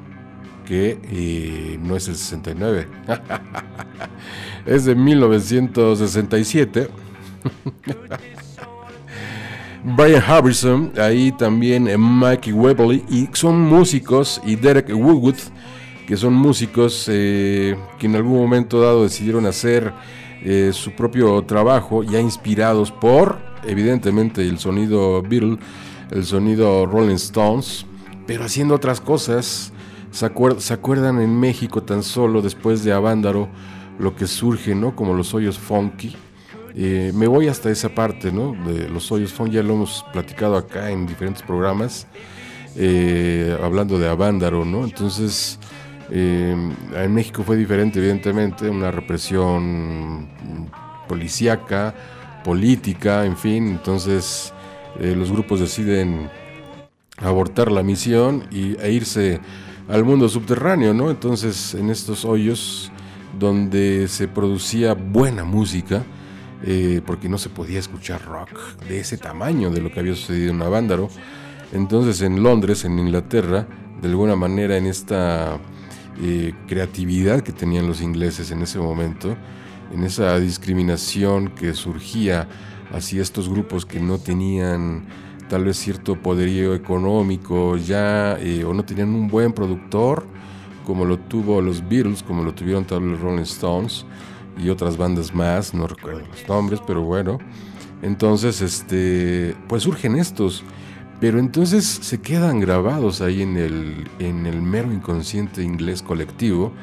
que 0.66 1.00
eh, 1.04 1.78
no 1.82 1.98
es 1.98 2.08
el 2.08 2.16
69, 2.16 2.88
es 4.66 4.86
de 4.86 4.96
1967. 4.96 6.88
Brian 9.86 10.24
Harrison, 10.26 10.94
ahí 10.98 11.34
también 11.34 11.90
eh, 11.90 11.98
Mikey 11.98 12.54
Webley, 12.54 13.04
y 13.10 13.28
son 13.34 13.60
músicos, 13.60 14.42
y 14.46 14.56
Derek 14.56 14.90
Woodwood, 14.90 15.36
que 16.08 16.16
son 16.16 16.34
músicos 16.34 17.06
eh, 17.10 17.76
que 18.00 18.06
en 18.06 18.16
algún 18.16 18.38
momento 18.38 18.80
dado 18.80 19.04
decidieron 19.04 19.46
hacer 19.46 19.94
eh, 20.42 20.72
su 20.74 20.92
propio 20.92 21.42
trabajo, 21.44 22.02
ya 22.02 22.22
inspirados 22.22 22.92
por, 22.92 23.40
evidentemente, 23.66 24.48
el 24.48 24.58
sonido 24.58 25.22
Beatle, 25.22 25.58
el 26.12 26.24
sonido 26.24 26.86
Rolling 26.86 27.16
Stones, 27.16 27.86
pero 28.26 28.46
haciendo 28.46 28.76
otras 28.76 29.02
cosas. 29.02 29.74
¿Se, 30.12 30.30
se 30.60 30.74
acuerdan 30.74 31.20
en 31.22 31.40
México 31.40 31.82
tan 31.82 32.04
solo 32.04 32.42
después 32.42 32.84
de 32.84 32.94
Avándaro 32.94 33.50
lo 33.98 34.16
que 34.16 34.28
surge, 34.28 34.76
¿no? 34.76 34.96
Como 34.96 35.14
los 35.14 35.34
hoyos 35.34 35.58
funky. 35.58 36.16
Eh, 36.76 37.12
me 37.14 37.28
voy 37.28 37.48
hasta 37.48 37.70
esa 37.70 37.90
parte, 37.90 38.32
¿no? 38.32 38.56
De 38.66 38.90
los 38.90 39.12
hoyos 39.12 39.34
ya 39.52 39.62
lo 39.62 39.76
hemos 39.76 40.04
platicado 40.12 40.58
acá 40.58 40.90
en 40.90 41.06
diferentes 41.06 41.44
programas, 41.44 42.08
eh, 42.76 43.56
hablando 43.62 44.00
de 44.00 44.10
Avándaro, 44.10 44.66
¿no? 44.66 44.84
Entonces, 44.84 45.60
eh, 46.10 46.56
en 46.96 47.14
México 47.14 47.44
fue 47.44 47.58
diferente, 47.58 48.00
evidentemente, 48.00 48.70
una 48.70 48.90
represión 48.90 50.30
policíaca, 51.08 51.94
política, 52.44 53.26
en 53.26 53.38
fin. 53.38 53.68
Entonces, 53.68 54.52
los 55.00 55.32
grupos 55.32 55.60
deciden 55.60 56.30
abortar 57.18 57.72
la 57.72 57.84
misión 57.84 58.46
y, 58.52 58.76
e 58.80 58.92
irse 58.92 59.40
al 59.88 60.04
mundo 60.04 60.28
subterráneo, 60.28 60.94
¿no? 60.94 61.12
Entonces, 61.12 61.76
en 61.76 61.90
estos 61.90 62.26
hoyos 62.26 62.92
donde 63.38 64.08
se 64.08 64.28
producía 64.28 64.94
buena 64.94 65.44
música, 65.44 66.04
eh, 66.64 67.02
porque 67.06 67.28
no 67.28 67.38
se 67.38 67.50
podía 67.50 67.80
escuchar 67.80 68.24
rock 68.26 68.50
de 68.88 69.00
ese 69.00 69.18
tamaño 69.18 69.70
de 69.70 69.82
lo 69.82 69.92
que 69.92 70.00
había 70.00 70.16
sucedido 70.16 70.52
en 70.52 70.62
Avándaro. 70.62 71.10
Entonces, 71.74 72.22
en 72.22 72.42
Londres, 72.42 72.86
en 72.86 72.98
Inglaterra, 72.98 73.68
de 74.02 74.08
alguna 74.08 74.36
manera 74.36 74.78
en 74.78 74.86
esta 74.86 75.58
eh, 76.22 76.54
creatividad 76.68 77.42
que 77.42 77.52
tenían 77.52 77.88
los 77.88 78.02
ingleses 78.02 78.52
en 78.52 78.62
ese 78.62 78.80
momento, 78.80 79.36
en 79.92 80.04
esa 80.04 80.40
discriminación 80.40 81.50
que 81.50 81.74
surgía 81.74 82.48
hacia 82.94 83.22
estos 83.22 83.50
grupos 83.50 83.86
que 83.86 84.00
no 84.00 84.18
tenían 84.18 85.06
tal 85.50 85.66
vez 85.66 85.78
cierto 85.78 86.16
poderío 86.16 86.74
económico 86.74 87.76
ya 87.78 88.38
eh, 88.40 88.64
o 88.64 88.74
no 88.74 88.86
tenían 88.86 89.10
un 89.10 89.28
buen 89.28 89.54
productor 89.54 90.26
como 90.86 91.06
lo 91.06 91.18
tuvo 91.18 91.62
los 91.62 91.88
Beatles, 91.88 92.24
como 92.24 92.44
lo 92.44 92.54
tuvieron 92.54 92.86
tal 92.86 93.02
vez 93.02 93.12
los 93.12 93.22
Rolling 93.22 93.44
Stones 93.44 94.06
y 94.58 94.70
otras 94.70 94.98
bandas 94.98 95.34
más, 95.34 95.74
no 95.74 95.88
recuerdo 95.88 96.22
los 96.28 96.48
nombres, 96.48 96.80
pero 96.86 97.02
bueno. 97.02 97.40
Entonces, 98.02 98.62
este, 98.62 99.56
pues 99.68 99.84
surgen 99.84 100.16
estos, 100.16 100.64
pero 101.20 101.40
entonces 101.40 101.86
se 101.86 102.20
quedan 102.20 102.60
grabados 102.60 103.22
ahí 103.22 103.42
en 103.42 103.56
el, 103.58 104.10
en 104.20 104.46
el 104.46 104.62
mero 104.62 104.92
inconsciente 104.92 105.64
inglés 105.64 106.02
colectivo 106.02 106.74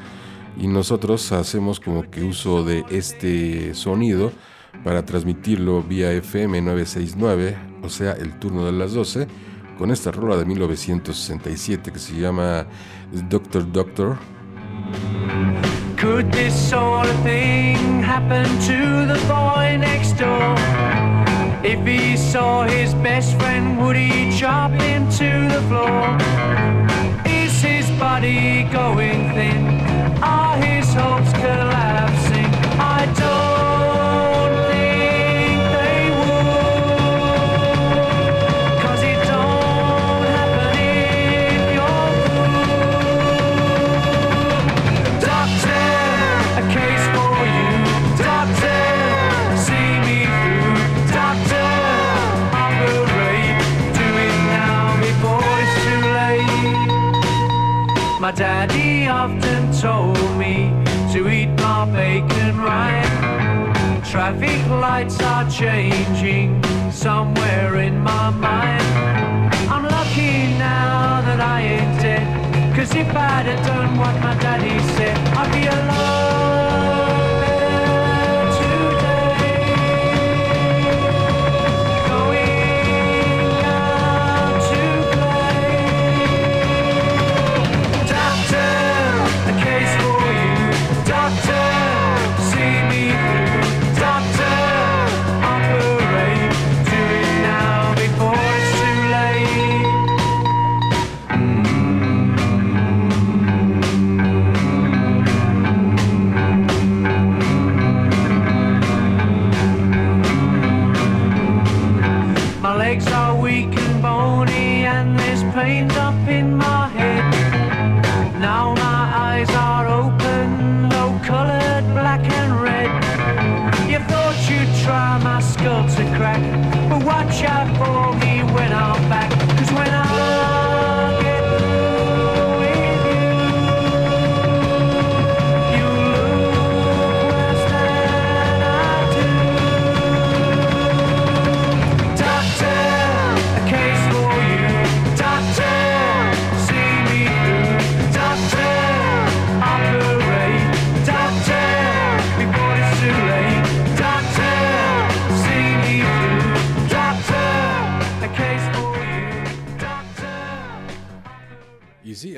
y 0.57 0.67
nosotros 0.67 1.31
hacemos 1.31 1.79
como 1.79 2.09
que 2.09 2.23
uso 2.23 2.63
de 2.63 2.83
este 2.89 3.73
sonido 3.75 4.31
para 4.83 5.05
transmitirlo 5.05 5.83
vía 5.83 6.11
FM 6.11 6.61
969, 6.61 7.57
o 7.83 7.89
sea, 7.89 8.13
el 8.13 8.39
turno 8.39 8.65
de 8.65 8.71
las 8.71 8.93
12, 8.93 9.27
con 9.77 9.91
esta 9.91 10.11
rola 10.11 10.37
de 10.37 10.45
1967 10.45 11.91
que 11.91 11.99
se 11.99 12.19
llama 12.19 12.65
Doctor 13.29 13.71
Doctor. 13.71 14.17
Could 16.01 16.31
this 16.31 16.55
sort 16.55 17.05
of 17.05 17.15
thing 17.21 18.01
happen 18.01 18.43
to 18.61 19.05
the 19.05 19.19
boy 19.27 19.77
next 19.77 20.13
door? 20.13 20.55
If 21.63 21.85
he 21.85 22.17
saw 22.17 22.63
his 22.63 22.95
best 22.95 23.37
friend, 23.37 23.79
would 23.79 23.95
he 23.95 24.35
chop 24.35 24.71
him 24.71 25.07
to 25.11 25.47
the 25.47 25.61
floor? 25.69 26.17
Is 27.31 27.61
his 27.61 27.87
body 27.99 28.63
going 28.73 29.29
thin? 29.35 29.63
Are 30.23 30.57
his 30.57 30.91
hopes 30.91 31.33
collapsing? 31.33 32.49
I 32.79 33.05
don't 33.19 33.70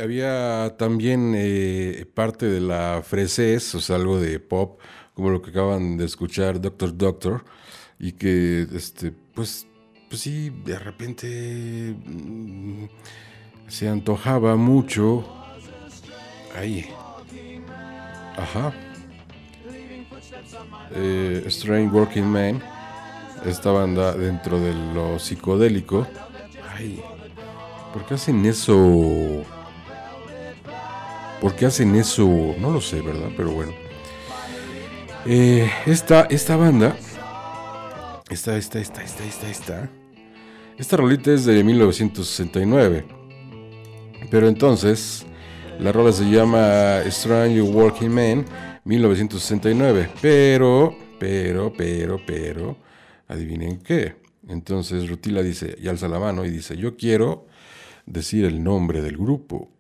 había 0.04 0.76
también 0.78 1.34
eh, 1.36 2.06
parte 2.14 2.46
de 2.46 2.60
la 2.60 3.02
fresés, 3.04 3.74
o 3.76 3.82
sea, 3.82 3.96
algo 3.96 4.20
de 4.20 4.40
pop, 4.40 4.80
como 5.14 5.30
lo 5.30 5.42
que 5.42 5.52
acaban 5.52 5.98
de 5.98 6.06
escuchar, 6.06 6.60
Doctor 6.60 6.98
Doctor, 6.98 7.46
y 8.00 8.12
que, 8.14 8.68
este, 8.76 9.12
pues, 9.12 9.66
pues 10.10 10.22
sí, 10.22 10.52
de 10.66 10.78
repente 10.78 11.96
mm, 12.06 12.86
se 13.68 13.88
antojaba 13.88 14.56
mucho. 14.56 15.26
Ahí. 16.56 16.86
Ajá. 18.38 18.74
Eh, 20.96 21.44
Strange 21.48 21.96
Working 21.96 22.26
Man, 22.26 22.62
esta 23.46 23.72
banda 23.72 24.14
dentro 24.14 24.60
de 24.60 24.74
lo 24.94 25.18
psicodélico. 25.18 26.06
Ay, 26.76 27.02
¿por 27.94 28.06
qué 28.06 28.16
hacen 28.16 28.46
eso? 28.46 29.44
¿Por 31.44 31.58
qué 31.58 31.66
hacen 31.66 31.94
eso? 31.96 32.26
No 32.58 32.72
lo 32.72 32.80
sé, 32.80 33.02
¿verdad? 33.02 33.28
Pero 33.36 33.52
bueno. 33.52 33.74
Eh, 35.26 35.70
esta, 35.86 36.22
esta 36.30 36.56
banda. 36.56 36.96
Esta, 38.30 38.56
esta, 38.56 38.80
esta, 38.80 39.04
esta, 39.04 39.26
esta, 39.26 39.50
esta. 39.50 39.90
Esta 40.78 40.96
rolita 40.96 41.34
es 41.34 41.44
de 41.44 41.62
1969. 41.62 43.06
Pero 44.32 44.48
entonces, 44.48 45.26
la 45.80 45.92
rola 45.92 46.14
se 46.14 46.30
llama 46.32 47.00
Strange 47.08 47.62
Working 47.62 48.10
Man 48.10 48.46
1969. 48.86 50.12
Pero, 50.22 50.96
pero, 51.20 51.74
pero, 51.76 52.22
pero, 52.26 52.78
adivinen 53.28 53.80
qué. 53.80 54.16
Entonces 54.48 55.10
Rutila 55.10 55.44
dice, 55.44 55.76
y 55.78 55.90
alza 55.90 56.08
la 56.08 56.20
mano 56.20 56.46
y 56.46 56.50
dice, 56.50 56.78
yo 56.78 56.96
quiero 56.96 57.48
decir 58.06 58.46
el 58.46 58.64
nombre 58.64 59.02
del 59.02 59.18
grupo. 59.18 59.73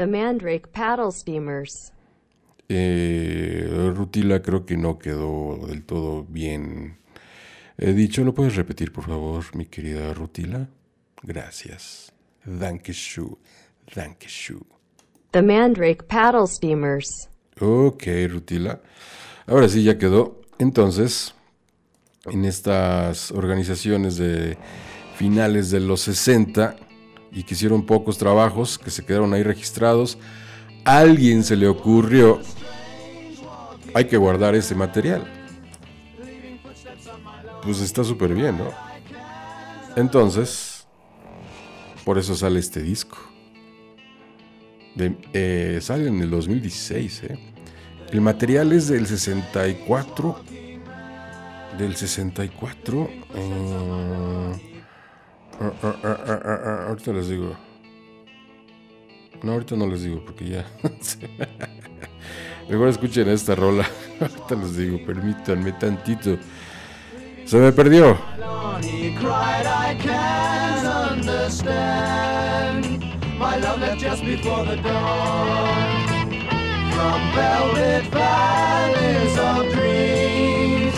The 0.00 0.06
Mandrake 0.06 0.72
Paddle 0.72 1.12
Steamers. 1.12 1.92
Eh, 2.70 3.92
Rutila 3.94 4.40
creo 4.40 4.64
que 4.64 4.74
no 4.74 4.98
quedó 4.98 5.66
del 5.66 5.84
todo 5.84 6.24
bien 6.24 6.96
eh, 7.76 7.92
dicho. 7.92 8.24
¿Lo 8.24 8.32
puedes 8.32 8.56
repetir, 8.56 8.94
por 8.94 9.04
favor, 9.04 9.44
mi 9.54 9.66
querida 9.66 10.14
Rutila? 10.14 10.70
Gracias. 11.22 12.14
Dankeschön. 12.46 13.36
Dankeschön. 13.94 14.64
The 15.32 15.42
Mandrake 15.42 16.04
Paddle 16.04 16.46
Steamers. 16.46 17.28
Ok, 17.60 18.04
Rutila. 18.26 18.80
Ahora 19.46 19.68
sí, 19.68 19.82
ya 19.82 19.98
quedó. 19.98 20.40
Entonces, 20.58 21.34
en 22.24 22.46
estas 22.46 23.32
organizaciones 23.32 24.16
de 24.16 24.56
finales 25.16 25.70
de 25.70 25.80
los 25.80 26.00
60 26.00 26.74
y 27.32 27.42
que 27.42 27.54
hicieron 27.54 27.84
pocos 27.84 28.18
trabajos, 28.18 28.78
que 28.78 28.90
se 28.90 29.04
quedaron 29.04 29.32
ahí 29.34 29.42
registrados, 29.42 30.18
alguien 30.84 31.44
se 31.44 31.56
le 31.56 31.68
ocurrió, 31.68 32.40
hay 33.94 34.06
que 34.06 34.16
guardar 34.16 34.54
ese 34.54 34.74
material. 34.74 35.24
Pues 37.62 37.80
está 37.80 38.02
súper 38.04 38.34
bien, 38.34 38.58
¿no? 38.58 38.70
Entonces, 39.96 40.86
por 42.04 42.18
eso 42.18 42.34
sale 42.34 42.58
este 42.60 42.82
disco. 42.82 43.18
Eh, 44.96 45.78
sale 45.80 46.08
en 46.08 46.20
el 46.20 46.30
2016, 46.30 47.22
¿eh? 47.24 47.38
El 48.10 48.20
material 48.22 48.72
es 48.72 48.88
del 48.88 49.06
64. 49.06 50.40
Del 51.78 51.96
64. 51.96 53.10
eh, 53.34 54.69
ahorita 55.60 57.12
les 57.12 57.28
digo. 57.28 57.56
No, 59.42 59.52
ahorita 59.52 59.76
no 59.76 59.86
les 59.86 60.02
digo 60.02 60.22
porque 60.24 60.48
ya. 60.48 60.66
Mejor 62.68 62.88
escuchen 62.88 63.28
esta 63.28 63.54
rola. 63.54 63.84
ahorita 64.20 64.54
les 64.54 64.76
digo, 64.76 64.98
permítanme 65.04 65.72
tantito. 65.72 66.38
Se 67.44 67.58
me 67.58 67.72
perdió. 67.72 68.16
My 73.40 73.56
love 73.56 73.80
left 73.80 73.98
just 73.98 74.22
before 74.22 74.66
the 74.66 74.76
dawn. 74.76 76.30
From 76.92 77.20
velvet 77.34 78.04
valleys 78.12 79.38
of 79.38 79.72
dreams. 79.72 80.94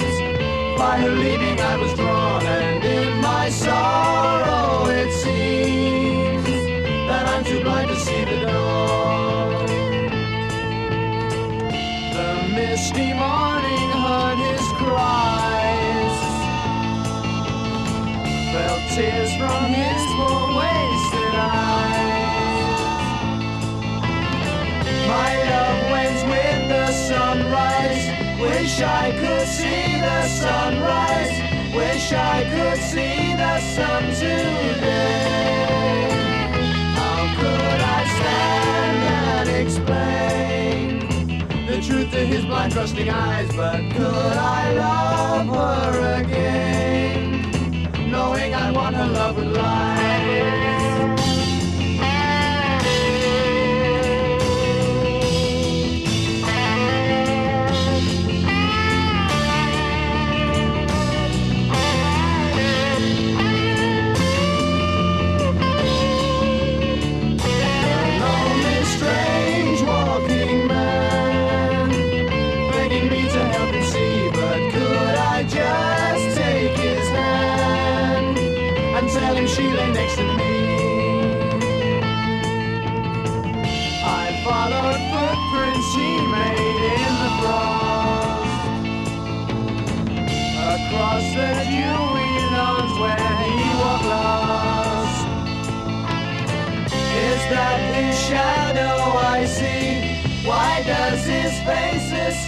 By 0.76 0.98
her 0.98 1.10
leaving, 1.10 1.60
I 1.60 1.76
was 1.76 1.94
drawn, 1.94 2.61
Wish 28.72 28.84
I 28.84 29.12
could 29.12 29.46
see 29.46 30.00
the 30.00 30.26
sunrise. 30.28 31.74
Wish 31.74 32.10
I 32.10 32.42
could 32.54 32.78
see 32.78 33.34
the 33.36 33.60
sun 33.60 34.02
today. 34.14 36.08
How 36.96 37.34
could 37.38 37.80
I 37.98 38.00
stand 38.16 39.02
and 39.28 39.48
explain 39.50 41.00
the 41.66 41.82
truth 41.86 42.10
to 42.12 42.24
his 42.24 42.46
blind, 42.46 42.72
trusting 42.72 43.10
eyes? 43.10 43.54
But 43.54 43.80
could 43.92 44.38
I 44.38 44.72
love 44.72 45.48
her 45.48 46.22
again? 46.22 47.42
knowing 48.10 48.54
I 48.54 48.70
want 48.70 48.96
her 48.96 49.06
love 49.06 49.36
with 49.36 49.54
life. 49.54 50.21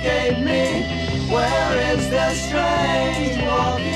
Escape 0.04 0.38
me? 0.38 0.82
Where 1.32 1.96
is 1.96 2.10
the 2.10 2.30
strange 2.34 3.42
walking 3.42 3.93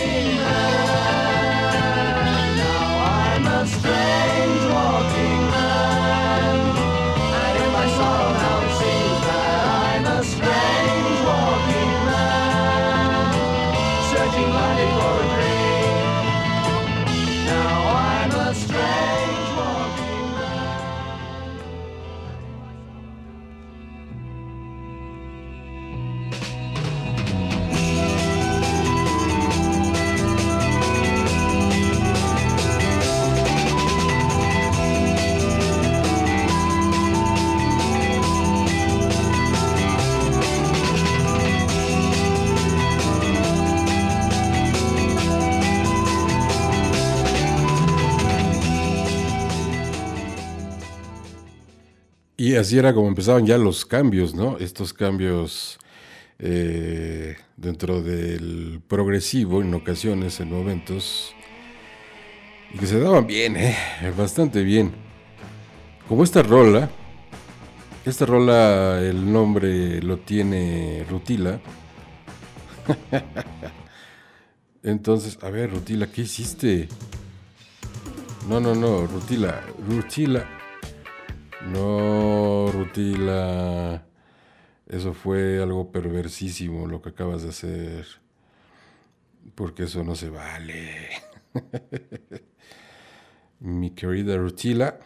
Y 52.48 52.56
así 52.56 52.78
era 52.78 52.94
como 52.94 53.08
empezaban 53.08 53.44
ya 53.44 53.58
los 53.58 53.84
cambios, 53.84 54.34
¿no? 54.34 54.56
Estos 54.56 54.94
cambios 54.94 55.78
eh, 56.38 57.36
dentro 57.58 58.00
del 58.00 58.80
progresivo 58.88 59.60
en 59.60 59.74
ocasiones, 59.74 60.40
en 60.40 60.50
momentos, 60.50 61.34
y 62.72 62.78
que 62.78 62.86
se 62.86 63.00
daban 63.00 63.26
bien, 63.26 63.54
¿eh? 63.58 63.76
Bastante 64.16 64.62
bien. 64.62 64.92
Como 66.08 66.24
esta 66.24 66.42
rola, 66.42 66.88
esta 68.06 68.24
rola 68.24 68.98
el 69.02 69.30
nombre 69.30 70.00
lo 70.00 70.16
tiene 70.16 71.04
Rutila. 71.10 71.60
Entonces, 74.82 75.38
a 75.42 75.50
ver, 75.50 75.70
Rutila, 75.70 76.06
¿qué 76.06 76.22
hiciste? 76.22 76.88
No, 78.48 78.58
no, 78.58 78.74
no, 78.74 79.06
Rutila, 79.06 79.60
Rutila. 79.86 80.57
No, 81.60 82.70
Rutila. 82.72 84.04
Eso 84.86 85.12
fue 85.12 85.62
algo 85.62 85.90
perversísimo 85.92 86.86
lo 86.86 87.02
que 87.02 87.10
acabas 87.10 87.42
de 87.42 87.50
hacer. 87.50 88.06
Porque 89.54 89.84
eso 89.84 90.04
no 90.04 90.14
se 90.14 90.30
vale. 90.30 91.08
Mi 93.60 93.90
querida 93.90 94.36
Rutila. 94.36 94.98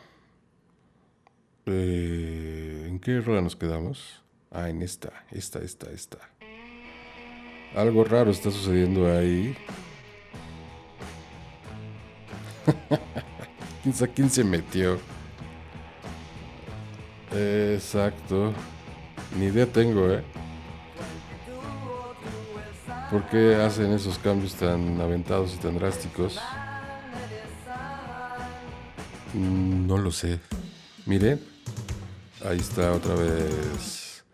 eh, 1.66 2.86
¿En 2.88 2.98
qué 3.00 3.20
rueda 3.20 3.40
nos 3.40 3.56
quedamos? 3.56 4.22
Ah, 4.50 4.68
en 4.68 4.82
esta, 4.82 5.24
esta, 5.30 5.60
esta, 5.60 5.90
esta. 5.90 6.18
Algo 7.74 8.04
raro 8.04 8.30
está 8.30 8.50
sucediendo 8.50 9.10
ahí. 9.10 9.56
¿Quién 13.82 13.94
sabe 13.94 14.12
quién 14.12 14.30
se 14.30 14.44
metió? 14.44 14.98
Exacto. 17.34 18.52
Ni 19.38 19.46
idea 19.46 19.66
tengo, 19.66 20.10
¿eh? 20.10 20.22
¿Por 23.10 23.28
qué 23.28 23.56
hacen 23.56 23.92
esos 23.92 24.18
cambios 24.18 24.54
tan 24.54 25.00
aventados 25.00 25.54
y 25.54 25.58
tan 25.58 25.74
drásticos? 25.74 26.38
No 29.34 29.98
lo 29.98 30.10
sé. 30.10 30.40
Miren. 31.06 31.40
Ahí 32.44 32.58
está 32.58 32.92
otra 32.92 33.14
vez. 33.14 34.24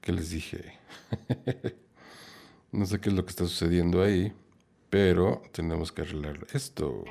¿Qué 0.00 0.12
les 0.12 0.30
dije? 0.30 0.78
no 2.72 2.86
sé 2.86 3.00
qué 3.00 3.10
es 3.10 3.14
lo 3.14 3.24
que 3.24 3.30
está 3.30 3.44
sucediendo 3.44 4.02
ahí. 4.02 4.32
Pero 4.88 5.42
tenemos 5.52 5.92
que 5.92 6.02
arreglar 6.02 6.46
esto. 6.52 7.04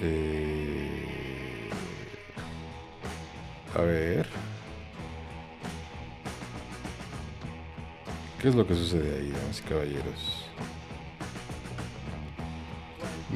Eh, 0.00 1.00
a 3.74 3.80
ver. 3.82 4.26
¿Qué 8.40 8.48
es 8.48 8.54
lo 8.54 8.66
que 8.66 8.74
sucede 8.74 9.18
ahí, 9.18 9.30
damas 9.30 9.60
y 9.60 9.62
caballeros? 9.62 10.46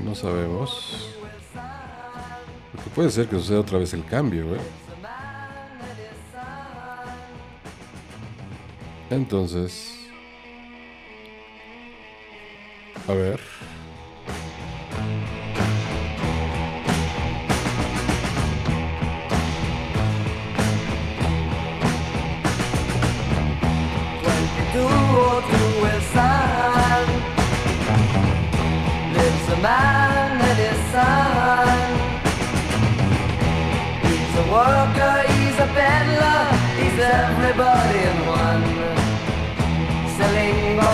No 0.02 0.14
sabemos. 0.14 1.10
Porque 2.72 2.90
puede 2.90 3.10
ser 3.10 3.28
que 3.28 3.36
suceda 3.36 3.60
otra 3.60 3.78
vez 3.78 3.92
el 3.92 4.04
cambio, 4.04 4.54
¿eh? 4.54 4.60
Entonces... 9.10 10.08
A 13.06 13.12
ver. 13.12 13.40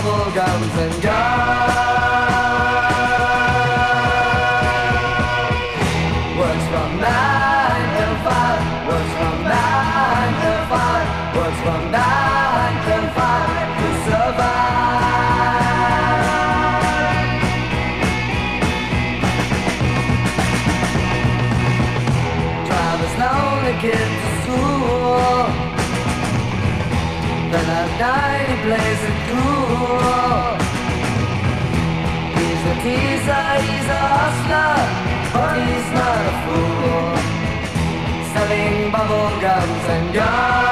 bubblegums 0.01 0.77
and 0.77 1.01
gum. 1.01 1.80
Gums 39.11 39.85
and 39.95 40.13
guns. 40.13 40.71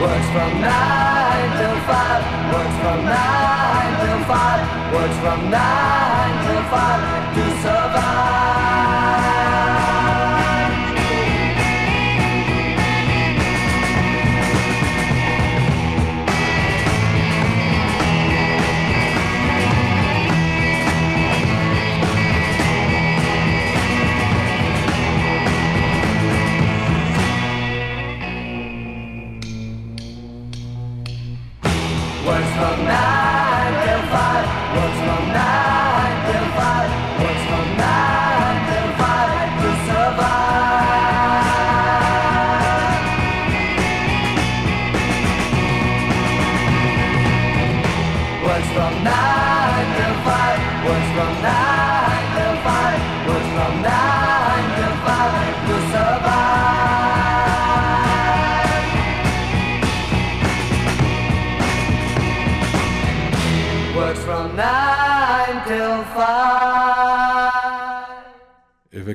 Works 0.00 0.28
from 0.34 0.52
nine 0.60 1.50
till 1.58 1.78
five. 1.88 2.22
Works 2.52 2.76
from 2.82 3.04
nine 3.04 3.92
till 4.02 4.20
five. 4.30 4.94
Works 4.94 5.18
from 5.22 5.50
nine 5.50 6.07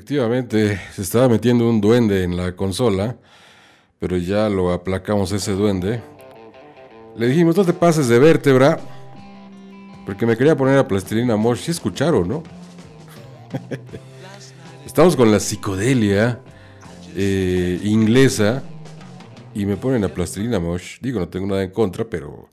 Efectivamente, 0.03 0.81
se 0.93 1.01
estaba 1.01 1.29
metiendo 1.29 1.69
un 1.69 1.79
duende 1.79 2.23
en 2.25 2.35
la 2.35 2.57
consola, 2.57 3.15
pero 3.99 4.17
ya 4.17 4.49
lo 4.49 4.73
aplacamos 4.73 5.31
ese 5.31 5.53
duende. 5.53 6.01
Le 7.15 7.27
dijimos, 7.27 7.55
no 7.55 7.63
te 7.63 7.71
pases 7.71 8.09
de 8.09 8.19
vértebra, 8.19 8.81
porque 10.05 10.25
me 10.25 10.35
quería 10.35 10.57
poner 10.57 10.77
a 10.77 10.85
plastilina 10.85 11.37
Mosh. 11.37 11.59
¿Sí 11.59 11.71
escucharon, 11.71 12.27
no? 12.27 12.43
Estamos 14.85 15.15
con 15.15 15.31
la 15.31 15.39
psicodelia 15.39 16.41
eh, 17.15 17.79
inglesa 17.81 18.61
y 19.55 19.65
me 19.65 19.77
ponen 19.77 20.03
a 20.03 20.09
plastilina 20.09 20.59
Mosh. 20.59 20.97
Digo, 20.99 21.21
no 21.21 21.29
tengo 21.29 21.47
nada 21.47 21.63
en 21.63 21.71
contra, 21.71 22.03
pero 22.03 22.49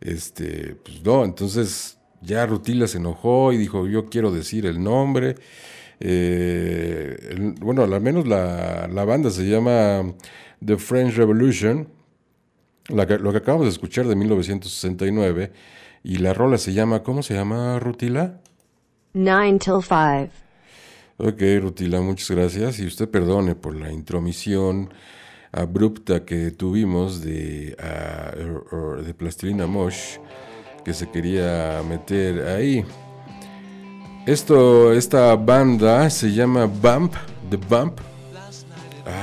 este, 0.00 0.76
pues 0.76 1.02
no, 1.02 1.24
entonces 1.24 1.98
ya 2.20 2.46
Rutila 2.46 2.86
se 2.86 2.98
enojó 2.98 3.52
y 3.52 3.56
dijo, 3.56 3.88
yo 3.88 4.08
quiero 4.08 4.30
decir 4.30 4.64
el 4.64 4.80
nombre. 4.80 5.34
Eh, 6.00 7.16
el- 7.30 7.52
bueno, 7.60 7.82
al 7.82 8.00
menos 8.00 8.26
la, 8.26 8.88
la 8.88 9.04
banda 9.04 9.30
se 9.30 9.44
llama 9.48 10.14
The 10.64 10.76
French 10.76 11.14
Revolution, 11.16 11.88
la 12.88 13.06
que- 13.06 13.18
lo 13.18 13.32
que 13.32 13.38
acabamos 13.38 13.66
de 13.66 13.72
escuchar 13.72 14.06
de 14.06 14.16
1969, 14.16 15.52
y 16.02 16.16
la 16.18 16.32
rola 16.34 16.58
se 16.58 16.72
llama, 16.72 17.02
¿cómo 17.02 17.22
se 17.22 17.34
llama 17.34 17.78
Rutila? 17.78 18.40
9 19.14 19.58
till 19.58 19.82
5. 19.82 20.30
Ok, 21.18 21.42
Rutila, 21.60 22.00
muchas 22.00 22.30
gracias. 22.30 22.78
Y 22.78 22.86
usted 22.86 23.08
perdone 23.08 23.56
por 23.56 23.74
la 23.74 23.92
intromisión 23.92 24.90
abrupta 25.50 26.24
que 26.24 26.52
tuvimos 26.52 27.20
de, 27.22 27.70
er, 27.70 29.02
de 29.04 29.14
Plastilina 29.14 29.66
Mosh, 29.66 30.18
que 30.84 30.94
se 30.94 31.10
quería 31.10 31.82
meter 31.88 32.46
ahí. 32.46 32.84
Esto, 34.28 34.92
esta 34.92 35.34
banda 35.36 36.10
se 36.10 36.30
llama 36.30 36.66
Bump, 36.66 37.14
The 37.48 37.56
Bump. 37.56 37.98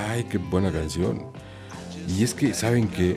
Ay, 0.10 0.24
qué 0.24 0.40
buena 0.40 0.72
canción. 0.72 1.28
Y 2.10 2.24
es 2.24 2.34
que, 2.34 2.56
¿saben 2.56 2.88
qué? 2.88 3.16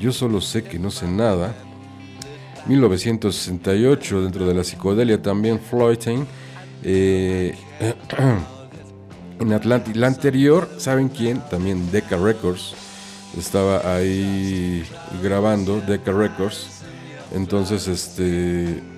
Yo 0.00 0.10
solo 0.10 0.40
sé 0.40 0.64
que 0.64 0.80
no 0.80 0.90
sé 0.90 1.06
nada. 1.06 1.54
1968, 2.66 4.22
dentro 4.22 4.48
de 4.48 4.54
la 4.54 4.64
psicodelia 4.64 5.22
también 5.22 5.60
Floating, 5.60 6.26
Eh, 6.82 7.54
en 9.38 9.52
Atlantic. 9.52 9.94
La 9.94 10.08
anterior, 10.08 10.68
¿saben 10.78 11.08
quién? 11.08 11.40
También 11.50 11.88
Decca 11.92 12.16
Records. 12.16 12.74
Estaba 13.38 13.94
ahí 13.94 14.84
grabando 15.22 15.80
Decca 15.80 16.10
Records. 16.10 16.66
Entonces, 17.32 17.86
este. 17.86 18.93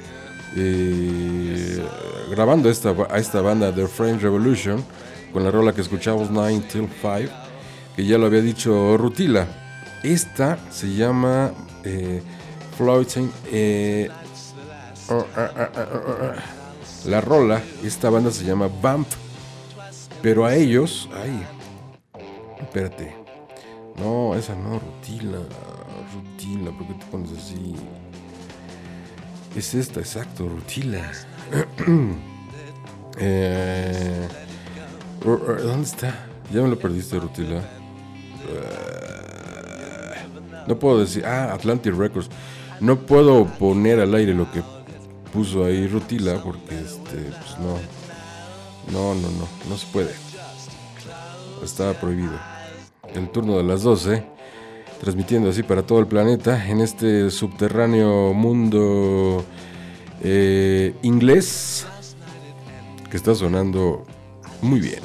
Eh, 0.56 1.84
grabando 2.30 2.70
esta, 2.70 2.94
a 3.10 3.18
esta 3.18 3.40
banda 3.40 3.74
The 3.74 3.86
French 3.86 4.22
Revolution 4.22 4.82
con 5.32 5.44
la 5.44 5.50
rola 5.50 5.72
que 5.72 5.82
escuchamos 5.82 6.30
9 6.30 6.62
till 6.70 6.88
5 7.00 7.32
que 7.94 8.04
ya 8.04 8.18
lo 8.18 8.26
había 8.26 8.40
dicho 8.40 8.96
Rutila 8.96 9.46
esta 10.02 10.58
se 10.70 10.94
llama 10.94 11.52
eh, 11.84 12.22
Floating 12.76 13.30
eh, 13.52 14.08
uh, 15.08 15.12
uh, 15.12 15.18
uh, 15.18 16.26
uh. 16.26 17.10
la 17.10 17.20
rola 17.20 17.60
esta 17.84 18.10
banda 18.10 18.30
se 18.30 18.44
llama 18.44 18.68
Vamp 18.80 19.08
pero 20.22 20.46
a 20.46 20.54
ellos 20.54 21.08
ay 21.14 21.46
espérate 22.60 23.14
no 23.96 24.34
esa 24.34 24.54
no 24.54 24.80
Rutila 24.80 25.38
Rutila 26.14 26.70
¿por 26.70 26.86
qué 26.86 26.94
te 26.94 27.06
pones 27.06 27.30
así? 27.32 27.74
Es 29.56 29.74
esta, 29.74 30.00
exacto, 30.00 30.48
Rutila. 30.48 31.10
Eh, 33.18 34.28
¿Dónde 35.24 35.84
está? 35.84 36.26
Ya 36.52 36.60
me 36.60 36.68
lo 36.68 36.78
perdiste, 36.78 37.18
Rutila. 37.18 37.60
Eh, 37.60 38.76
no 40.66 40.78
puedo 40.78 41.00
decir. 41.00 41.24
Ah, 41.24 41.54
Atlantic 41.54 41.94
Records. 41.94 42.28
No 42.78 42.98
puedo 42.98 43.46
poner 43.46 44.00
al 44.00 44.14
aire 44.14 44.34
lo 44.34 44.52
que 44.52 44.62
puso 45.32 45.64
ahí 45.64 45.86
Rutila 45.86 46.42
porque 46.42 46.78
este, 46.78 47.16
pues 47.30 47.58
no. 47.58 47.78
No, 48.92 49.14
no, 49.14 49.30
no, 49.30 49.48
no 49.66 49.78
se 49.78 49.86
puede. 49.86 50.14
Está 51.64 51.98
prohibido. 51.98 52.38
El 53.14 53.30
turno 53.30 53.56
de 53.56 53.64
las 53.64 53.82
12 53.82 54.26
transmitiendo 55.00 55.50
así 55.50 55.62
para 55.62 55.82
todo 55.82 56.00
el 56.00 56.06
planeta 56.06 56.66
en 56.68 56.80
este 56.80 57.30
subterráneo 57.30 58.32
mundo 58.32 59.44
eh, 60.22 60.94
inglés 61.02 61.86
que 63.10 63.16
está 63.16 63.34
sonando 63.34 64.04
muy 64.62 64.80
bien. 64.80 65.00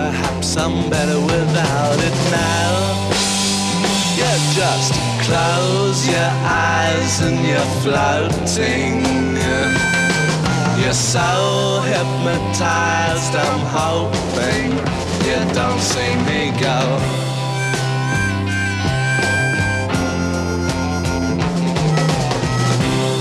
Perhaps 0.00 0.56
I'm 0.56 0.90
better 0.90 1.20
without 1.20 1.98
it 1.98 2.16
now. 2.30 3.10
You 4.16 4.30
just 4.54 4.99
close 5.22 6.06
your 6.08 6.32
eyes 6.44 7.20
and 7.20 7.38
you're 7.46 7.72
floating. 7.84 9.04
You're 10.80 10.92
so 10.92 11.82
hypnotized, 11.84 13.34
I'm 13.36 13.62
hoping 13.80 14.70
you 15.26 15.38
don't 15.52 15.80
see 15.80 16.12
me 16.28 16.50
go. 16.58 16.80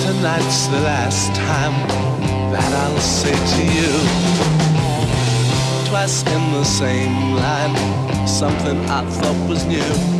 Tonight's 0.05 0.67
the 0.67 0.81
last 0.81 1.35
time 1.35 1.75
that 2.53 2.71
I'll 2.83 2.99
say 2.99 3.35
to 3.53 3.63
you. 3.77 3.91
Twice 5.89 6.23
in 6.23 6.53
the 6.53 6.63
same 6.63 7.35
line, 7.35 7.75
something 8.27 8.79
I 8.89 9.01
thought 9.09 9.49
was 9.49 9.65
new. 9.65 10.18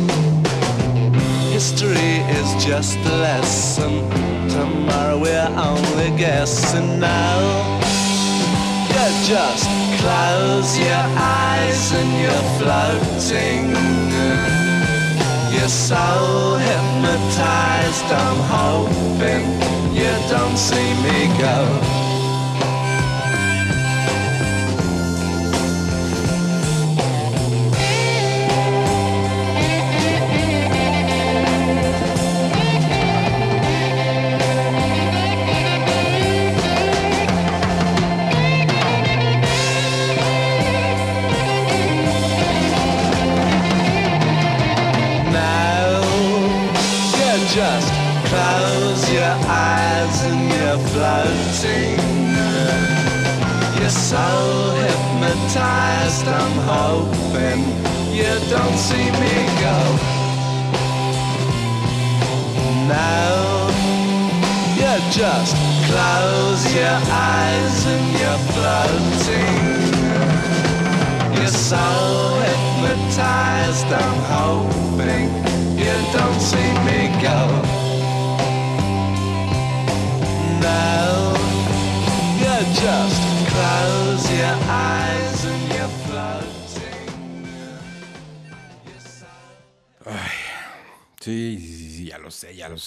History 1.60 2.24
is 2.40 2.64
just 2.64 2.96
a 2.96 3.16
lesson. 3.18 4.08
Tomorrow 4.48 5.18
we're 5.18 5.52
only 5.58 6.08
guessing 6.16 6.98
now. 6.98 7.36
You 8.88 9.06
just 9.28 9.68
close 10.00 10.78
your 10.78 11.04
eyes 11.20 11.92
and 11.92 12.10
you're 12.22 12.46
floating. 12.56 13.76
You're 15.52 15.68
so 15.68 16.56
hypnotized, 16.66 18.08
I'm 18.08 18.40
hoping 18.56 19.44
you 19.94 20.12
don't 20.30 20.56
see 20.56 20.94
me 21.04 21.28
go. 21.38 21.99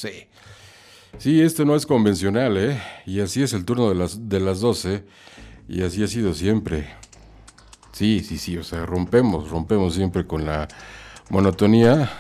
Sé. 0.04 0.28
Sí, 1.18 1.42
esto 1.42 1.64
no 1.66 1.76
es 1.76 1.86
convencional, 1.86 2.58
¿eh? 2.58 2.82
Y 3.06 3.20
así 3.22 3.44
es 3.44 3.54
el 3.54 3.66
turno 3.66 3.90
de 3.90 3.96
las, 3.96 4.28
de 4.28 4.40
las 4.40 4.60
12. 4.60 5.04
Y 5.70 5.84
así 5.84 6.04
ha 6.04 6.08
sido 6.08 6.34
siempre. 6.34 6.90
Sí, 7.94 8.22
sí, 8.22 8.38
sí, 8.38 8.58
o 8.58 8.64
sea, 8.64 8.86
rompemos, 8.86 9.50
rompemos 9.50 9.94
siempre 9.94 10.26
con 10.26 10.46
la 10.46 10.68
monotonía. 11.30 12.12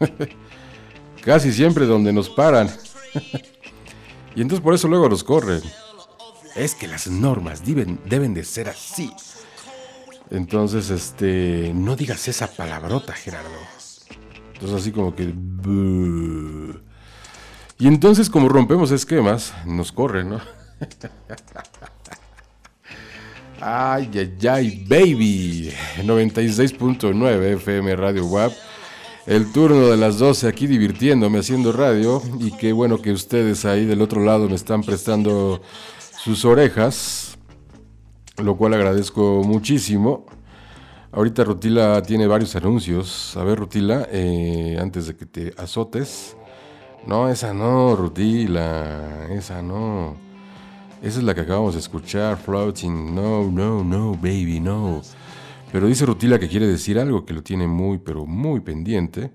Casi 1.24 1.52
siempre 1.52 1.86
donde 1.86 2.12
nos 2.12 2.28
paran. 2.28 2.68
y 4.34 4.42
entonces 4.42 4.62
por 4.62 4.74
eso 4.74 4.88
luego 4.88 5.08
nos 5.08 5.24
corren. 5.24 5.62
Es 6.56 6.74
que 6.74 6.88
las 6.88 7.06
normas 7.06 7.64
deben, 7.64 8.00
deben 8.06 8.34
de 8.34 8.44
ser 8.44 8.68
así. 8.68 9.12
Entonces, 10.30 10.90
este, 10.90 11.72
no 11.74 11.96
digas 11.96 12.28
esa 12.28 12.48
palabrota, 12.48 13.12
Gerardo. 13.12 13.48
Entonces 14.54 14.80
así 14.80 14.92
como 14.92 15.14
que... 15.14 15.32
"Buh". 15.34 16.89
Y 17.80 17.88
entonces 17.88 18.28
como 18.28 18.50
rompemos 18.50 18.90
esquemas, 18.90 19.54
nos 19.64 19.90
corren, 19.90 20.28
¿no? 20.28 20.40
Ay, 23.62 24.10
ay, 24.14 24.48
ay, 24.48 24.84
baby. 24.86 25.72
96.9 26.02 27.54
FM 27.56 27.96
Radio 27.96 28.26
WAP. 28.26 28.52
El 29.26 29.50
turno 29.52 29.88
de 29.88 29.96
las 29.96 30.18
12 30.18 30.46
aquí 30.46 30.66
divirtiéndome 30.66 31.38
haciendo 31.38 31.72
radio. 31.72 32.22
Y 32.38 32.52
qué 32.52 32.72
bueno 32.72 33.00
que 33.00 33.12
ustedes 33.12 33.64
ahí 33.64 33.86
del 33.86 34.02
otro 34.02 34.22
lado 34.22 34.46
me 34.46 34.56
están 34.56 34.82
prestando 34.82 35.62
sus 36.22 36.44
orejas. 36.44 37.38
Lo 38.36 38.56
cual 38.56 38.74
agradezco 38.74 39.42
muchísimo. 39.42 40.26
Ahorita 41.12 41.44
Rutila 41.44 42.02
tiene 42.02 42.26
varios 42.26 42.54
anuncios. 42.56 43.36
A 43.38 43.44
ver, 43.44 43.58
Rutila, 43.58 44.06
eh, 44.10 44.78
antes 44.80 45.06
de 45.06 45.16
que 45.16 45.24
te 45.26 45.54
azotes. 45.56 46.36
No, 47.06 47.28
esa 47.28 47.54
no, 47.54 47.96
Rutila. 47.96 49.26
Esa 49.30 49.62
no. 49.62 50.16
Esa 51.02 51.18
es 51.18 51.24
la 51.24 51.34
que 51.34 51.40
acabamos 51.40 51.74
de 51.74 51.80
escuchar, 51.80 52.36
Floating. 52.36 53.12
No, 53.14 53.50
no, 53.50 53.82
no, 53.82 54.12
baby, 54.14 54.60
no. 54.60 55.00
Pero 55.72 55.86
dice 55.86 56.04
Rutila 56.04 56.38
que 56.38 56.48
quiere 56.48 56.66
decir 56.66 56.98
algo 56.98 57.24
que 57.24 57.32
lo 57.32 57.42
tiene 57.42 57.66
muy, 57.66 57.96
pero 57.98 58.26
muy 58.26 58.60
pendiente. 58.60 59.32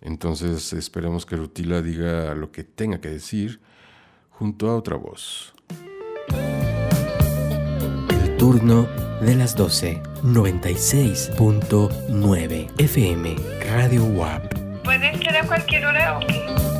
Entonces 0.00 0.72
esperemos 0.72 1.26
que 1.26 1.34
Rutila 1.36 1.82
diga 1.82 2.34
lo 2.34 2.52
que 2.52 2.64
tenga 2.64 3.00
que 3.00 3.08
decir 3.08 3.60
junto 4.30 4.70
a 4.70 4.76
otra 4.76 4.96
voz. 4.96 5.54
El 8.10 8.36
turno 8.36 8.86
de 9.20 9.34
las 9.34 9.56
12. 9.56 10.00
96.9 10.22 12.70
FM 12.78 13.36
Radio 13.72 14.04
WAP. 14.04 14.54
¿Puede 14.84 15.18
ser 15.18 15.36
a 15.36 15.44
cualquier 15.46 15.86
hora 15.86 16.18
o 16.18 16.20
qué? 16.20 16.77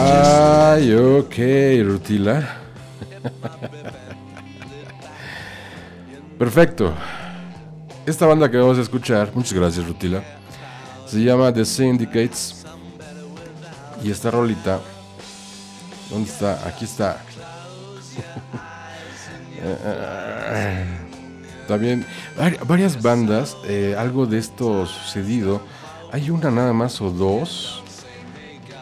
Ay, 0.00 0.94
ok, 0.94 1.34
Rutila. 1.84 2.56
Perfecto. 6.38 6.92
Esta 8.06 8.26
banda 8.26 8.48
que 8.50 8.56
vamos 8.58 8.78
a 8.78 8.82
escuchar, 8.82 9.32
muchas 9.34 9.52
gracias 9.54 9.84
Rutila, 9.86 10.22
se 11.06 11.18
llama 11.22 11.52
The 11.52 11.64
Syndicates. 11.64 12.64
Y 14.04 14.10
esta 14.12 14.30
rolita, 14.30 14.78
¿dónde 16.10 16.30
está? 16.30 16.64
Aquí 16.66 16.84
está. 16.84 17.20
También 21.66 22.06
vari- 22.38 22.58
varias 22.66 23.02
bandas, 23.02 23.56
eh, 23.66 23.94
algo 23.98 24.24
de 24.26 24.38
esto 24.38 24.86
sucedido. 24.86 25.60
Hay 26.12 26.30
una 26.30 26.50
nada 26.52 26.72
más 26.72 27.00
o 27.02 27.10
dos 27.10 27.82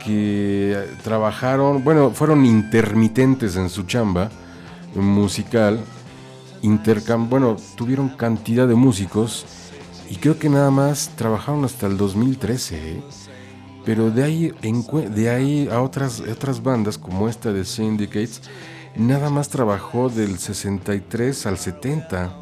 que 0.06 0.86
trabajaron, 1.02 1.82
bueno, 1.82 2.12
fueron 2.12 2.46
intermitentes 2.46 3.56
en 3.56 3.68
su 3.68 3.82
chamba 3.82 4.30
musical. 4.94 5.80
Intercam, 6.62 7.28
bueno, 7.28 7.56
tuvieron 7.76 8.10
cantidad 8.10 8.68
de 8.68 8.76
músicos 8.76 9.44
y 10.08 10.16
creo 10.16 10.38
que 10.38 10.48
nada 10.48 10.70
más 10.70 11.10
trabajaron 11.16 11.64
hasta 11.64 11.88
el 11.88 11.96
2013. 11.96 12.76
¿eh? 12.76 13.02
Pero 13.84 14.10
de 14.10 14.22
ahí, 14.22 14.52
de 15.10 15.30
ahí 15.30 15.68
a 15.70 15.80
otras, 15.80 16.20
otras 16.20 16.62
bandas 16.62 16.98
como 16.98 17.28
esta 17.28 17.52
de 17.52 17.64
Syndicates, 17.64 18.42
nada 18.94 19.28
más 19.28 19.48
trabajó 19.48 20.08
del 20.08 20.38
63 20.38 21.46
al 21.46 21.58
70. 21.58 22.32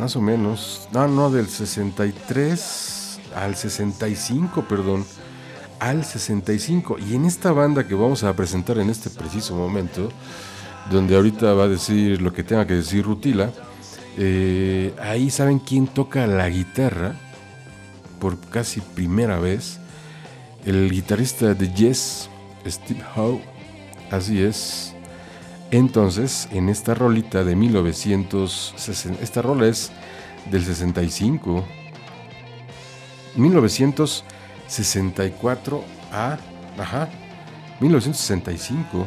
Más 0.00 0.16
o 0.16 0.20
menos. 0.20 0.88
No, 0.92 1.06
no, 1.06 1.30
del 1.30 1.48
63 1.48 3.20
al 3.36 3.54
65, 3.54 4.66
perdón. 4.68 5.04
Al 5.78 6.04
65. 6.04 6.98
Y 6.98 7.14
en 7.14 7.24
esta 7.24 7.52
banda 7.52 7.86
que 7.86 7.94
vamos 7.94 8.24
a 8.24 8.34
presentar 8.34 8.78
en 8.78 8.90
este 8.90 9.10
preciso 9.10 9.54
momento, 9.54 10.10
donde 10.90 11.16
ahorita 11.16 11.52
va 11.54 11.64
a 11.64 11.68
decir 11.68 12.20
lo 12.22 12.32
que 12.32 12.44
tenga 12.44 12.66
que 12.66 12.74
decir 12.74 13.04
Rutila, 13.04 13.50
eh, 14.18 14.94
ahí 15.00 15.30
saben 15.30 15.58
quién 15.58 15.86
toca 15.86 16.26
la 16.26 16.48
guitarra 16.48 17.14
por 18.20 18.38
casi 18.38 18.80
primera 18.80 19.38
vez. 19.38 19.78
El 20.64 20.90
guitarrista 20.90 21.54
de 21.54 21.72
Yes, 21.72 22.28
Steve 22.66 23.02
Howe. 23.14 23.40
Así 24.10 24.42
es. 24.42 24.94
Entonces, 25.70 26.48
en 26.52 26.68
esta 26.68 26.94
rolita 26.94 27.44
de 27.44 27.56
1960, 27.56 29.22
esta 29.22 29.42
rola 29.42 29.66
es 29.66 29.90
del 30.50 30.64
65, 30.64 31.64
1964 34.66 35.84
a, 36.12 36.38
ajá, 36.78 37.08
1965, 37.80 39.06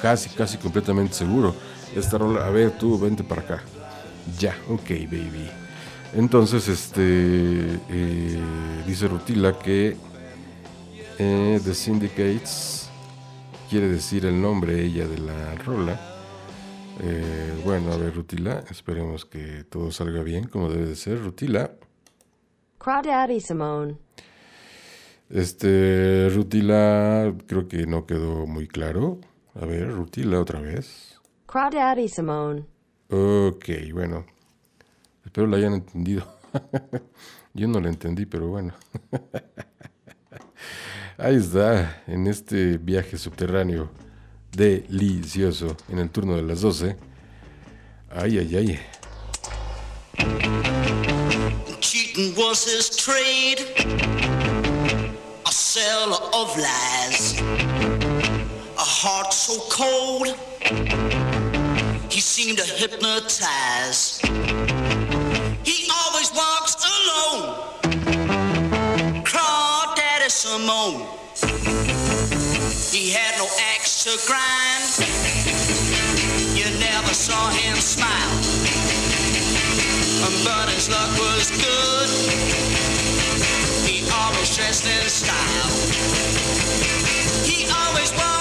casi, 0.00 0.28
casi 0.30 0.58
completamente 0.58 1.14
seguro. 1.14 1.54
Esta 1.94 2.18
rola, 2.18 2.46
a 2.46 2.50
ver, 2.50 2.72
tú, 2.72 2.98
vente 2.98 3.24
para 3.24 3.42
acá. 3.42 3.62
Ya, 4.38 4.54
ok, 4.68 4.88
baby. 5.10 5.50
Entonces, 6.14 6.68
este, 6.68 7.80
eh, 7.88 8.38
dice 8.86 9.08
Rutila 9.08 9.58
que 9.58 9.96
eh, 11.18 11.60
The 11.64 11.74
Syndicates 11.74 12.88
quiere 13.68 13.88
decir 13.88 14.26
el 14.26 14.40
nombre 14.40 14.84
ella 14.84 15.06
de 15.06 15.18
la 15.18 15.54
rola. 15.56 15.98
Eh, 17.02 17.54
bueno, 17.64 17.92
a 17.92 17.96
ver, 17.96 18.14
Rutila, 18.14 18.64
esperemos 18.70 19.24
que 19.24 19.64
todo 19.64 19.90
salga 19.90 20.22
bien 20.22 20.44
como 20.44 20.68
debe 20.68 20.86
de 20.86 20.96
ser. 20.96 21.22
Rutila, 21.22 21.72
Crawdaddy 22.80 23.40
Simone. 23.40 23.96
este, 25.28 26.30
Rutila, 26.30 27.34
creo 27.46 27.68
que 27.68 27.86
no 27.86 28.06
quedó 28.06 28.46
muy 28.46 28.66
claro. 28.66 29.18
A 29.54 29.66
ver, 29.66 29.90
Rutila 29.92 30.40
otra 30.40 30.60
vez. 30.62 31.20
Crawdaddy 31.46 32.08
Simone. 32.08 32.64
Ok, 33.10 33.66
bueno. 33.92 34.24
Espero 35.24 35.46
la 35.46 35.58
hayan 35.58 35.74
entendido. 35.74 36.24
Yo 37.54 37.68
no 37.68 37.80
la 37.80 37.90
entendí, 37.90 38.24
pero 38.24 38.48
bueno. 38.48 38.72
Ahí 41.18 41.36
está, 41.36 42.02
en 42.06 42.26
este 42.26 42.78
viaje 42.78 43.18
subterráneo 43.18 43.90
delicioso, 44.52 45.76
en 45.90 45.98
el 45.98 46.08
turno 46.08 46.34
de 46.34 46.42
las 46.42 46.62
12. 46.62 46.96
Ay, 48.10 48.38
ay, 48.38 48.56
ay. 48.56 48.78
Cheating 51.80 52.34
was 52.36 52.64
his 52.64 52.94
trade, 52.94 53.60
a 55.46 55.50
seller 55.50 56.18
of 56.34 56.56
lies, 56.58 57.40
a 58.76 58.84
heart 58.84 59.32
so 59.32 59.58
cold, 59.70 60.36
he 62.12 62.20
seemed 62.20 62.58
to 62.58 62.64
hypnotize. 62.64 64.20
He 65.64 65.88
always 65.90 66.30
walks 66.34 66.76
alone, 66.84 67.56
Crawdaddy 69.24 70.28
Simone. 70.28 71.06
He 72.92 73.10
had 73.10 73.38
no 73.38 73.48
axe 73.74 74.04
to 74.04 74.18
grind, 74.26 74.84
you 76.56 76.66
never 76.78 77.14
saw 77.14 77.48
him 77.50 77.76
smile. 77.76 78.39
But 80.44 80.70
his 80.70 80.88
luck 80.88 81.10
was 81.18 81.50
good. 81.50 82.08
He 83.86 84.02
always 84.10 84.56
dressed 84.56 84.86
in 84.86 85.08
style. 85.08 85.70
He 87.44 87.66
always 87.70 88.12
walks 88.12 88.39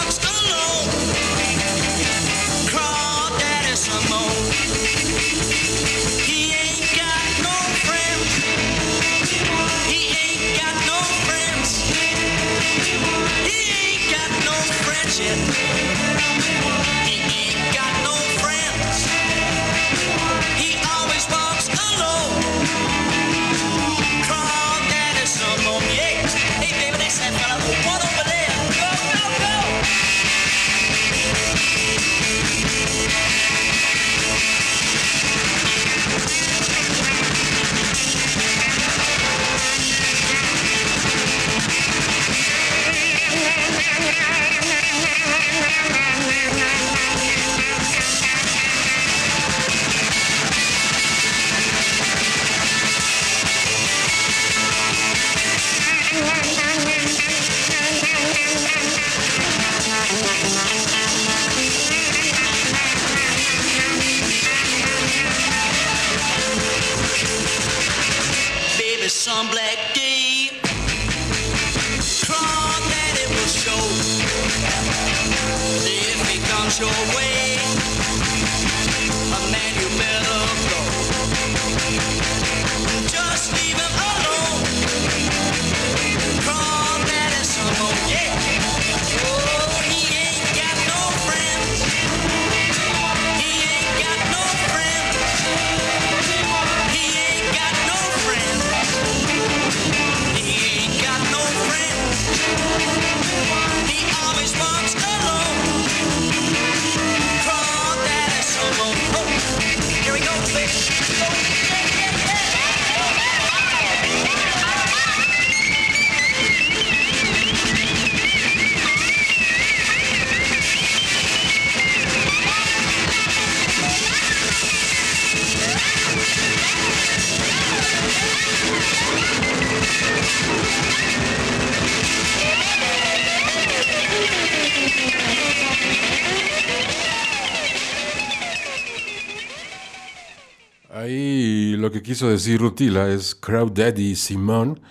quiso 142.10 142.28
decir 142.28 142.60
Rutila 142.60 143.08
es 143.08 143.36
Crowd 143.36 143.72
Daddy 143.72 144.16
Simone 144.16 144.82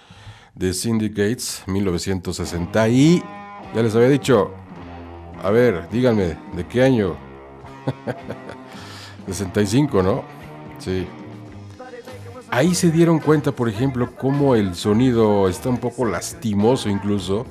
de 0.54 0.72
Syndicates 0.72 1.64
1960 1.66 2.88
y 2.90 3.20
ya 3.74 3.82
les 3.82 3.92
había 3.96 4.08
dicho, 4.08 4.52
a 5.42 5.50
ver, 5.50 5.88
díganme, 5.90 6.38
¿de 6.54 6.64
qué 6.68 6.84
año? 6.84 7.16
65, 9.26 10.00
¿no? 10.00 10.22
Sí. 10.78 11.08
Ahí 12.50 12.72
se 12.76 12.92
dieron 12.92 13.18
cuenta, 13.18 13.50
por 13.50 13.68
ejemplo, 13.68 14.14
cómo 14.14 14.54
el 14.54 14.76
sonido 14.76 15.48
está 15.48 15.70
un 15.70 15.78
poco 15.78 16.04
lastimoso 16.04 16.88
incluso. 16.88 17.46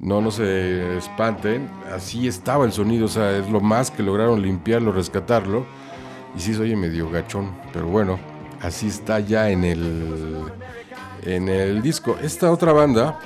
No, 0.00 0.20
no 0.20 0.32
se 0.32 0.96
espanten. 0.96 1.70
Así 1.94 2.26
estaba 2.26 2.64
el 2.64 2.72
sonido, 2.72 3.04
o 3.04 3.08
sea, 3.08 3.38
es 3.38 3.48
lo 3.50 3.60
más 3.60 3.92
que 3.92 4.02
lograron 4.02 4.42
limpiarlo, 4.42 4.90
rescatarlo. 4.90 5.64
Y 6.36 6.40
sí 6.40 6.54
se 6.54 6.62
oye 6.62 6.74
medio 6.74 7.08
gachón, 7.08 7.52
pero 7.72 7.86
bueno, 7.86 8.18
así 8.60 8.88
está 8.88 9.20
ya 9.20 9.50
en 9.50 9.64
el, 9.64 10.44
en 11.22 11.48
el 11.48 11.82
disco. 11.82 12.16
Esta 12.22 12.50
otra 12.50 12.72
banda 12.72 13.18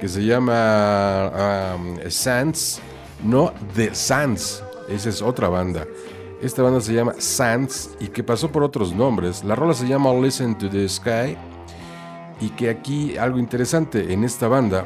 que 0.00 0.08
se 0.08 0.24
llama 0.24 1.74
um, 1.76 1.98
Sands, 2.08 2.80
no 3.22 3.52
The 3.74 3.94
Sands, 3.94 4.62
esa 4.88 5.08
es 5.08 5.22
otra 5.22 5.48
banda. 5.48 5.86
Esta 6.42 6.62
banda 6.62 6.80
se 6.80 6.92
llama 6.92 7.14
Sands 7.18 7.90
y 8.00 8.08
que 8.08 8.22
pasó 8.22 8.52
por 8.52 8.62
otros 8.62 8.92
nombres. 8.92 9.44
La 9.44 9.54
rola 9.54 9.72
se 9.72 9.86
llama 9.86 10.12
Listen 10.12 10.58
to 10.58 10.68
the 10.68 10.86
Sky 10.88 11.36
y 12.40 12.50
que 12.50 12.68
aquí 12.68 13.16
algo 13.16 13.38
interesante 13.38 14.12
en 14.12 14.24
esta 14.24 14.48
banda, 14.48 14.84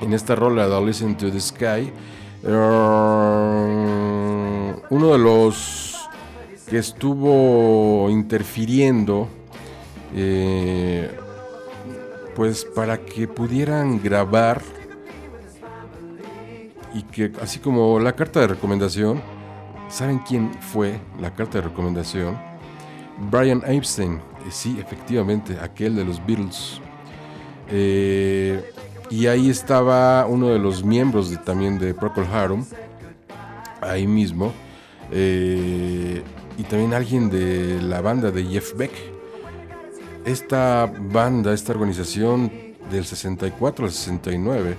en 0.00 0.14
esta 0.14 0.34
rola 0.34 0.66
de 0.68 0.86
Listen 0.86 1.16
to 1.16 1.30
the 1.30 1.40
Sky, 1.40 1.92
eh, 2.44 2.50
uno 4.90 5.12
de 5.12 5.18
los 5.18 5.83
estuvo 6.76 8.08
interfiriendo, 8.10 9.28
eh, 10.14 11.10
pues 12.34 12.64
para 12.64 12.98
que 12.98 13.28
pudieran 13.28 14.02
grabar 14.02 14.62
y 16.94 17.02
que 17.02 17.32
así 17.42 17.58
como 17.58 17.98
la 17.98 18.12
carta 18.12 18.40
de 18.40 18.48
recomendación, 18.48 19.20
¿saben 19.88 20.18
quién 20.18 20.52
fue 20.60 21.00
la 21.20 21.34
carta 21.34 21.58
de 21.58 21.68
recomendación? 21.68 22.38
Brian 23.30 23.62
Epstein, 23.66 24.20
Eh, 24.44 24.50
sí, 24.50 24.76
efectivamente, 24.78 25.56
aquel 25.60 25.96
de 25.96 26.04
los 26.04 26.24
Beatles. 26.24 26.80
Eh, 27.70 28.62
y 29.10 29.26
ahí 29.26 29.48
estaba 29.48 30.26
uno 30.26 30.48
de 30.48 30.58
los 30.58 30.84
miembros 30.84 31.30
de, 31.30 31.38
también 31.38 31.78
de 31.78 31.94
Procol 31.94 32.26
Harum, 32.26 32.64
ahí 33.80 34.06
mismo, 34.06 34.52
eh, 35.10 36.22
y 36.58 36.62
también 36.64 36.94
alguien 36.94 37.30
de 37.30 37.80
la 37.82 38.00
banda 38.00 38.30
de 38.30 38.44
Jeff 38.44 38.76
Beck. 38.76 38.92
Esta 40.24 40.86
banda, 40.86 41.52
esta 41.52 41.72
organización 41.72 42.50
del 42.90 43.04
64 43.04 43.86
al 43.86 43.92
69, 43.92 44.76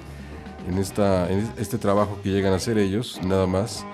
en, 0.68 0.77
esta, 0.77 1.30
este 1.30 1.77
trabajo 1.77 2.19
que 2.23 2.30
llegan 2.30 2.53
a 2.53 2.56
hacer 2.56 2.77
ellos, 2.77 3.19
nada 3.23 3.45
más, 3.45 3.85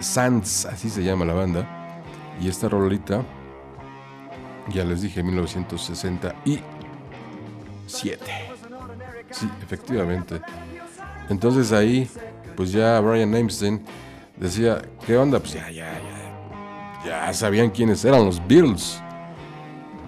Sands, 0.00 0.66
así 0.66 0.88
se 0.88 1.02
llama 1.02 1.24
la 1.24 1.34
banda, 1.34 2.00
y 2.40 2.48
esta 2.48 2.68
rolita, 2.68 3.22
ya 4.72 4.84
les 4.84 5.02
dije, 5.02 5.22
1967. 5.22 6.62
Sí, 9.30 9.48
efectivamente. 9.62 10.40
Entonces 11.28 11.72
ahí, 11.72 12.08
pues 12.56 12.72
ya 12.72 12.98
Brian 13.00 13.34
Epstein 13.34 13.84
decía, 14.36 14.80
¿qué 15.06 15.18
onda? 15.18 15.40
Pues 15.40 15.54
ya, 15.54 15.70
ya, 15.70 15.92
ya, 15.92 16.17
ya 17.04 17.32
sabían 17.32 17.70
quiénes 17.70 18.04
eran 18.04 18.24
los 18.24 18.46
Beatles. 18.46 19.02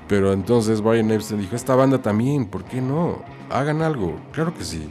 Pero 0.09 0.33
entonces 0.33 0.81
Brian 0.81 1.11
Epstein 1.11 1.41
dijo, 1.41 1.55
esta 1.55 1.77
banda 1.77 1.99
también, 1.99 2.47
¿por 2.47 2.65
qué 2.65 2.81
no? 2.81 3.23
Hagan 3.49 3.83
algo. 3.83 4.19
Claro 4.33 4.53
que 4.53 4.65
sí. 4.65 4.91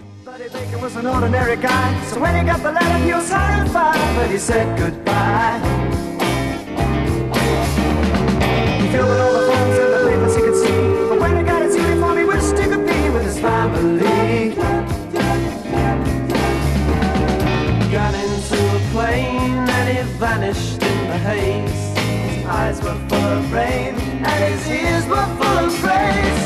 Full 23.50 23.96
and 24.24 24.54
his 24.54 24.68
ears 24.70 25.08
were 25.08 25.26
full 25.38 25.66
of 25.66 25.74
praise. 25.82 26.39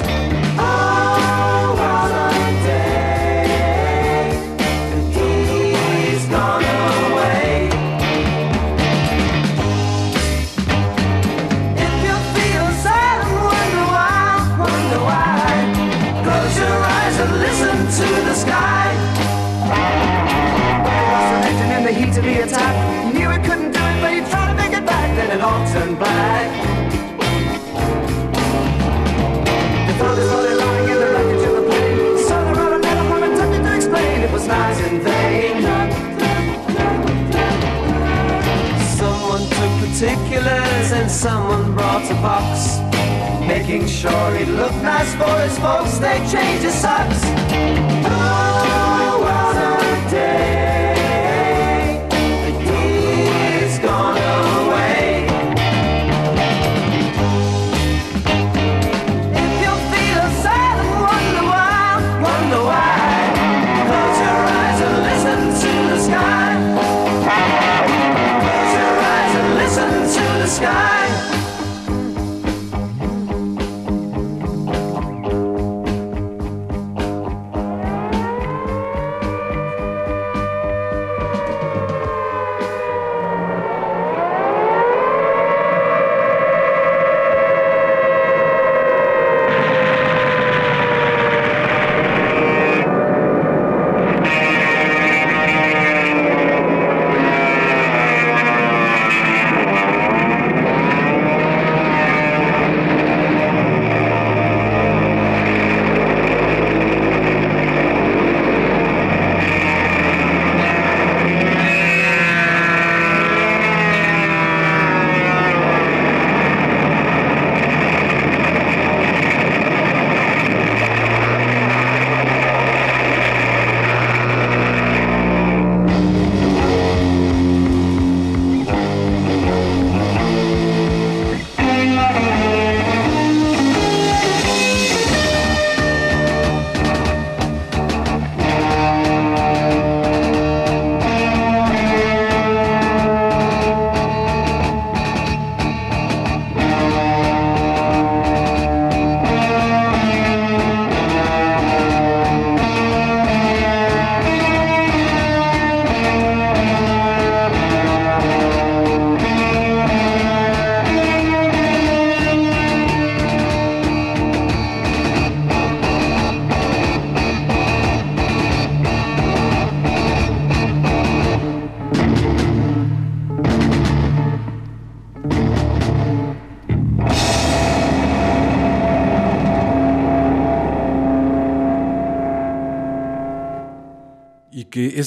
And 41.04 41.12
someone 41.12 41.74
brought 41.74 42.10
a 42.10 42.14
box. 42.22 42.80
Making 43.46 43.86
sure 43.88 44.36
he 44.36 44.46
looked 44.46 44.82
nice 44.82 45.14
for 45.16 45.36
his 45.42 45.58
folks, 45.60 45.98
they 45.98 46.18
changed 46.32 46.64
his 46.64 46.74
socks. 46.74 47.93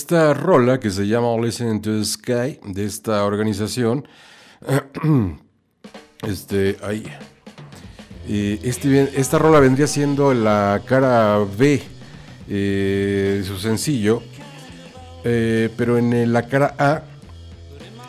Esta 0.06 0.34
rola 0.34 0.78
que 0.78 0.88
se 0.88 1.08
llama 1.08 1.36
Listen 1.36 1.82
to 1.82 1.98
the 1.98 2.04
Sky 2.04 2.60
de 2.64 2.84
esta 2.84 3.24
organización, 3.24 4.06
este, 6.22 6.76
ahí, 6.84 7.02
eh, 8.28 8.60
este 8.62 9.18
esta 9.20 9.36
rola 9.36 9.58
vendría 9.58 9.88
siendo 9.88 10.32
la 10.32 10.80
cara 10.86 11.38
B 11.58 11.82
eh, 12.48 13.38
de 13.38 13.44
su 13.44 13.58
sencillo, 13.58 14.22
eh, 15.24 15.70
pero 15.76 15.98
en 15.98 16.12
eh, 16.12 16.24
la 16.24 16.46
cara 16.46 16.76
A 16.78 17.02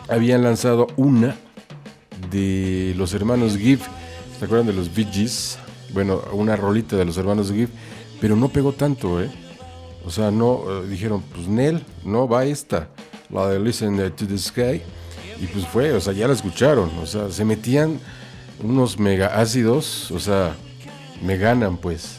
habían 0.08 0.44
lanzado 0.44 0.86
una 0.96 1.34
de 2.30 2.94
los 2.96 3.12
hermanos 3.12 3.56
Gibb, 3.56 3.80
¿se 4.38 4.44
acuerdan 4.44 4.68
de 4.68 4.72
los 4.72 4.94
Bee 4.94 5.08
Gees? 5.10 5.58
Bueno, 5.92 6.22
una 6.30 6.54
rolita 6.54 6.94
de 6.94 7.04
los 7.04 7.16
hermanos 7.16 7.50
Gibb, 7.50 7.70
pero 8.20 8.36
no 8.36 8.50
pegó 8.50 8.72
tanto, 8.72 9.20
¿eh? 9.20 9.28
O 10.08 10.10
sea, 10.10 10.30
no, 10.30 10.62
eh, 10.66 10.86
dijeron, 10.88 11.22
No, 11.48 12.28
va 12.28 12.44
esta, 12.44 12.88
la 13.30 13.48
de 13.48 13.58
Listen 13.58 13.96
to 14.14 14.26
the 14.26 14.38
Sky, 14.38 14.82
y 15.40 15.46
pues 15.46 15.66
fue, 15.66 15.92
o 15.92 16.00
sea, 16.00 16.12
ya 16.12 16.28
la 16.28 16.34
escucharon, 16.34 16.90
o 16.98 17.06
sea, 17.06 17.30
se 17.30 17.44
metían 17.44 17.98
unos 18.62 18.98
mega 18.98 19.40
ácidos, 19.40 20.10
o 20.10 20.20
sea, 20.20 20.54
me 21.22 21.36
ganan 21.36 21.78
pues. 21.78 22.18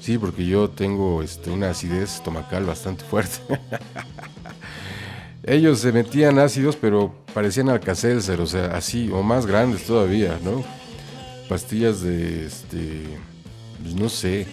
Sí, 0.00 0.16
porque 0.16 0.46
yo 0.46 0.70
tengo 0.70 1.22
este, 1.22 1.50
una 1.50 1.70
acidez 1.70 2.16
estomacal 2.16 2.64
bastante 2.64 3.04
fuerte. 3.04 3.40
Ellos 5.42 5.80
se 5.80 5.92
metían 5.92 6.38
ácidos, 6.38 6.76
pero 6.76 7.14
parecían 7.34 7.68
alcacelser, 7.68 8.40
o 8.40 8.46
sea, 8.46 8.76
así, 8.76 9.10
o 9.10 9.22
más 9.22 9.46
grandes 9.46 9.84
todavía, 9.84 10.38
¿no? 10.42 10.62
Pastillas 11.48 12.02
de, 12.02 12.46
este, 12.46 13.04
pues 13.82 13.94
no 13.94 14.08
sé, 14.08 14.46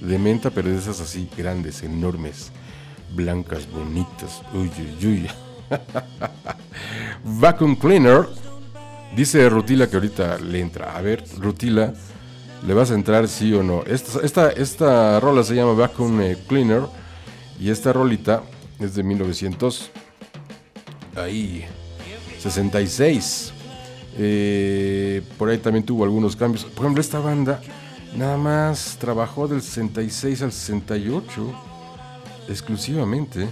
de 0.00 0.18
menta, 0.18 0.50
pero 0.50 0.70
de 0.70 0.78
esas 0.78 1.00
así 1.00 1.28
grandes, 1.36 1.82
enormes, 1.82 2.50
blancas, 3.14 3.70
bonitas. 3.70 4.42
Uy, 4.52 4.70
uy, 4.78 5.06
uy. 5.06 5.30
Vacuum 7.24 7.76
Cleaner. 7.76 8.26
Dice 9.14 9.48
Rutila 9.48 9.88
que 9.88 9.96
ahorita 9.96 10.38
le 10.38 10.60
entra. 10.60 10.96
A 10.96 11.00
ver, 11.00 11.24
Rutila, 11.38 11.94
¿le 12.66 12.74
vas 12.74 12.90
a 12.90 12.94
entrar 12.94 13.28
sí 13.28 13.52
o 13.54 13.62
no? 13.62 13.82
Esta, 13.84 14.20
esta, 14.20 14.50
esta 14.50 15.20
rola 15.20 15.42
se 15.42 15.54
llama 15.54 15.72
Vacuum 15.72 16.20
eh, 16.20 16.36
Cleaner. 16.48 16.82
Y 17.58 17.70
esta 17.70 17.92
rolita 17.92 18.42
es 18.78 18.94
de 18.94 19.02
1900. 19.02 19.90
Ahí. 21.16 21.64
66. 22.38 23.52
Eh, 24.18 25.22
por 25.38 25.48
ahí 25.48 25.58
también 25.58 25.84
tuvo 25.84 26.04
algunos 26.04 26.36
cambios. 26.36 26.64
Por 26.64 26.84
ejemplo, 26.84 27.00
esta 27.00 27.18
banda 27.18 27.60
nada 28.16 28.36
más 28.36 28.96
trabajó 28.98 29.48
del 29.48 29.62
66 29.62 30.42
al 30.42 30.52
68 30.52 31.54
exclusivamente. 32.48 33.48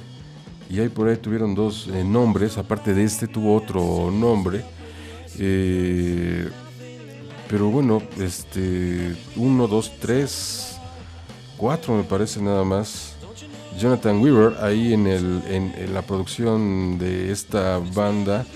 Y 0.70 0.80
ahí 0.80 0.88
por 0.88 1.08
ahí 1.08 1.16
tuvieron 1.16 1.54
dos 1.54 1.88
eh, 1.88 2.04
nombres. 2.04 2.58
Aparte 2.58 2.94
de 2.94 3.04
este 3.04 3.26
tuvo 3.26 3.56
otro 3.56 4.10
nombre. 4.10 4.64
Eh, 5.38 6.48
pero 7.48 7.70
bueno, 7.70 8.02
este, 8.18 9.14
uno, 9.36 9.68
dos, 9.68 9.92
tres, 10.00 10.76
cuatro 11.56 11.94
me 11.94 12.04
parece 12.04 12.40
nada 12.40 12.64
más. 12.64 13.14
Jonathan 13.78 14.20
Weaver 14.20 14.62
ahí 14.62 14.92
en, 14.92 15.06
el, 15.06 15.42
en, 15.48 15.74
en 15.76 15.94
la 15.94 16.02
producción 16.02 16.98
de 16.98 17.32
esta 17.32 17.78
banda. 17.78 18.46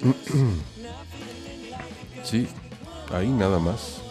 sí, 2.22 2.46
ahí 3.12 3.28
nada 3.28 3.58
más. 3.58 4.03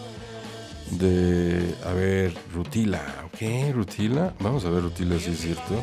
De, 0.98 1.74
a 1.84 1.92
ver, 1.92 2.34
Rutila, 2.52 3.02
¿ok? 3.26 3.72
Rutila, 3.74 4.34
vamos 4.40 4.64
a 4.64 4.70
ver 4.70 4.82
Rutila 4.82 5.18
si 5.18 5.30
es 5.30 5.40
cierto. 5.40 5.82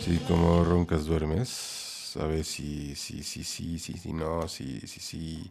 Sí, 0.00 0.20
como 0.28 0.64
roncas 0.64 1.06
duermes. 1.06 2.16
A 2.20 2.24
ver 2.26 2.44
si, 2.44 2.94
si, 2.94 3.22
si, 3.22 3.44
sí, 3.44 3.78
sí, 3.78 3.94
sí, 3.94 4.12
no, 4.12 4.46
sí, 4.48 4.80
sí, 4.86 5.00
sí. 5.00 5.50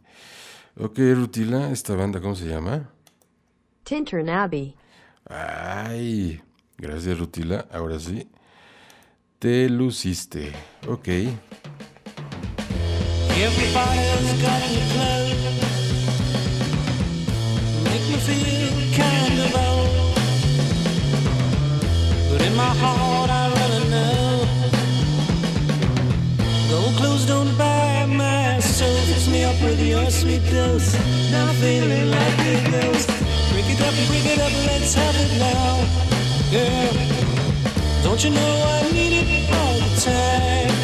Ok, 0.79 0.97
Rutila, 1.15 1.71
esta 1.71 1.95
banda, 1.95 2.19
¿cómo 2.21 2.35
se 2.35 2.45
llama? 2.45 2.89
Tintern 3.83 4.29
Abbey. 4.29 4.75
Ay, 5.25 6.41
gracias 6.77 7.17
Rutila, 7.17 7.67
ahora 7.71 7.99
sí. 7.99 8.27
Te 9.39 9.69
luciste, 9.69 10.51
ok. 10.87 11.07
Everybody's 13.39 14.41
got 14.41 14.61
any 14.63 14.81
clothes. 14.91 15.27
Make 17.83 18.05
me 18.09 18.17
feel 18.17 18.76
my 22.57 22.73
heart, 22.81 23.29
I 23.29 23.43
really 23.57 23.85
know. 23.93 24.45
Gold 26.69 26.93
clothes 26.97 27.25
don't 27.27 27.55
buy 27.55 28.07
my 28.07 28.59
soul. 28.59 28.97
Fix 29.09 29.27
me 29.29 29.43
up 29.43 29.61
with 29.61 29.79
your 29.79 30.09
sweet 30.09 30.43
dose. 30.49 30.93
Now 31.31 31.45
I'm 31.49 31.55
feeling 31.61 32.09
like 32.09 32.39
a 32.53 32.57
ghost. 32.71 33.09
Break 33.51 33.69
it 33.73 33.81
up, 33.87 33.93
break 34.09 34.25
it 34.33 34.39
up, 34.45 34.53
let's 34.69 34.93
have 34.95 35.17
it 35.23 35.31
now. 35.47 35.69
Girl, 36.55 36.93
don't 38.03 38.21
you 38.23 38.31
know 38.31 38.53
I 38.75 38.91
need 38.91 39.13
it 39.21 39.29
all 39.59 39.77
the 39.85 39.91
time? 40.09 40.75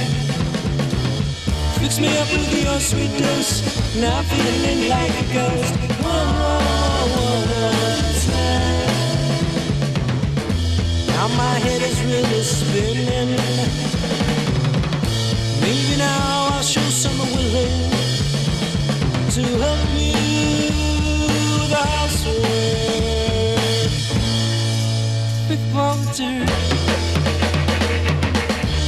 Fix 1.82 2.00
me 2.00 2.10
up 2.22 2.30
with 2.34 2.54
your 2.64 2.80
sweet 2.80 3.14
dose. 3.18 3.54
Now 4.00 4.20
I'm 4.20 4.26
feeling 4.26 4.90
like 4.96 5.14
a 5.24 5.26
ghost. 5.34 5.74
One 6.06 6.28
more 6.38 7.48
time. 7.48 7.53
Now 11.24 11.30
my 11.38 11.58
head 11.58 11.82
is 11.82 12.04
really 12.04 12.44
spinning. 12.44 13.38
Maybe 15.62 15.96
now 15.98 16.50
I'll 16.52 16.62
show 16.62 16.82
some 16.82 17.18
willing 17.18 17.92
to 19.32 19.42
help 19.64 19.90
you 19.96 20.68
with 21.60 21.70
the 21.70 21.84
housework. 21.96 22.44
Walter. 25.74 26.36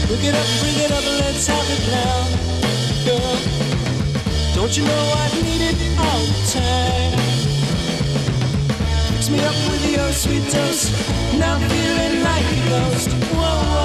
Bring 0.08 0.26
it 0.28 0.36
up, 0.36 0.48
bring 0.60 0.78
it 0.84 0.92
up, 0.92 1.06
let's 1.22 1.48
have 1.48 1.70
it 1.76 1.84
now 1.90 2.20
girl. 3.06 3.38
Don't 4.56 4.76
you 4.76 4.84
know 4.84 5.04
I 5.16 5.30
need 5.42 5.62
it 5.72 5.78
all 5.98 6.26
the 6.26 6.42
time? 6.52 7.25
Fix 9.26 9.36
me 9.36 9.44
up 9.44 9.56
with 9.72 9.92
your 9.92 10.12
sweet 10.12 10.44
dose. 10.52 10.92
Now 11.34 11.58
feeling 11.58 12.22
like 12.22 12.46
a 12.46 12.70
ghost. 12.70 13.10
Whoa, 13.34 13.42
whoa, 13.42 13.85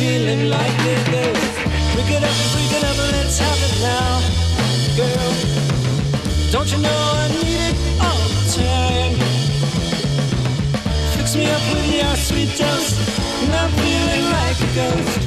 feeling 0.00 0.48
like 0.48 0.78
a 0.92 0.96
ghost. 1.12 1.54
Break 1.92 2.10
it 2.16 2.24
up, 2.24 2.36
break 2.54 2.72
it 2.78 2.84
up, 2.88 2.96
let's 3.12 3.38
have 3.38 3.60
it 3.68 3.74
now, 3.84 4.12
girl. 4.96 5.32
Don't 6.50 6.72
you 6.72 6.78
know 6.78 7.00
I 7.22 7.28
need 7.36 7.60
it 7.68 7.76
all 8.06 8.26
the 8.36 8.44
time? 8.64 9.14
Fix 11.14 11.36
me 11.36 11.44
up 11.50 11.64
with 11.72 11.86
your 12.00 12.16
sweet 12.16 12.50
dose, 12.56 12.96
and 13.42 13.52
I'm 13.52 13.70
feeling 13.82 14.24
like 14.38 14.58
a 14.68 14.70
ghost. 14.74 15.19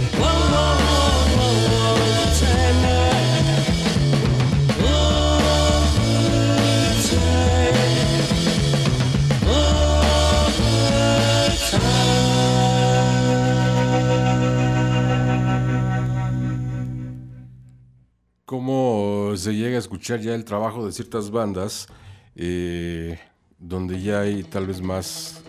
Cómo 18.53 19.33
se 19.35 19.55
llega 19.55 19.77
a 19.77 19.79
escuchar 19.79 20.19
ya 20.19 20.35
el 20.35 20.45
trabajo 20.45 20.85
de 20.85 20.91
ciertas 20.91 21.31
bandas 21.31 21.87
eh, 22.35 23.19
donde 23.57 23.99
ya 23.99 24.19
hay 24.19 24.43
tal 24.43 24.67
vez 24.67 24.79
más 24.79 25.41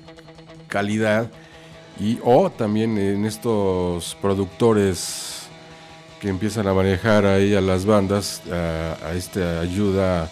calidad 0.68 1.30
y 2.00 2.18
o 2.24 2.48
también 2.48 2.96
en 2.96 3.26
estos 3.26 4.16
productores 4.22 5.48
que 6.18 6.30
empiezan 6.30 6.66
a 6.66 6.72
manejar 6.72 7.26
ahí 7.26 7.54
a 7.54 7.60
las 7.60 7.84
bandas 7.84 8.40
a, 8.50 9.12
esta 9.12 9.60
ayuda 9.60 10.30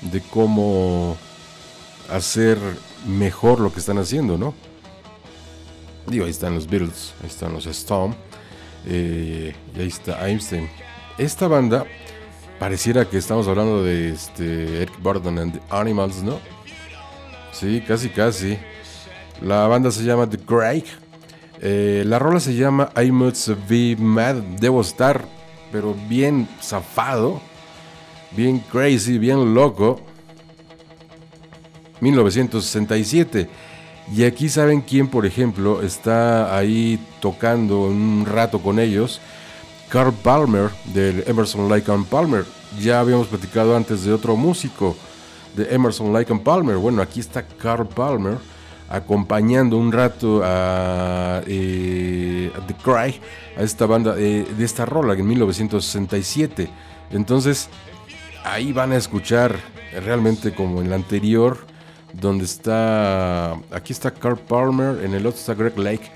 de 0.00 0.22
cómo 0.22 1.18
hacer 2.10 2.56
mejor 3.06 3.60
lo 3.60 3.70
que 3.70 3.80
están 3.80 3.98
haciendo, 3.98 4.38
¿no? 4.38 4.54
Digo, 6.06 6.24
ahí 6.24 6.30
están 6.30 6.54
los 6.54 6.66
Beatles, 6.66 7.12
ahí 7.20 7.28
están 7.28 7.52
los 7.52 7.66
Storm, 7.66 8.14
eh, 8.86 9.54
y 9.76 9.78
ahí 9.78 9.88
está 9.88 10.26
Einstein. 10.26 10.70
Esta 11.18 11.48
banda 11.48 11.84
pareciera 12.58 13.04
que 13.08 13.18
estamos 13.18 13.48
hablando 13.48 13.82
de 13.82 14.10
este 14.10 14.82
Eric 14.82 15.00
Burdon 15.00 15.38
and 15.38 15.52
the 15.54 15.60
Animals, 15.70 16.22
¿no? 16.22 16.38
Sí, 17.52 17.82
casi, 17.86 18.08
casi. 18.08 18.58
La 19.40 19.66
banda 19.66 19.90
se 19.90 20.02
llama 20.02 20.28
The 20.28 20.38
Craig. 20.38 20.84
Eh, 21.60 22.02
la 22.06 22.18
rola 22.18 22.40
se 22.40 22.54
llama 22.54 22.90
I 23.00 23.10
Must 23.10 23.50
Be 23.68 23.96
Mad. 23.96 24.36
Debo 24.60 24.80
estar, 24.80 25.24
pero 25.72 25.94
bien 26.08 26.48
zafado, 26.60 27.40
bien 28.32 28.58
crazy, 28.58 29.18
bien 29.18 29.54
loco. 29.54 30.00
1967. 32.00 33.48
Y 34.14 34.24
aquí 34.24 34.48
saben 34.48 34.82
quién, 34.82 35.08
por 35.08 35.24
ejemplo, 35.24 35.82
está 35.82 36.56
ahí 36.56 36.98
tocando 37.20 37.82
un 37.82 38.26
rato 38.26 38.60
con 38.60 38.78
ellos. 38.78 39.20
Carl 39.94 40.12
Palmer 40.12 40.70
del 40.92 41.22
Emerson 41.24 41.68
Lake 41.68 41.88
and 41.92 42.04
Palmer. 42.06 42.44
Ya 42.80 42.98
habíamos 42.98 43.28
platicado 43.28 43.76
antes 43.76 44.02
de 44.02 44.12
otro 44.12 44.34
músico 44.34 44.96
de 45.54 45.72
Emerson 45.72 46.12
Lake 46.12 46.32
and 46.32 46.42
Palmer. 46.42 46.78
Bueno, 46.78 47.00
aquí 47.00 47.20
está 47.20 47.44
Carl 47.46 47.86
Palmer 47.86 48.38
acompañando 48.88 49.78
un 49.78 49.92
rato 49.92 50.40
a, 50.42 51.42
eh, 51.46 52.50
The 52.66 52.74
Cry, 52.74 53.20
a 53.56 53.62
esta 53.62 53.86
banda 53.86 54.16
eh, 54.18 54.44
de 54.58 54.64
esta 54.64 54.84
rola 54.84 55.14
en 55.14 55.28
1967. 55.28 56.68
Entonces, 57.12 57.68
ahí 58.42 58.72
van 58.72 58.90
a 58.90 58.96
escuchar 58.96 59.54
realmente 60.04 60.52
como 60.56 60.80
en 60.80 60.90
la 60.90 60.96
anterior, 60.96 61.68
donde 62.12 62.46
está, 62.46 63.52
aquí 63.70 63.92
está 63.92 64.10
Carl 64.10 64.38
Palmer, 64.38 65.04
en 65.04 65.14
el 65.14 65.24
otro 65.24 65.38
está 65.38 65.54
Greg 65.54 65.78
Lake, 65.78 66.10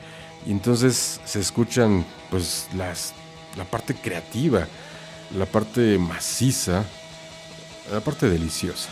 y 0.45 0.51
entonces 0.51 1.21
se 1.25 1.39
escuchan 1.39 2.05
pues 2.29 2.69
las, 2.77 3.15
la 3.57 3.65
parte 3.65 3.95
creativa, 3.95 4.67
la 5.37 5.47
parte 5.47 5.99
maciza, 5.99 6.85
la 7.91 8.01
parte 8.01 8.29
deliciosa. 8.29 8.89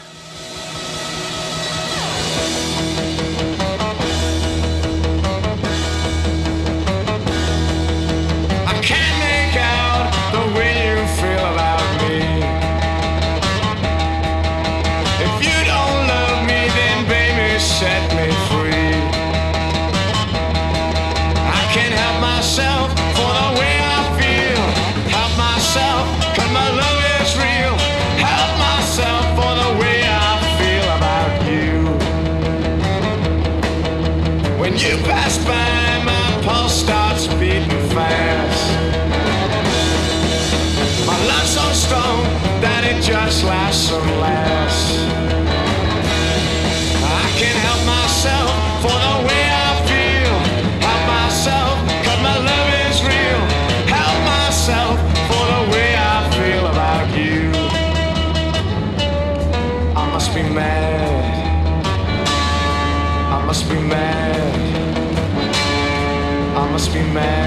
I 67.19 67.46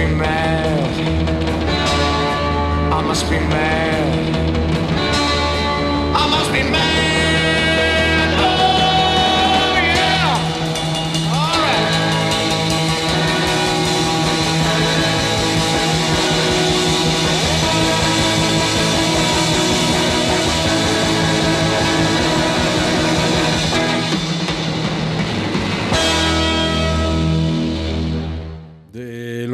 must 0.00 0.08
be 0.08 0.16
mad. 0.16 0.92
I 2.92 3.02
must 3.02 3.28
be 3.28 3.38
mad. 3.38 4.29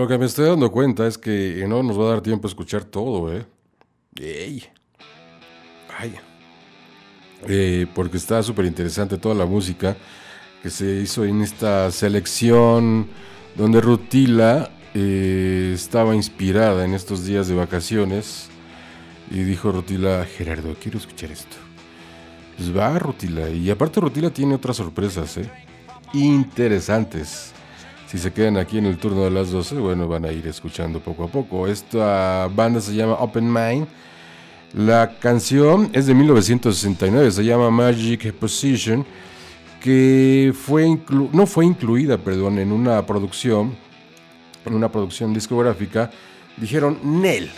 Lo 0.06 0.10
que 0.10 0.18
me 0.18 0.26
estoy 0.26 0.46
dando 0.46 0.70
cuenta 0.70 1.04
es 1.08 1.18
que 1.18 1.64
no 1.66 1.82
nos 1.82 1.98
va 1.98 2.04
a 2.04 2.10
dar 2.10 2.20
tiempo 2.20 2.46
a 2.46 2.50
escuchar 2.50 2.84
todo, 2.84 3.34
¿eh? 3.34 3.44
¡Ey! 4.14 4.62
¡Ay! 5.98 6.14
Eh, 7.48 7.88
porque 7.92 8.16
está 8.16 8.40
súper 8.44 8.66
interesante 8.66 9.18
toda 9.18 9.34
la 9.34 9.46
música 9.46 9.96
que 10.62 10.70
se 10.70 11.00
hizo 11.00 11.24
en 11.24 11.42
esta 11.42 11.90
selección 11.90 13.08
donde 13.56 13.80
Rutila 13.80 14.70
eh, 14.94 15.72
estaba 15.74 16.14
inspirada 16.14 16.84
en 16.84 16.94
estos 16.94 17.24
días 17.24 17.48
de 17.48 17.56
vacaciones 17.56 18.48
y 19.28 19.40
dijo 19.40 19.72
Rutila, 19.72 20.24
Gerardo, 20.24 20.76
quiero 20.80 20.98
escuchar 20.98 21.32
esto. 21.32 21.56
Pues 22.56 22.74
va 22.76 22.96
Rutila, 22.96 23.50
y 23.50 23.68
aparte 23.70 24.00
Rutila 24.00 24.30
tiene 24.30 24.54
otras 24.54 24.76
sorpresas, 24.76 25.36
¿eh? 25.38 25.50
Interesantes. 26.12 27.55
Si 28.06 28.18
se 28.18 28.32
quedan 28.32 28.56
aquí 28.56 28.78
en 28.78 28.86
el 28.86 28.98
turno 28.98 29.24
de 29.24 29.30
las 29.30 29.50
12, 29.50 29.76
bueno, 29.76 30.06
van 30.06 30.24
a 30.24 30.32
ir 30.32 30.46
escuchando 30.46 31.00
poco 31.00 31.24
a 31.24 31.28
poco. 31.28 31.66
Esta 31.66 32.48
banda 32.54 32.80
se 32.80 32.94
llama 32.94 33.14
Open 33.14 33.52
Mind. 33.52 33.88
La 34.74 35.18
canción 35.18 35.90
es 35.92 36.06
de 36.06 36.14
1969, 36.14 37.32
se 37.32 37.44
llama 37.44 37.70
Magic 37.70 38.32
Position, 38.34 39.04
que 39.80 40.52
fue 40.54 40.98
no 41.32 41.46
fue 41.46 41.66
incluida, 41.66 42.16
perdón, 42.18 42.58
en 42.58 42.70
una 42.70 43.04
producción, 43.04 43.74
en 44.64 44.74
una 44.74 44.90
producción 44.92 45.34
discográfica. 45.34 46.10
Dijeron, 46.56 46.98
Nel, 47.02 47.50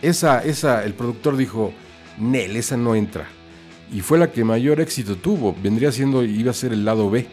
esa, 0.00 0.42
esa, 0.42 0.84
el 0.84 0.94
productor 0.94 1.36
dijo, 1.36 1.72
Nel, 2.18 2.56
esa 2.56 2.76
no 2.76 2.96
entra. 2.96 3.28
Y 3.92 4.00
fue 4.00 4.18
la 4.18 4.32
que 4.32 4.42
mayor 4.42 4.80
éxito 4.80 5.14
tuvo, 5.16 5.54
vendría 5.62 5.92
siendo, 5.92 6.24
iba 6.24 6.50
a 6.50 6.54
ser 6.54 6.72
el 6.72 6.84
lado 6.84 7.08
B. 7.08 7.26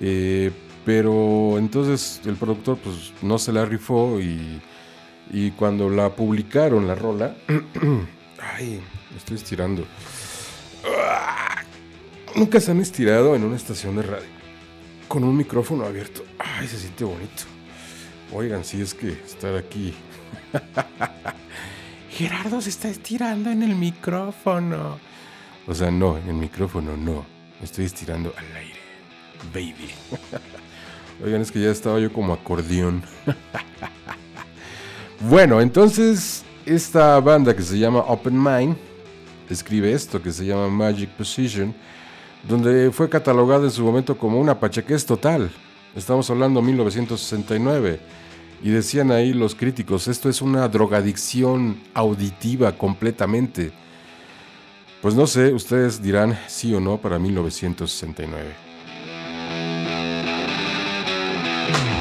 Eh, 0.00 0.50
pero 0.84 1.58
entonces 1.58 2.20
el 2.24 2.36
productor 2.36 2.78
pues 2.78 3.12
no 3.22 3.38
se 3.38 3.52
la 3.52 3.64
rifó 3.64 4.20
y, 4.20 4.60
y 5.30 5.50
cuando 5.52 5.88
la 5.90 6.14
publicaron 6.14 6.86
la 6.86 6.94
rola, 6.94 7.36
ay, 8.56 8.80
me 9.10 9.16
estoy 9.16 9.36
estirando. 9.36 9.84
Ah, 10.84 11.62
Nunca 12.34 12.60
se 12.60 12.70
han 12.70 12.80
estirado 12.80 13.34
en 13.34 13.44
una 13.44 13.56
estación 13.56 13.96
de 13.96 14.02
radio 14.02 14.28
con 15.08 15.24
un 15.24 15.36
micrófono 15.36 15.84
abierto. 15.84 16.24
Ay, 16.38 16.68
se 16.68 16.78
siente 16.78 17.02
bonito. 17.04 17.42
Oigan, 18.32 18.64
si 18.64 18.80
es 18.80 18.94
que 18.94 19.08
estar 19.08 19.56
aquí. 19.56 19.92
Gerardo 22.10 22.60
se 22.60 22.70
está 22.70 22.88
estirando 22.88 23.50
en 23.50 23.62
el 23.64 23.74
micrófono. 23.74 24.98
O 25.66 25.74
sea, 25.74 25.90
no, 25.90 26.16
en 26.16 26.28
el 26.28 26.36
micrófono 26.36 26.96
no. 26.96 27.26
Me 27.58 27.64
estoy 27.64 27.86
estirando 27.86 28.32
al 28.36 28.56
aire. 28.56 28.78
Baby. 29.52 29.90
Oigan, 31.24 31.42
es 31.42 31.52
que 31.52 31.60
ya 31.60 31.70
estaba 31.70 31.98
yo 31.98 32.12
como 32.12 32.32
acordeón. 32.32 33.02
bueno, 35.20 35.60
entonces, 35.60 36.44
esta 36.64 37.20
banda 37.20 37.54
que 37.54 37.62
se 37.62 37.78
llama 37.78 38.00
Open 38.00 38.42
Mind 38.42 38.76
escribe 39.50 39.92
esto 39.92 40.22
que 40.22 40.32
se 40.32 40.46
llama 40.46 40.68
Magic 40.68 41.10
Position, 41.10 41.74
donde 42.48 42.90
fue 42.90 43.08
catalogada 43.08 43.64
en 43.64 43.70
su 43.70 43.84
momento 43.84 44.16
como 44.16 44.40
una 44.40 44.58
pachequez 44.58 45.04
total. 45.04 45.50
Estamos 45.94 46.30
hablando 46.30 46.60
de 46.60 46.66
1969. 46.66 48.00
Y 48.62 48.68
decían 48.68 49.10
ahí 49.10 49.32
los 49.32 49.54
críticos, 49.54 50.06
esto 50.06 50.28
es 50.28 50.42
una 50.42 50.68
drogadicción 50.68 51.80
auditiva 51.94 52.72
completamente. 52.76 53.72
Pues 55.00 55.14
no 55.14 55.26
sé, 55.26 55.54
ustedes 55.54 56.02
dirán 56.02 56.38
sí 56.46 56.74
o 56.74 56.80
no 56.80 56.98
para 56.98 57.18
1969. 57.18 58.69
Take 61.70 61.86
a 61.86 61.99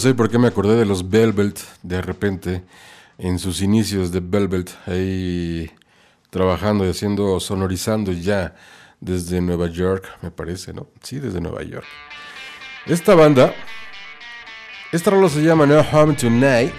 sé 0.00 0.14
por 0.14 0.30
qué 0.30 0.38
me 0.38 0.48
acordé 0.48 0.76
de 0.76 0.86
los 0.86 1.10
Velvet 1.10 1.60
de 1.82 2.00
repente, 2.00 2.64
en 3.18 3.38
sus 3.38 3.60
inicios 3.60 4.10
de 4.10 4.20
Velvet, 4.20 4.74
ahí 4.86 5.70
trabajando 6.30 6.86
y 6.86 6.90
haciendo, 6.90 7.38
sonorizando 7.38 8.10
ya 8.10 8.56
desde 8.98 9.42
Nueva 9.42 9.68
York, 9.68 10.08
me 10.22 10.30
parece, 10.30 10.72
¿no? 10.72 10.88
Sí, 11.02 11.18
desde 11.18 11.40
Nueva 11.40 11.62
York. 11.62 11.84
Esta 12.86 13.14
banda, 13.14 13.54
esta 14.90 15.10
rola 15.10 15.28
se 15.28 15.42
llama 15.42 15.66
No 15.66 15.80
Home 15.80 16.14
Tonight. 16.14 16.72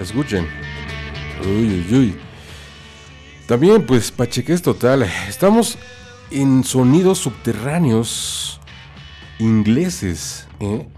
Escuchen. 0.00 0.48
Uy, 1.44 1.84
uy, 1.90 1.94
uy. 1.94 2.16
También, 3.46 3.84
pues, 3.84 4.10
pacheques 4.10 4.62
total. 4.62 5.02
Estamos 5.28 5.76
en 6.30 6.64
sonidos 6.64 7.18
subterráneos 7.18 8.58
ingleses, 9.38 10.48
¿eh? 10.60 10.88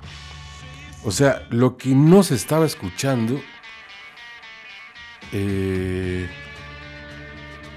O 1.05 1.11
sea, 1.11 1.47
lo 1.51 1.77
que 1.77 1.91
no 1.91 2.23
se 2.23 2.35
estaba 2.35 2.67
escuchando 2.67 3.41
eh, 5.33 6.29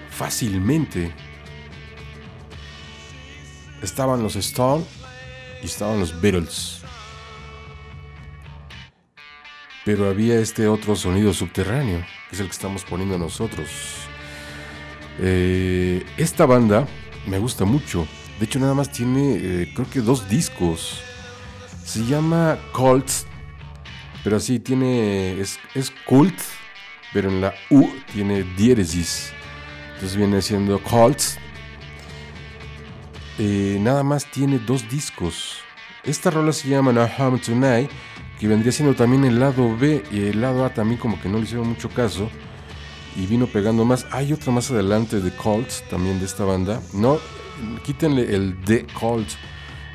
fácilmente 0.09 1.13
estaban 3.81 4.23
los 4.23 4.35
Stone 4.35 4.85
y 5.61 5.65
estaban 5.65 5.99
los 5.99 6.19
Beatles. 6.21 6.81
Pero 9.83 10.09
había 10.09 10.39
este 10.39 10.67
otro 10.67 10.95
sonido 10.95 11.33
subterráneo, 11.33 11.99
que 12.29 12.35
es 12.35 12.39
el 12.39 12.45
que 12.47 12.51
estamos 12.51 12.83
poniendo 12.83 13.17
nosotros. 13.17 13.67
Eh, 15.19 16.05
esta 16.17 16.45
banda 16.45 16.87
me 17.27 17.39
gusta 17.39 17.65
mucho. 17.65 18.07
De 18.39 18.45
hecho, 18.45 18.59
nada 18.59 18.73
más 18.73 18.91
tiene, 18.91 19.35
eh, 19.35 19.71
creo 19.75 19.89
que 19.89 20.01
dos 20.01 20.29
discos. 20.29 21.03
Se 21.83 22.05
llama 22.05 22.57
Cult, 22.73 23.09
pero 24.23 24.37
así 24.37 24.59
tiene, 24.59 25.39
es, 25.39 25.59
Cult, 26.05 26.39
pero 27.13 27.29
en 27.29 27.41
la 27.41 27.53
U 27.69 27.87
tiene 28.13 28.43
diéresis. 28.43 29.33
Entonces 29.93 30.15
viene 30.17 30.41
siendo 30.41 30.81
Cult. 30.81 31.21
Eh, 33.39 33.77
nada 33.81 34.03
más 34.03 34.29
tiene 34.29 34.59
dos 34.59 34.87
discos. 34.89 35.57
Esta 36.03 36.29
rola 36.29 36.53
se 36.53 36.69
llama 36.69 36.91
No 36.93 37.07
Home 37.17 37.39
Tonight, 37.39 37.89
que 38.39 38.47
vendría 38.47 38.71
siendo 38.71 38.95
también 38.95 39.23
el 39.25 39.39
lado 39.39 39.75
B 39.77 40.03
y 40.11 40.21
el 40.27 40.41
lado 40.41 40.65
A 40.65 40.73
también 40.73 40.99
como 40.99 41.21
que 41.21 41.29
no 41.29 41.37
le 41.37 41.43
hicieron 41.43 41.67
mucho 41.67 41.89
caso 41.89 42.29
y 43.15 43.25
vino 43.25 43.47
pegando 43.47 43.85
más. 43.85 44.05
Hay 44.11 44.33
otra 44.33 44.51
más 44.51 44.71
adelante 44.71 45.19
de 45.19 45.31
Colts, 45.31 45.83
también 45.89 46.19
de 46.19 46.25
esta 46.25 46.45
banda. 46.45 46.81
No, 46.93 47.19
quítenle 47.83 48.33
el 48.33 48.63
de 48.63 48.85
Colts, 48.99 49.37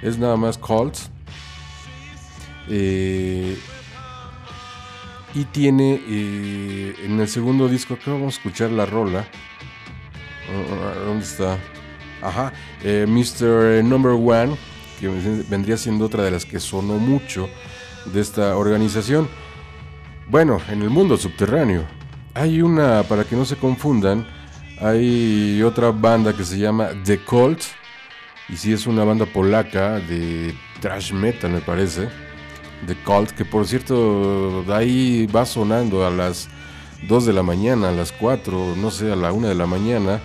es 0.02 0.18
nada 0.18 0.36
más 0.36 0.58
Colts. 0.58 1.10
Eh, 2.68 3.56
y 5.34 5.44
tiene 5.44 6.00
eh, 6.08 6.94
en 7.04 7.20
el 7.20 7.28
segundo 7.28 7.68
disco, 7.68 7.94
acá 7.94 8.12
vamos 8.12 8.34
a 8.34 8.38
escuchar 8.38 8.70
la 8.70 8.86
rola. 8.86 9.26
Ah, 10.48 10.94
¿Dónde 11.04 11.24
está? 11.24 11.58
Ajá, 12.22 12.52
eh, 12.82 13.04
Mr. 13.06 13.84
Number 13.84 14.12
One, 14.12 14.56
que 14.98 15.08
vendría 15.48 15.76
siendo 15.76 16.06
otra 16.06 16.22
de 16.24 16.30
las 16.30 16.44
que 16.44 16.58
sonó 16.58 16.94
mucho 16.98 17.48
de 18.06 18.20
esta 18.20 18.56
organización. 18.56 19.28
Bueno, 20.28 20.60
en 20.70 20.82
el 20.82 20.90
mundo 20.90 21.16
subterráneo. 21.16 21.84
Hay 22.34 22.62
una, 22.62 23.02
para 23.02 23.24
que 23.24 23.36
no 23.36 23.44
se 23.44 23.56
confundan, 23.56 24.26
hay 24.80 25.62
otra 25.62 25.90
banda 25.90 26.34
que 26.34 26.44
se 26.44 26.58
llama 26.58 26.90
The 27.04 27.18
Cult. 27.20 27.62
Y 28.48 28.56
sí 28.56 28.72
es 28.72 28.86
una 28.86 29.04
banda 29.04 29.26
polaca 29.26 29.98
de 29.98 30.54
thrash 30.80 31.12
metal, 31.12 31.50
me 31.50 31.60
parece. 31.60 32.08
The 32.86 32.94
Cult, 33.04 33.30
que 33.30 33.44
por 33.44 33.66
cierto, 33.66 34.64
ahí 34.72 35.26
va 35.26 35.46
sonando 35.46 36.06
a 36.06 36.10
las 36.10 36.48
2 37.08 37.26
de 37.26 37.32
la 37.32 37.42
mañana, 37.42 37.88
a 37.88 37.92
las 37.92 38.12
4, 38.12 38.74
no 38.76 38.90
sé, 38.90 39.12
a 39.12 39.16
la 39.16 39.32
1 39.32 39.48
de 39.48 39.54
la 39.54 39.66
mañana. 39.66 40.20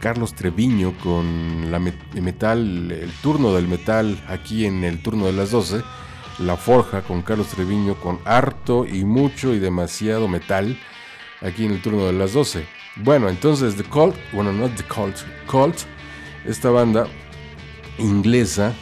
Carlos 0.00 0.34
Treviño 0.34 0.92
con 1.02 1.72
la 1.72 1.80
met- 1.80 2.20
metal, 2.20 2.92
el 2.92 3.10
turno 3.20 3.52
del 3.52 3.66
metal 3.66 4.22
aquí 4.28 4.64
en 4.64 4.84
el 4.84 5.02
turno 5.02 5.26
de 5.26 5.32
las 5.32 5.50
12. 5.50 5.82
La 6.38 6.56
Forja 6.56 7.02
con 7.02 7.22
Carlos 7.22 7.48
Treviño 7.48 7.96
con 7.96 8.20
harto 8.24 8.86
y 8.86 9.04
mucho 9.04 9.52
y 9.54 9.58
demasiado 9.58 10.28
metal 10.28 10.78
aquí 11.42 11.64
en 11.64 11.72
el 11.72 11.82
turno 11.82 12.06
de 12.06 12.12
las 12.12 12.32
12. 12.32 12.64
Bueno, 12.96 13.28
entonces 13.28 13.74
The 13.74 13.82
Cult, 13.82 14.14
bueno, 14.32 14.52
no 14.52 14.68
The 14.68 14.84
Cult, 14.84 15.16
Cult, 15.50 15.76
esta 16.46 16.70
banda 16.70 17.08
inglesa 17.98 18.72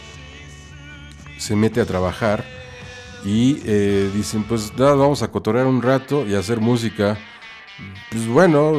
se 1.39 1.57
mete 1.57 1.81
a 1.81 1.87
trabajar 1.87 2.45
y 3.27 3.61
eh, 3.67 4.09
dicen, 4.15 4.45
pues 4.45 4.73
nada, 4.79 4.95
vamos 4.95 5.21
a 5.23 5.29
cotorear 5.29 5.67
un 5.67 5.83
rato 5.83 6.25
y 6.25 6.35
hacer 6.37 6.61
música. 6.61 7.19
Pues 8.11 8.29
bueno, 8.29 8.73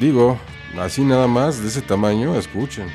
digo, 0.00 0.38
así 0.80 1.04
nada 1.04 1.26
más, 1.26 1.62
de 1.62 1.68
ese 1.68 1.82
tamaño, 1.82 2.34
escuchen. 2.36 2.86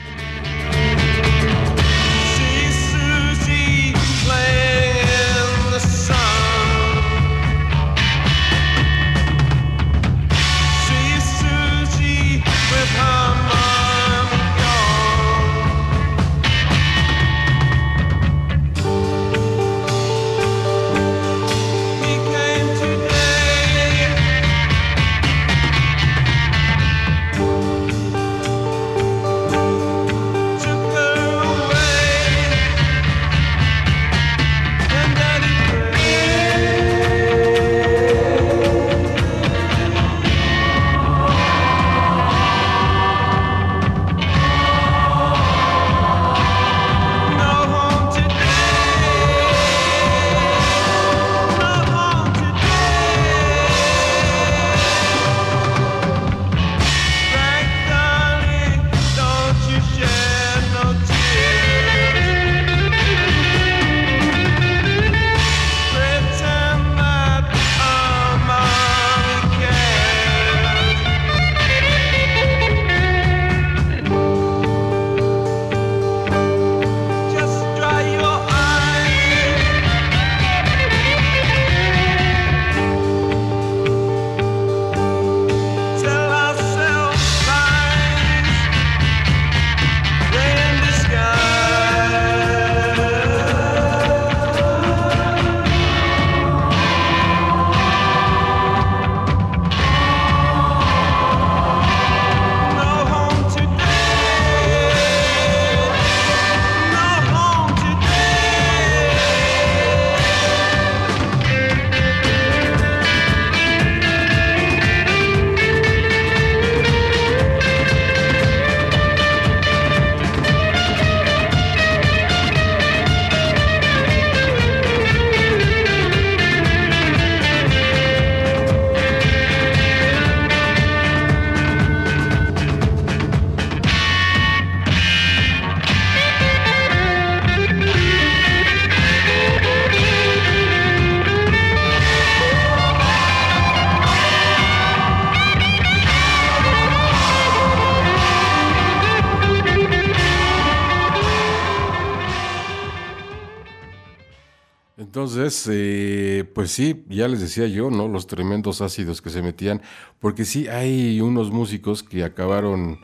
Entonces, 155.18 155.68
eh, 155.72 156.46
pues 156.54 156.70
sí, 156.70 157.04
ya 157.10 157.28
les 157.28 157.42
decía 157.42 157.66
yo, 157.66 157.90
¿no? 157.90 158.08
Los 158.08 158.28
tremendos 158.28 158.82
ácidos 158.82 159.20
que 159.20 159.32
se 159.32 159.42
metían, 159.42 159.82
porque 160.20 160.46
sí 160.46 160.68
hay 160.68 161.22
unos 161.22 161.50
músicos 161.50 162.04
que 162.04 162.24
acabaron 162.24 163.00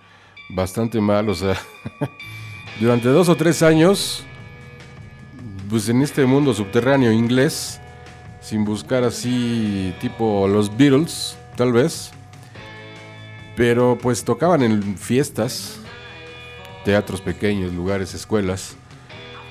bastante 0.51 1.01
mal, 1.01 1.27
o 1.27 1.33
sea, 1.33 1.57
durante 2.79 3.09
dos 3.09 3.29
o 3.29 3.35
tres 3.35 3.63
años, 3.63 4.23
pues 5.71 5.89
en 5.89 6.03
este 6.03 6.23
mundo 6.27 6.53
subterráneo 6.53 7.11
inglés, 7.11 7.81
sin 8.41 8.63
buscar 8.63 9.03
así 9.03 9.91
tipo 9.99 10.47
los 10.47 10.77
Beatles, 10.77 11.35
tal 11.55 11.73
vez, 11.73 12.11
pero 13.55 13.97
pues 13.99 14.23
tocaban 14.23 14.61
en 14.61 14.99
fiestas, 14.99 15.79
teatros 16.85 17.21
pequeños, 17.21 17.73
lugares, 17.73 18.13
escuelas, 18.13 18.75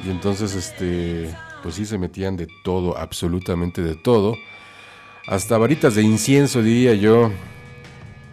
Y 0.07 0.11
entonces, 0.11 0.55
este, 0.55 1.35
pues 1.63 1.77
sí 1.77 1.87
se 1.87 1.99
metían 1.99 2.37
de 2.37 2.49
todo, 2.65 2.97
absolutamente 2.99 3.83
de 3.83 3.95
todo. 3.95 4.37
Hasta 5.27 5.57
varitas 5.57 5.95
de 5.95 6.03
incienso, 6.03 6.63
diría 6.63 6.95
yo. 6.95 7.31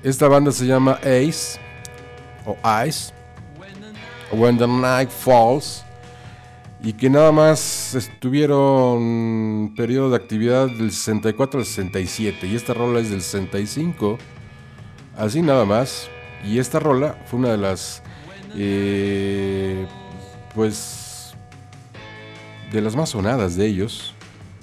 Esta 0.02 0.28
banda 0.28 0.52
se 0.52 0.66
llama 0.66 0.94
Ace, 1.04 1.60
o 2.46 2.58
Ice, 2.86 3.14
When 4.32 4.58
the 4.58 4.68
Night 4.68 5.10
Falls, 5.10 5.84
y 6.82 6.94
que 6.94 7.10
nada 7.10 7.32
más 7.32 7.94
estuvieron 7.96 9.74
periodo 9.76 10.12
de 10.12 10.16
actividad 10.16 10.68
del 10.68 10.92
64 10.92 11.60
al 11.60 11.66
67, 11.66 12.48
y 12.48 12.56
esta 12.56 12.74
rola 12.74 13.02
es 13.02 13.10
del 13.10 13.22
65, 13.22 14.18
así 15.18 15.42
nada 15.42 15.66
más. 15.66 16.10
Y 16.46 16.58
esta 16.58 16.80
rola 16.80 17.18
fue 17.26 17.40
una 17.40 17.50
de 17.50 17.58
las, 17.58 18.02
eh, 18.56 19.86
pues, 20.56 20.99
de 22.72 22.82
las 22.82 22.96
más 22.96 23.10
sonadas 23.10 23.56
de 23.56 23.66
ellos, 23.66 24.14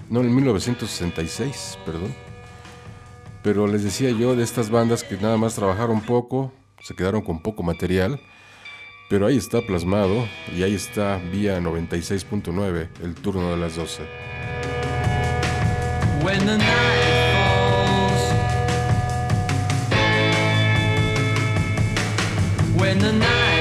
no 0.08 0.20
en 0.20 0.34
1966, 0.34 1.78
perdón. 1.84 2.14
Pero 3.42 3.66
les 3.66 3.84
decía 3.84 4.10
yo 4.10 4.34
de 4.36 4.44
estas 4.44 4.70
bandas 4.70 5.04
que 5.04 5.16
nada 5.16 5.36
más 5.36 5.54
trabajaron 5.54 6.00
poco, 6.00 6.52
se 6.82 6.94
quedaron 6.94 7.22
con 7.22 7.40
poco 7.40 7.62
material, 7.62 8.20
pero 9.08 9.26
ahí 9.26 9.36
está 9.36 9.60
plasmado 9.62 10.26
y 10.56 10.62
ahí 10.62 10.74
está 10.74 11.18
vía 11.32 11.60
96.9, 11.60 12.88
el 13.02 13.14
turno 13.14 13.50
de 13.50 13.56
las 13.56 13.76
12. 13.76 14.02
When 22.76 22.98
the 22.98 23.55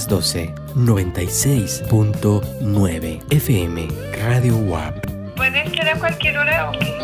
las 0.00 0.08
12. 0.08 0.54
96.9 0.76 3.20
FM. 3.28 3.88
Radio 4.24 4.56
WAP. 4.56 5.04
¿Puede 5.36 5.68
ser 5.68 5.90
a 5.90 5.98
cualquier 5.98 6.38
hora 6.38 6.70
o 6.70 6.72
qué? 6.72 6.96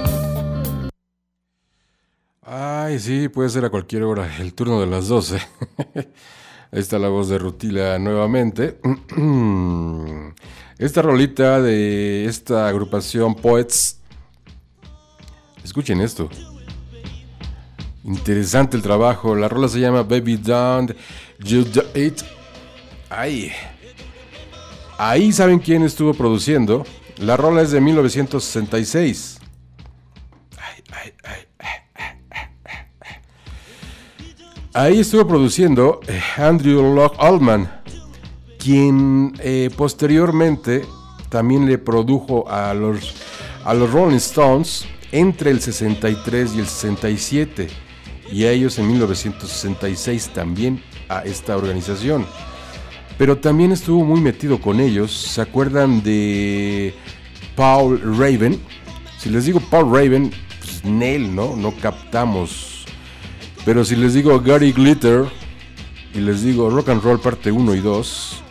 Ay, 2.40 2.98
sí, 2.98 3.28
puede 3.28 3.51
ser 3.51 3.66
a 3.66 3.70
cualquier 3.70 4.05
hora, 4.05 4.35
el 4.39 4.55
turno 4.55 4.81
de 4.81 4.86
las 4.86 5.09
12. 5.09 5.36
Ahí 6.73 6.81
está 6.81 6.98
la 6.98 7.09
voz 7.09 7.28
de 7.28 7.36
Rutila 7.36 7.98
nuevamente. 7.98 8.81
Esta 10.78 11.02
rolita 11.02 11.60
de 11.60 12.24
esta 12.24 12.66
agrupación 12.66 13.35
Poets. 13.35 14.01
Escuchen 15.62 16.01
esto. 16.01 16.31
Interesante 18.05 18.74
el 18.77 18.82
trabajo. 18.82 19.35
La 19.35 19.48
rola 19.48 19.68
se 19.68 19.81
llama 19.81 20.02
Baby 20.02 20.39
Don't 20.39 20.93
You 21.40 21.64
Do 21.64 21.82
It. 21.94 22.36
Ahí. 23.11 23.53
Ahí 24.99 25.33
saben 25.33 25.59
quién 25.59 25.83
estuvo 25.83 26.15
produciendo. 26.15 26.85
La 27.19 27.37
rola 27.37 27.62
es 27.62 27.70
de 27.70 27.81
1966. 27.81 29.39
Ay, 30.57 30.83
ay, 30.93 31.12
ay. 31.23 31.47
Ahí 34.77 35.01
estuvo 35.01 35.27
produciendo 35.27 36.01
eh, 36.07 36.20
Andrew 36.37 36.95
Locke 36.95 37.16
Altman, 37.19 37.81
quien 38.59 39.33
eh, 39.39 39.70
posteriormente 39.74 40.85
también 41.31 41.65
le 41.65 41.78
produjo 41.78 42.47
a 42.47 42.74
los, 42.74 43.15
a 43.65 43.73
los 43.73 43.91
Rolling 43.91 44.16
Stones 44.16 44.87
entre 45.12 45.51
el 45.51 45.62
63 45.62 46.57
y 46.57 46.59
el 46.59 46.66
67, 46.66 47.69
y 48.31 48.45
a 48.45 48.51
ellos 48.51 48.78
en 48.78 48.89
1966 48.89 50.28
también 50.35 50.83
a 51.09 51.20
esta 51.20 51.57
organización. 51.57 52.27
Pero 53.18 53.38
también 53.38 53.72
estuvo 53.72 54.05
muy 54.05 54.20
metido 54.20 54.60
con 54.60 54.80
ellos. 54.80 55.12
¿Se 55.12 55.40
acuerdan 55.40 56.02
de 56.02 56.94
Paul 57.55 58.01
Raven? 58.18 58.60
Si 59.18 59.30
les 59.30 59.47
digo 59.47 59.60
Paul 59.60 59.93
Raven, 59.93 60.30
pues 60.60 60.84
Nel, 60.84 61.34
¿no? 61.34 61.56
No 61.56 61.74
captamos 61.76 62.76
pero 63.66 63.84
si 63.84 63.97
les 63.97 64.14
digo 64.14 64.40
Gary 64.40 64.70
Glitter 64.70 65.24
y 66.14 66.20
les 66.20 66.44
digo 66.44 66.70
Rock 66.70 66.90
and 66.90 67.02
Roll 67.02 67.18
parte 67.18 67.51
1 67.51 67.74
y 67.74 67.80
2, 67.80 68.43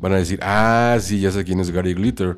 van 0.00 0.14
a 0.14 0.16
decir, 0.16 0.40
ah, 0.42 0.98
sí, 1.00 1.20
ya 1.20 1.30
sé 1.30 1.44
quién 1.44 1.60
es 1.60 1.70
Gary 1.70 1.94
Glitter. 1.94 2.36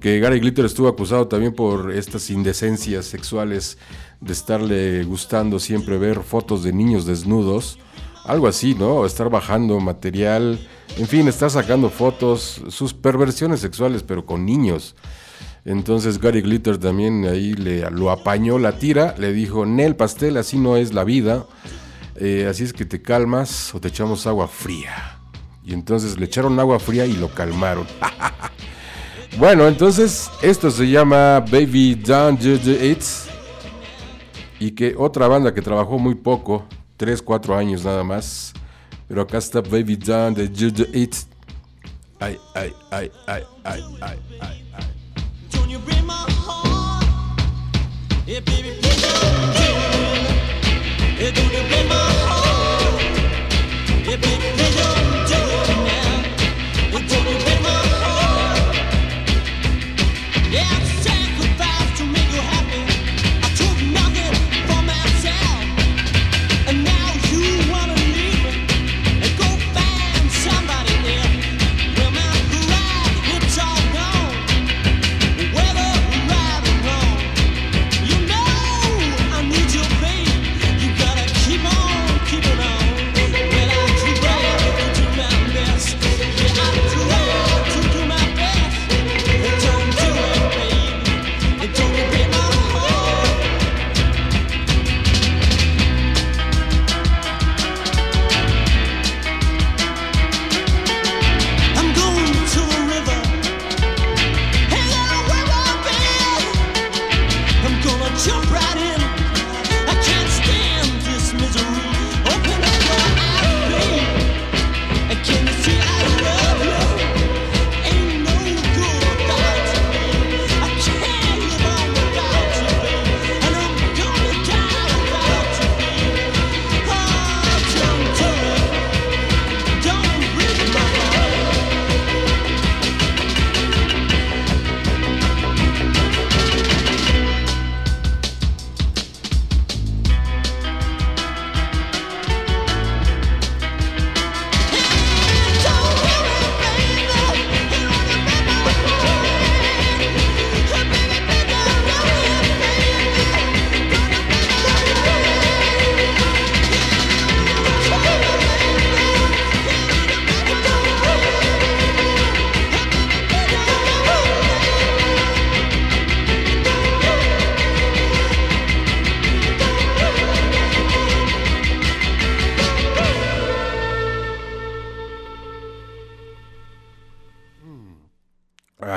Que 0.00 0.18
Gary 0.18 0.40
Glitter 0.40 0.64
estuvo 0.64 0.88
acusado 0.88 1.28
también 1.28 1.54
por 1.54 1.92
estas 1.92 2.30
indecencias 2.30 3.04
sexuales 3.04 3.76
de 4.22 4.32
estarle 4.32 5.04
gustando 5.04 5.58
siempre 5.58 5.98
ver 5.98 6.22
fotos 6.22 6.62
de 6.62 6.72
niños 6.72 7.04
desnudos. 7.04 7.78
Algo 8.24 8.48
así, 8.48 8.74
¿no? 8.74 9.04
Estar 9.04 9.28
bajando 9.28 9.78
material, 9.78 10.58
en 10.98 11.06
fin, 11.06 11.28
estar 11.28 11.50
sacando 11.50 11.90
fotos, 11.90 12.62
sus 12.68 12.92
perversiones 12.94 13.60
sexuales, 13.60 14.02
pero 14.02 14.26
con 14.26 14.44
niños. 14.44 14.94
Entonces 15.64 16.18
Gary 16.18 16.42
Glitter 16.42 16.78
también 16.78 17.24
ahí 17.24 17.54
le, 17.54 17.88
lo 17.90 18.10
apañó 18.10 18.58
la 18.58 18.78
tira, 18.78 19.14
le 19.18 19.32
dijo, 19.32 19.64
Nel 19.64 19.96
pastel, 19.96 20.36
así 20.36 20.58
no 20.58 20.76
es 20.76 20.92
la 20.92 21.04
vida, 21.04 21.46
eh, 22.16 22.46
así 22.50 22.64
es 22.64 22.72
que 22.72 22.84
te 22.84 23.00
calmas 23.00 23.74
o 23.74 23.80
te 23.80 23.88
echamos 23.88 24.26
agua 24.26 24.48
fría. 24.48 25.18
Y 25.64 25.72
entonces 25.72 26.18
le 26.18 26.26
echaron 26.26 26.58
agua 26.58 26.80
fría 26.80 27.06
y 27.06 27.14
lo 27.14 27.28
calmaron. 27.32 27.86
Bueno, 29.38 29.66
entonces 29.66 30.30
esto 30.42 30.70
se 30.70 30.90
llama 30.90 31.40
Baby 31.40 31.94
Don't 31.94 32.38
Do 32.38 32.58
Do 32.58 32.84
It. 32.84 33.02
Y 34.60 34.72
que 34.72 34.94
otra 34.96 35.26
banda 35.26 35.54
que 35.54 35.62
trabajó 35.62 35.98
muy 35.98 36.14
poco, 36.14 36.66
3, 36.98 37.22
4 37.22 37.56
años 37.56 37.82
nada 37.82 38.04
más. 38.04 38.52
Pero 39.12 39.20
acá 39.20 39.36
está 39.36 39.60
Baby 39.60 39.94
Don't 39.94 40.40
Do 40.40 40.70
Do 40.70 40.84
It. 40.90 41.26
Ay, 42.18 42.40
ay, 42.54 42.72
ay, 42.90 43.12
ay, 43.26 43.44
ay, 43.62 43.84
ay, 44.00 44.18
ay, 44.40 44.64
ay. 44.72 44.86
Don't 45.50 45.68
you 45.68 45.78
break 45.80 46.02
my 46.06 46.14
heart? 46.14 47.04
Yeah, 48.26 48.40
baby, 48.40 48.72
please 48.80 49.02
don't 49.02 49.52
do 49.52 49.68
it. 49.68 51.20
Yeah, 51.20 51.30
don't 51.30 51.52
you 51.52 51.62
break 51.68 51.88
my 51.90 51.94
heart? 52.24 53.02
Yeah, 54.08 54.16
baby, 54.16 54.61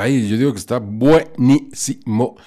Ay, 0.05 0.27
yo 0.27 0.37
digo 0.37 0.53
que 0.53 0.59
está 0.59 0.77
buenísimo 0.77 2.37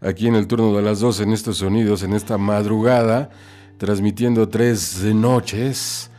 aquí 0.00 0.26
en 0.26 0.34
el 0.34 0.48
turno 0.48 0.74
de 0.74 0.82
las 0.82 0.98
12 0.98 1.22
en 1.22 1.32
estos 1.32 1.58
sonidos, 1.58 2.02
en 2.02 2.12
esta 2.12 2.38
madrugada, 2.38 3.30
transmitiendo 3.78 4.48
tres 4.48 5.00
noches, 5.04 6.10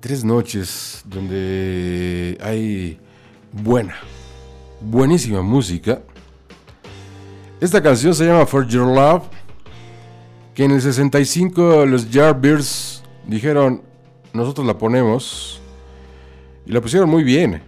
tres 0.00 0.24
noches 0.24 1.02
donde 1.04 2.38
hay 2.40 2.98
buena, 3.52 3.96
buenísima 4.80 5.42
música. 5.42 6.00
Esta 7.60 7.82
canción 7.82 8.14
se 8.14 8.24
llama 8.24 8.46
For 8.46 8.66
Your 8.66 8.86
Love, 8.86 9.24
que 10.54 10.64
en 10.64 10.70
el 10.70 10.80
65 10.80 11.84
los 11.84 12.10
Yardbirds 12.10 13.02
dijeron, 13.26 13.82
nosotros 14.32 14.66
la 14.66 14.78
ponemos, 14.78 15.60
y 16.64 16.72
la 16.72 16.80
pusieron 16.80 17.10
muy 17.10 17.24
bien. 17.24 17.60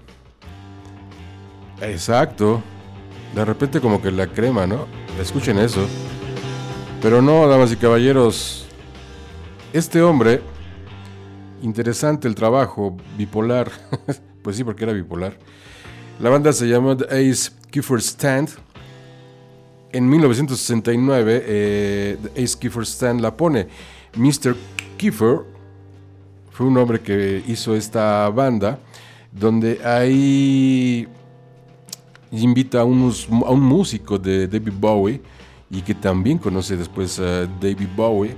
Exacto. 1.82 2.62
De 3.34 3.44
repente 3.44 3.80
como 3.80 4.00
que 4.00 4.10
la 4.10 4.26
crema, 4.26 4.66
¿no? 4.66 4.86
Escuchen 5.20 5.58
eso. 5.58 5.86
Pero 7.00 7.20
no, 7.20 7.46
damas 7.48 7.72
y 7.72 7.76
caballeros. 7.76 8.66
Este 9.72 10.02
hombre, 10.02 10.40
interesante 11.62 12.28
el 12.28 12.34
trabajo, 12.34 12.96
bipolar. 13.16 13.70
pues 14.42 14.56
sí, 14.56 14.64
porque 14.64 14.84
era 14.84 14.92
bipolar. 14.92 15.36
La 16.20 16.30
banda 16.30 16.52
se 16.52 16.68
llamó 16.68 16.96
The 16.96 17.06
Ace 17.06 17.50
Kiefer 17.70 18.00
Stand. 18.00 18.50
En 19.90 20.08
1969, 20.08 21.42
eh, 21.44 22.16
The 22.22 22.44
Ace 22.44 22.58
Kiefer 22.58 22.86
Stand 22.86 23.20
la 23.20 23.36
pone. 23.36 23.66
Mr. 24.14 24.54
Kiefer 24.96 25.40
fue 26.50 26.66
un 26.66 26.76
hombre 26.76 27.00
que 27.00 27.42
hizo 27.46 27.74
esta 27.74 28.28
banda, 28.28 28.78
donde 29.32 29.80
hay 29.84 31.08
invita 32.32 32.80
a, 32.80 32.84
unos, 32.84 33.28
a 33.28 33.50
un 33.50 33.60
músico 33.60 34.18
de 34.18 34.48
David 34.48 34.72
Bowie 34.78 35.20
y 35.70 35.82
que 35.82 35.94
también 35.94 36.38
conoce 36.38 36.76
después 36.76 37.18
a 37.18 37.46
David 37.46 37.88
Bowie. 37.96 38.36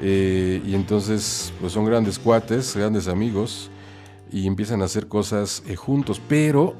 eh, 0.00 0.60
y 0.66 0.74
entonces 0.74 1.52
pues 1.60 1.72
son 1.72 1.84
grandes 1.84 2.18
cuates, 2.18 2.74
grandes 2.76 3.08
amigos 3.08 3.70
y 4.32 4.46
empiezan 4.46 4.82
a 4.82 4.86
hacer 4.86 5.06
cosas 5.06 5.62
eh, 5.66 5.76
juntos. 5.76 6.20
Pero 6.28 6.74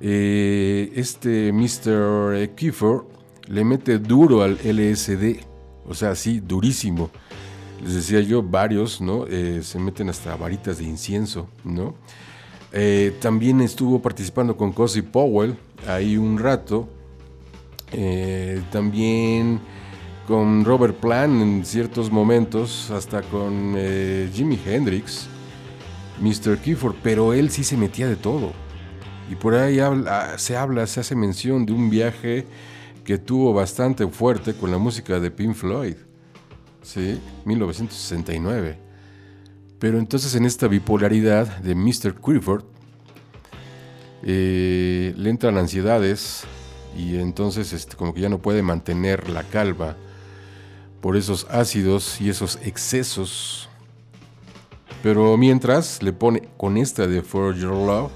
eh, 0.00 0.92
este 0.94 1.52
Mr. 1.52 2.50
Kiefer 2.54 3.02
le 3.48 3.64
mete 3.64 3.98
duro 3.98 4.42
al 4.42 4.58
LSD, 4.62 5.40
o 5.86 5.94
sea, 5.94 6.14
sí, 6.14 6.40
durísimo. 6.40 7.10
Les 7.82 7.94
decía 7.94 8.20
yo, 8.20 8.42
varios, 8.42 9.00
¿no? 9.00 9.24
Se 9.62 9.78
meten 9.78 10.08
hasta 10.10 10.34
varitas 10.36 10.78
de 10.78 10.84
incienso, 10.84 11.48
¿no? 11.64 11.94
Eh, 12.72 13.16
también 13.20 13.60
estuvo 13.60 14.00
participando 14.00 14.56
con 14.56 14.72
Cozy 14.72 15.02
Powell 15.02 15.56
ahí 15.86 16.16
un 16.16 16.38
rato. 16.38 16.88
Eh, 17.92 18.62
también 18.70 19.60
con 20.26 20.64
Robert 20.64 20.96
Plant 20.96 21.40
en 21.40 21.64
ciertos 21.64 22.10
momentos, 22.10 22.90
hasta 22.90 23.22
con 23.22 23.72
eh, 23.76 24.28
Jimi 24.34 24.60
Hendrix, 24.66 25.26
Mr. 26.20 26.58
Kiefer, 26.58 26.92
pero 27.02 27.32
él 27.32 27.50
sí 27.50 27.64
se 27.64 27.78
metía 27.78 28.08
de 28.08 28.16
todo. 28.16 28.52
Y 29.30 29.36
por 29.36 29.54
ahí 29.54 29.78
se 30.36 30.56
habla, 30.56 30.86
se 30.86 31.00
hace 31.00 31.14
mención 31.14 31.64
de 31.64 31.72
un 31.72 31.88
viaje 31.88 32.46
que 33.04 33.16
tuvo 33.16 33.54
bastante 33.54 34.06
fuerte 34.08 34.52
con 34.52 34.70
la 34.70 34.76
música 34.76 35.18
de 35.18 35.30
Pink 35.30 35.54
Floyd, 35.54 35.96
¿sí? 36.82 37.18
1969. 37.46 38.87
Pero 39.78 39.98
entonces 39.98 40.34
en 40.34 40.44
esta 40.44 40.66
bipolaridad 40.68 41.58
de 41.58 41.74
Mr. 41.74 42.14
Clifford 42.14 42.64
eh, 44.22 45.14
le 45.16 45.30
entran 45.30 45.56
ansiedades 45.56 46.44
y 46.96 47.16
entonces 47.16 47.72
este, 47.72 47.96
como 47.96 48.12
que 48.12 48.20
ya 48.20 48.28
no 48.28 48.38
puede 48.38 48.62
mantener 48.62 49.28
la 49.30 49.44
calma 49.44 49.96
por 51.00 51.16
esos 51.16 51.46
ácidos 51.50 52.20
y 52.20 52.28
esos 52.28 52.58
excesos. 52.62 53.68
Pero 55.02 55.36
mientras 55.36 56.02
le 56.02 56.12
pone 56.12 56.48
con 56.56 56.76
esta 56.76 57.06
de 57.06 57.22
For 57.22 57.54
Your 57.54 57.72
Love, 57.72 58.10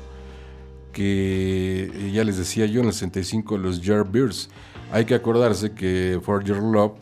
que 0.93 2.10
ya 2.12 2.24
les 2.24 2.36
decía 2.39 2.66
yo 2.66 2.80
en 2.80 2.89
el 2.89 2.93
65 2.93 3.56
los 3.56 3.80
Yardbirds, 3.80 4.51
hay 4.90 5.05
que 5.05 5.14
acordarse 5.14 5.72
que 5.72 6.20
For 6.22 6.43
Your 6.43 6.60
Love 6.60 6.93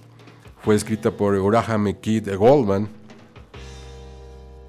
fue 0.62 0.74
escrita 0.74 1.10
por 1.10 1.42
Graham 1.42 1.94
Kid 1.94 2.28
Goldman, 2.36 2.88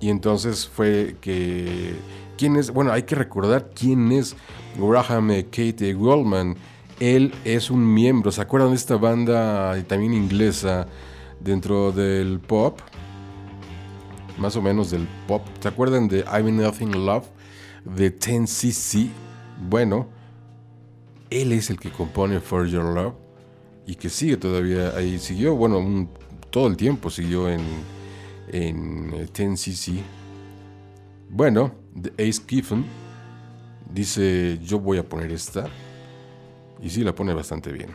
Y 0.01 0.09
entonces 0.09 0.67
fue 0.67 1.15
que... 1.21 1.93
¿Quién 2.37 2.55
es? 2.55 2.71
Bueno, 2.71 2.91
hay 2.91 3.03
que 3.03 3.13
recordar 3.13 3.69
quién 3.75 4.11
es 4.11 4.35
Graham 4.75 5.29
eh, 5.29 5.45
Kate 5.45 5.93
Goldman. 5.93 6.57
Él 6.99 7.33
es 7.45 7.69
un 7.69 7.93
miembro, 7.93 8.31
¿se 8.31 8.41
acuerdan 8.41 8.71
de 8.71 8.75
esta 8.75 8.97
banda 8.97 9.79
también 9.83 10.13
inglesa 10.13 10.87
dentro 11.39 11.91
del 11.91 12.39
pop? 12.39 12.79
Más 14.39 14.55
o 14.55 14.61
menos 14.61 14.89
del 14.89 15.07
pop. 15.27 15.43
¿Se 15.59 15.67
acuerdan 15.67 16.07
de 16.07 16.25
I'm 16.31 16.55
Nothing 16.55 17.05
Love 17.05 17.27
de 17.85 18.17
10cc? 18.17 19.09
Bueno, 19.69 20.07
él 21.29 21.51
es 21.51 21.69
el 21.69 21.79
que 21.79 21.91
compone 21.91 22.39
For 22.39 22.65
Your 22.65 22.95
Love 22.95 23.13
y 23.85 23.95
que 23.95 24.09
sigue 24.09 24.37
todavía 24.37 24.95
ahí. 24.95 25.19
Siguió, 25.19 25.55
bueno, 25.55 26.07
todo 26.49 26.67
el 26.67 26.75
tiempo 26.75 27.11
siguió 27.11 27.49
en, 27.49 27.61
en 28.51 29.13
eh, 29.13 29.27
10cc. 29.31 30.01
Bueno, 31.29 31.73
The 31.99 32.11
Ace 32.27 32.41
Kiffen 32.45 32.85
dice: 33.91 34.59
Yo 34.63 34.79
voy 34.79 34.97
a 34.97 35.07
poner 35.07 35.31
esta. 35.31 35.67
Y 36.81 36.89
sí, 36.89 37.03
la 37.03 37.13
pone 37.13 37.33
bastante 37.33 37.71
bien. 37.71 37.89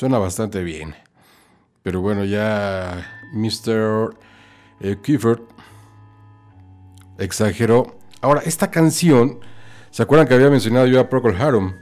Suena 0.00 0.16
bastante 0.16 0.62
bien. 0.62 0.94
Pero 1.82 2.00
bueno, 2.00 2.24
ya 2.24 3.06
Mr. 3.34 4.16
eh, 4.80 4.96
Clifford 5.02 5.42
exageró. 7.18 7.98
Ahora, 8.22 8.40
esta 8.46 8.70
canción, 8.70 9.40
¿se 9.90 10.02
acuerdan 10.02 10.26
que 10.26 10.32
había 10.32 10.48
mencionado 10.48 10.86
yo 10.86 11.00
a 11.00 11.10
Procol 11.10 11.36
Harum? 11.36 11.74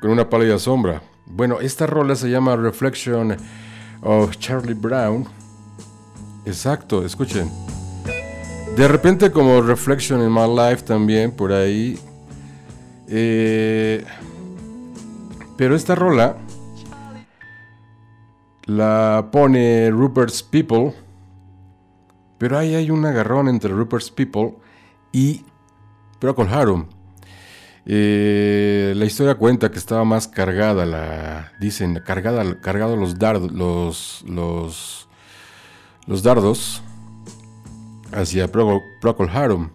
Con 0.00 0.12
una 0.12 0.30
pálida 0.30 0.60
sombra. 0.60 1.02
Bueno, 1.26 1.58
esta 1.58 1.88
rola 1.88 2.14
se 2.14 2.30
llama 2.30 2.54
Reflection 2.54 3.36
of 4.02 4.36
Charlie 4.38 4.74
Brown. 4.74 5.26
Exacto, 6.46 7.04
escuchen. 7.04 7.50
De 8.76 8.86
repente 8.86 9.32
como 9.32 9.60
Reflection 9.60 10.22
in 10.22 10.32
My 10.32 10.46
Life 10.46 10.84
también, 10.84 11.32
por 11.32 11.52
ahí. 11.52 11.98
Eh, 13.08 14.04
pero 15.56 15.74
esta 15.74 15.96
rola 15.96 16.36
la 18.66 19.28
pone 19.32 19.90
Rupert's 19.90 20.42
People. 20.42 20.94
Pero 22.38 22.58
ahí 22.58 22.74
hay 22.74 22.90
un 22.90 23.04
agarrón 23.04 23.48
entre 23.48 23.72
Rupert's 23.72 24.10
People 24.10 24.56
y 25.12 25.44
Procol 26.18 26.48
Harum. 26.48 26.86
Eh, 27.84 28.94
la 28.96 29.04
historia 29.04 29.34
cuenta 29.34 29.70
que 29.70 29.78
estaba 29.78 30.04
más 30.04 30.28
cargada, 30.28 30.86
la 30.86 31.52
dicen, 31.60 32.00
cargada, 32.04 32.60
cargado 32.60 32.96
los 32.96 33.18
dardos, 33.18 33.50
los, 33.52 34.24
los, 36.06 36.22
dardos 36.22 36.82
hacia 38.12 38.50
Procol, 38.50 38.80
Procol 39.00 39.30
Harum. 39.30 39.70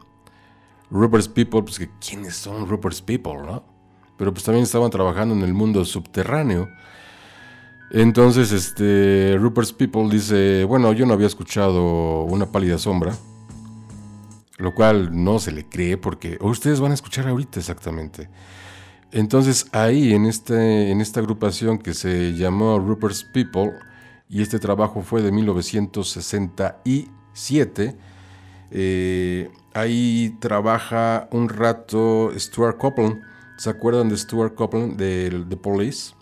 Rupert's 0.90 1.28
People, 1.28 1.64
pues 1.64 1.80
que 1.80 1.90
quiénes 2.00 2.36
son 2.36 2.68
Rupert's 2.68 3.02
People, 3.02 3.42
¿no? 3.46 3.64
Pero 4.18 4.34
pues 4.34 4.44
también 4.44 4.64
estaban 4.64 4.90
trabajando 4.90 5.36
en 5.36 5.42
el 5.42 5.54
mundo 5.54 5.84
subterráneo. 5.86 6.70
Entonces, 7.90 8.52
este, 8.52 9.38
Rupert's 9.40 9.72
People 9.72 10.10
dice, 10.10 10.66
bueno, 10.66 10.92
yo 10.94 11.06
no 11.06 11.14
había 11.14 11.28
escuchado 11.28 12.24
una 12.24 12.52
pálida 12.52 12.78
sombra, 12.78 13.16
lo 14.58 14.76
cual 14.76 15.24
no 15.24 15.40
se 15.40 15.52
le 15.52 15.68
cree 15.68 15.98
porque 15.98 16.38
ustedes 16.42 16.82
van 16.82 16.92
a 16.92 16.96
escuchar 16.96 17.28
ahorita 17.28 17.60
exactamente. 17.60 18.30
Entonces 19.12 19.68
ahí 19.72 20.14
en, 20.14 20.26
este, 20.26 20.92
en 20.92 21.00
esta 21.00 21.22
agrupación 21.22 21.78
que 21.78 21.94
se 21.94 22.34
llamó 22.34 22.78
Rupert's 22.78 23.24
People 23.24 23.72
y 24.30 24.42
este 24.42 24.60
trabajo 24.60 25.02
fue 25.02 25.22
de 25.22 25.32
1967, 25.32 27.96
eh, 28.72 29.50
ahí 29.74 30.36
trabaja 30.42 31.30
un 31.32 31.48
rato 31.48 32.34
Stuart 32.38 32.78
Copeland. 32.78 33.22
¿Se 33.58 33.70
acuerdan 33.70 34.10
de 34.10 34.18
Stuart 34.18 34.56
Copeland 34.56 34.98
de 34.98 35.46
The 35.48 35.56
Police? 35.56 36.14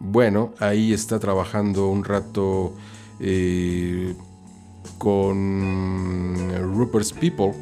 Bueno, 0.00 0.54
ahí 0.60 0.92
está 0.92 1.18
trabajando 1.18 1.88
un 1.88 2.04
rato 2.04 2.72
eh, 3.18 4.14
con 4.96 6.50
Rupert's 6.74 7.12
People 7.12 7.52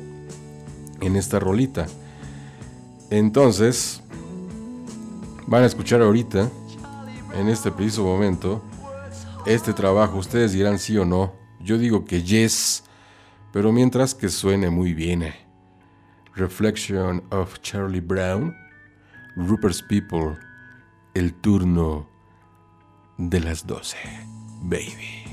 en 1.01 1.17
esta 1.17 1.39
rolita. 1.39 1.87
Entonces, 3.11 4.03
van 5.47 5.63
a 5.63 5.67
escuchar 5.67 6.03
ahorita, 6.03 6.51
en 7.35 7.49
este 7.49 7.71
preciso 7.73 8.05
momento, 8.05 8.63
este 9.47 9.73
trabajo. 9.73 10.19
Ustedes 10.19 10.53
dirán 10.53 10.79
sí 10.79 10.99
o 10.99 11.07
no. 11.07 11.33
Yo 11.61 11.79
digo 11.79 12.05
que 12.05 12.23
yes, 12.23 12.85
pero 13.53 13.73
mientras 13.73 14.15
que 14.15 14.29
suene 14.29 14.69
muy 14.69 14.93
bien. 14.93 15.23
eh. 15.23 15.35
Reflection 16.35 17.23
of 17.31 17.61
Charlie 17.63 18.01
Brown, 18.01 18.55
Rupert's 19.37 19.83
People, 19.83 20.37
el 21.15 21.33
turno 21.33 22.15
de 23.19 23.41
las 23.41 23.67
12, 23.67 23.97
baby. 24.63 25.26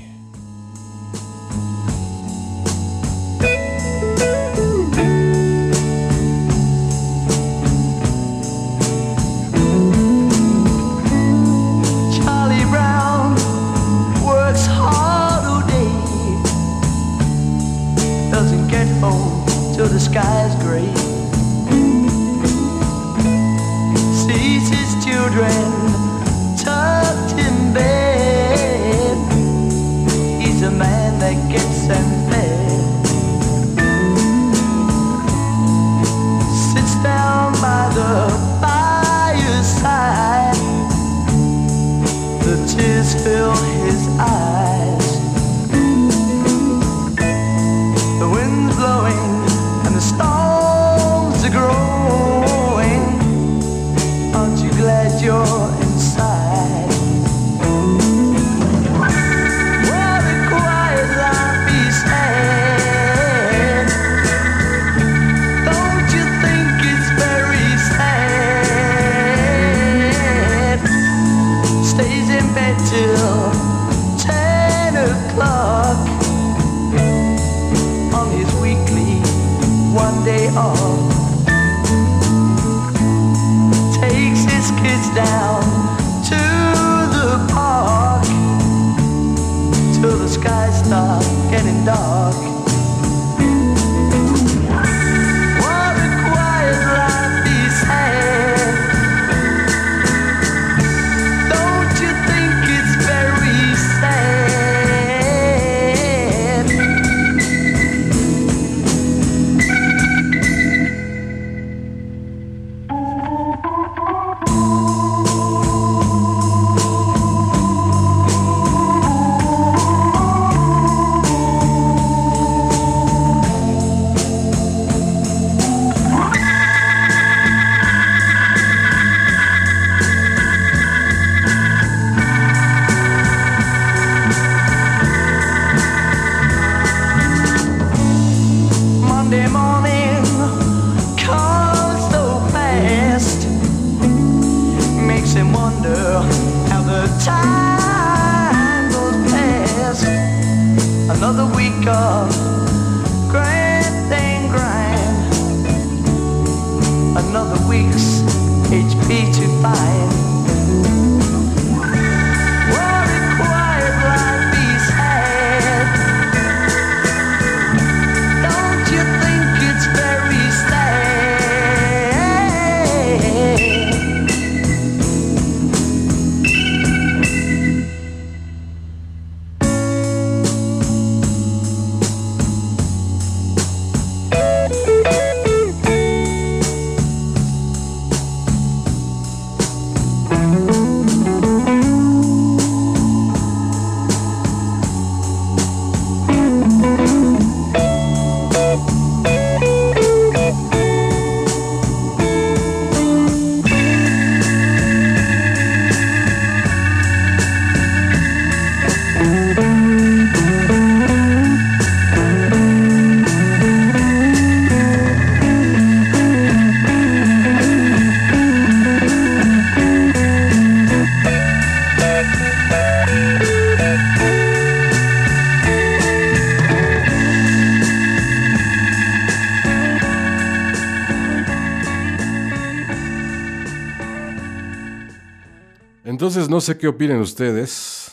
No 236.54 236.60
sé 236.60 236.78
qué 236.78 236.86
opinen 236.86 237.18
ustedes. 237.18 238.12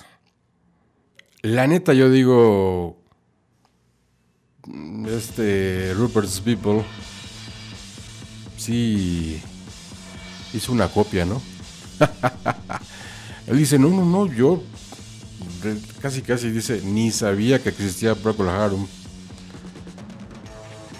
La 1.43 1.67
neta 1.67 1.93
yo 1.93 2.09
digo, 2.09 2.97
este 5.07 5.93
Rupert's 5.93 6.41
People 6.41 6.83
sí 8.57 9.39
hizo 10.55 10.71
una 10.71 10.87
copia, 10.87 11.23
¿no? 11.23 11.39
Él 13.45 13.59
dice, 13.59 13.77
no, 13.77 13.89
no, 13.89 14.05
no, 14.05 14.25
yo 14.25 14.63
casi 16.01 16.23
casi 16.23 16.49
dice, 16.49 16.81
ni 16.83 17.11
sabía 17.11 17.61
que 17.61 17.69
existía 17.69 18.15
Procol 18.15 18.49
Harum. 18.49 18.87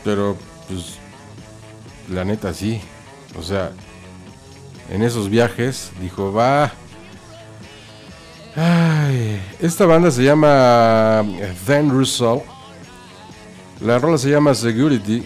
Pero, 0.04 0.38
pues, 0.68 1.00
la 2.08 2.24
neta 2.24 2.54
sí. 2.54 2.80
O 3.36 3.42
sea, 3.42 3.72
en 4.92 5.02
esos 5.02 5.28
viajes 5.28 5.92
dijo, 6.00 6.32
va. 6.32 6.72
Esta 9.60 9.86
banda 9.86 10.12
se 10.12 10.24
llama 10.24 11.24
Then 11.66 11.90
Russell. 11.90 12.40
La 13.80 14.00
rola 14.00 14.18
se 14.18 14.30
llama 14.30 14.54
Security. 14.54 15.24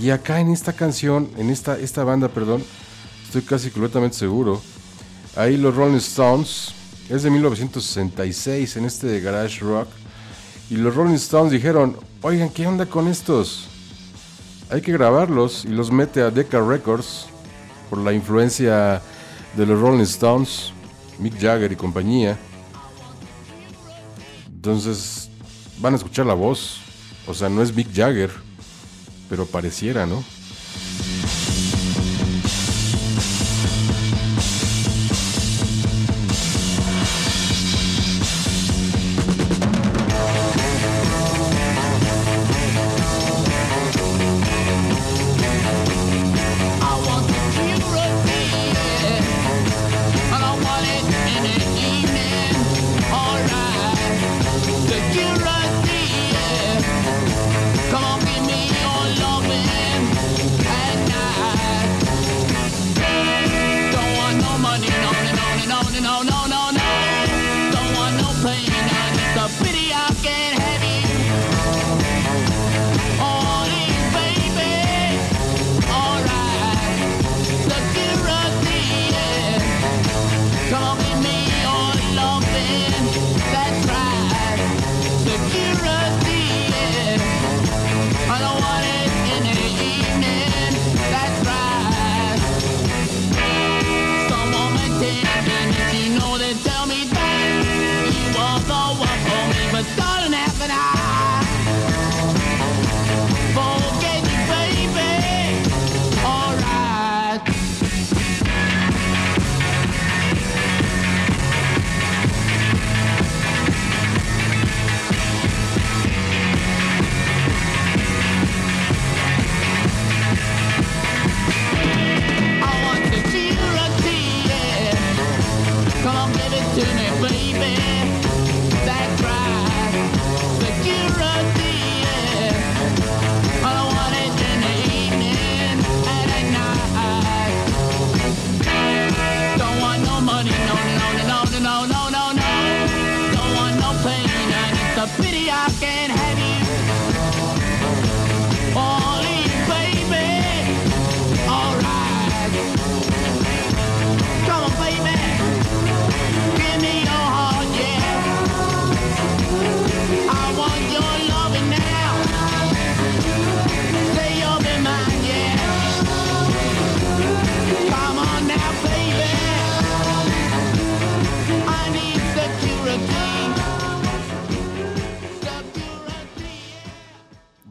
Y 0.00 0.10
acá 0.10 0.40
en 0.40 0.52
esta 0.52 0.72
canción, 0.72 1.30
en 1.38 1.50
esta, 1.50 1.78
esta 1.78 2.04
banda, 2.04 2.28
perdón, 2.28 2.62
estoy 3.24 3.42
casi 3.42 3.70
completamente 3.70 4.16
seguro. 4.16 4.60
Ahí 5.34 5.56
los 5.56 5.74
Rolling 5.74 5.96
Stones, 5.96 6.74
es 7.08 7.22
de 7.22 7.30
1966 7.30 8.76
en 8.76 8.84
este 8.84 9.20
Garage 9.20 9.60
Rock. 9.60 9.88
Y 10.68 10.76
los 10.76 10.94
Rolling 10.94 11.14
Stones 11.14 11.52
dijeron, 11.52 11.96
oigan, 12.22 12.48
¿qué 12.50 12.66
onda 12.66 12.86
con 12.86 13.08
estos? 13.08 13.68
Hay 14.70 14.80
que 14.80 14.92
grabarlos 14.92 15.64
y 15.64 15.68
los 15.68 15.92
mete 15.92 16.22
a 16.22 16.30
Decca 16.30 16.60
Records 16.60 17.26
por 17.88 17.98
la 17.98 18.12
influencia 18.12 19.00
de 19.56 19.66
los 19.66 19.80
Rolling 19.80 20.02
Stones, 20.02 20.72
Mick 21.18 21.40
Jagger 21.40 21.70
y 21.70 21.76
compañía. 21.76 22.36
Entonces 24.66 25.28
van 25.78 25.92
a 25.92 25.96
escuchar 25.96 26.26
la 26.26 26.34
voz. 26.34 26.80
O 27.28 27.34
sea, 27.34 27.48
no 27.48 27.62
es 27.62 27.72
Mick 27.72 27.94
Jagger, 27.94 28.30
pero 29.28 29.46
pareciera, 29.46 30.06
¿no? 30.06 30.24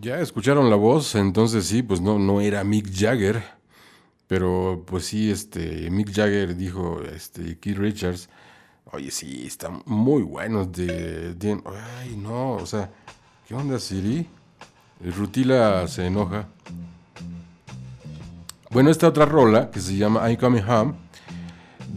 Ya 0.05 0.19
escucharon 0.19 0.69
la 0.69 0.75
voz, 0.75 1.15
entonces 1.15 1.65
sí, 1.65 1.81
pues 1.81 1.99
no, 1.99 2.19
no 2.19 2.39
era 2.39 2.63
Mick 2.63 2.91
Jagger, 2.95 3.43
pero 4.27 4.83
pues 4.85 5.07
sí, 5.07 5.31
este, 5.31 5.89
Mick 5.89 6.13
Jagger 6.13 6.55
dijo, 6.55 7.01
este, 7.01 7.57
Keith 7.57 7.75
Richards, 7.79 8.29
oye, 8.91 9.09
sí, 9.09 9.47
están 9.47 9.81
muy 9.87 10.21
buenos 10.21 10.71
de, 10.71 11.33
de- 11.33 11.59
ay, 11.99 12.15
no, 12.17 12.51
o 12.51 12.67
sea, 12.67 12.91
¿qué 13.47 13.55
onda, 13.55 13.79
Siri? 13.79 14.27
Rutila 15.17 15.87
se 15.87 16.05
enoja. 16.05 16.49
Bueno, 18.69 18.91
esta 18.91 19.07
otra 19.07 19.25
rola, 19.25 19.71
que 19.71 19.79
se 19.79 19.97
llama 19.97 20.29
I'm 20.29 20.39
Coming 20.39 20.69
Home, 20.69 20.93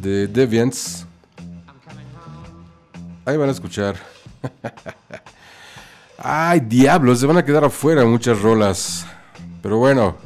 de 0.01 0.29
Deviants, 0.29 1.05
ahí 3.27 3.37
van 3.37 3.51
a 3.51 3.53
escuchar. 3.53 3.97
Ay, 6.19 6.61
diablos, 6.61 7.21
se 7.21 7.27
van 7.27 7.37
a 7.37 7.45
quedar 7.45 7.65
afuera 7.65 8.05
muchas 8.05 8.43
rolas. 8.43 9.07
Pero 9.63 9.79
bueno. 9.79 10.17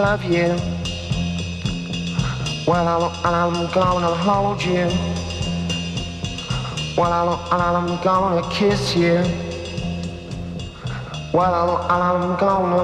Love 0.00 0.24
you. 0.24 0.48
Well, 2.66 3.12
and 3.24 3.34
I'm 3.34 3.72
gonna 3.72 4.14
hold 4.14 4.62
you. 4.62 4.88
Well, 6.98 7.40
and 7.50 7.62
I'm 7.62 8.02
gonna 8.02 8.42
kiss 8.50 8.94
you. 8.94 9.24
Well, 11.32 11.78
and 11.90 12.02
I'm 12.08 12.36
gonna. 12.36 12.82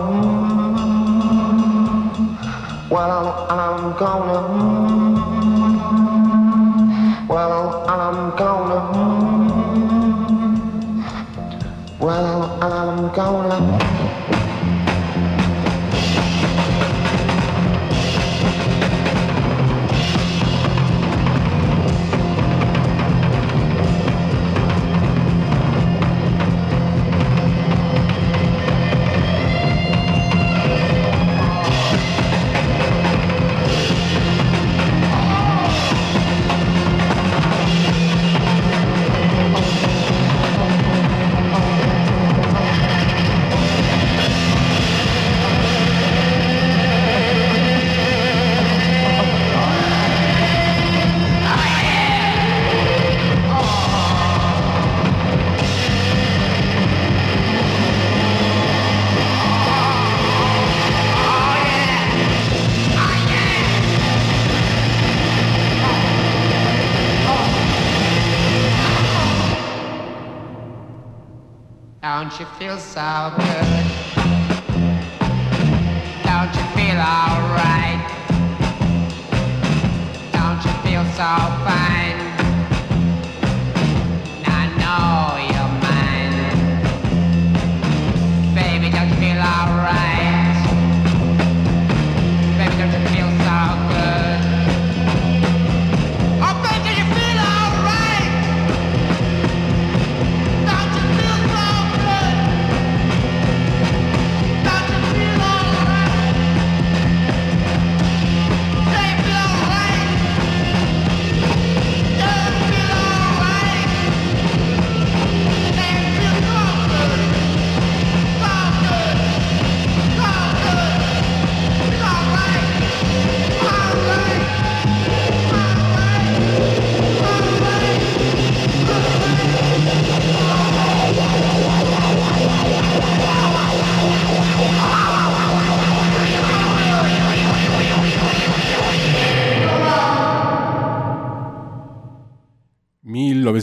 Well, 2.91 3.11
I'm, 3.11 3.51
and 3.51 3.61
I'm 3.61 3.97
gonna. 3.99 4.41
Well, 7.29 7.83
and 7.91 8.01
I'm 8.01 8.37
gonna. 8.37 8.81
Well, 12.01 12.63
and 12.63 12.75
I'm 12.75 13.13
gonna. 13.15 14.12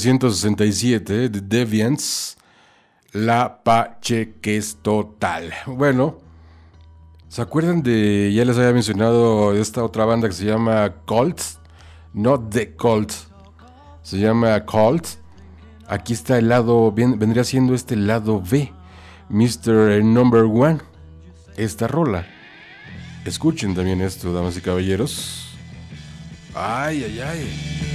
...1967... 0.05 1.31
The 1.31 1.41
Deviants... 1.41 2.37
La 3.11 3.63
Pache 3.63 4.35
que 4.41 4.57
es 4.57 4.77
total. 4.81 5.53
Bueno... 5.65 6.17
¿Se 7.27 7.43
acuerdan 7.43 7.83
de... 7.83 8.31
Ya 8.33 8.43
les 8.45 8.57
había 8.57 8.73
mencionado... 8.73 9.53
Esta 9.53 9.83
otra 9.83 10.05
banda 10.05 10.27
que 10.27 10.33
se 10.33 10.45
llama 10.45 10.93
Cult? 11.05 11.39
No 12.13 12.39
The 12.39 12.75
Cult. 12.75 13.11
Se 14.01 14.17
llama 14.17 14.65
Cult. 14.65 15.05
Aquí 15.87 16.13
está 16.13 16.37
el 16.39 16.49
lado... 16.49 16.91
vendría 16.91 17.43
siendo 17.43 17.75
este 17.75 17.95
lado 17.95 18.41
B. 18.41 18.73
Mr. 19.29 20.03
Number 20.03 20.43
One. 20.43 20.79
Esta 21.55 21.87
rola. 21.87 22.25
Escuchen 23.25 23.75
también 23.75 24.01
esto, 24.01 24.33
damas 24.33 24.57
y 24.57 24.61
caballeros. 24.61 25.55
Ay, 26.55 27.03
ay, 27.03 27.19
ay. 27.19 27.88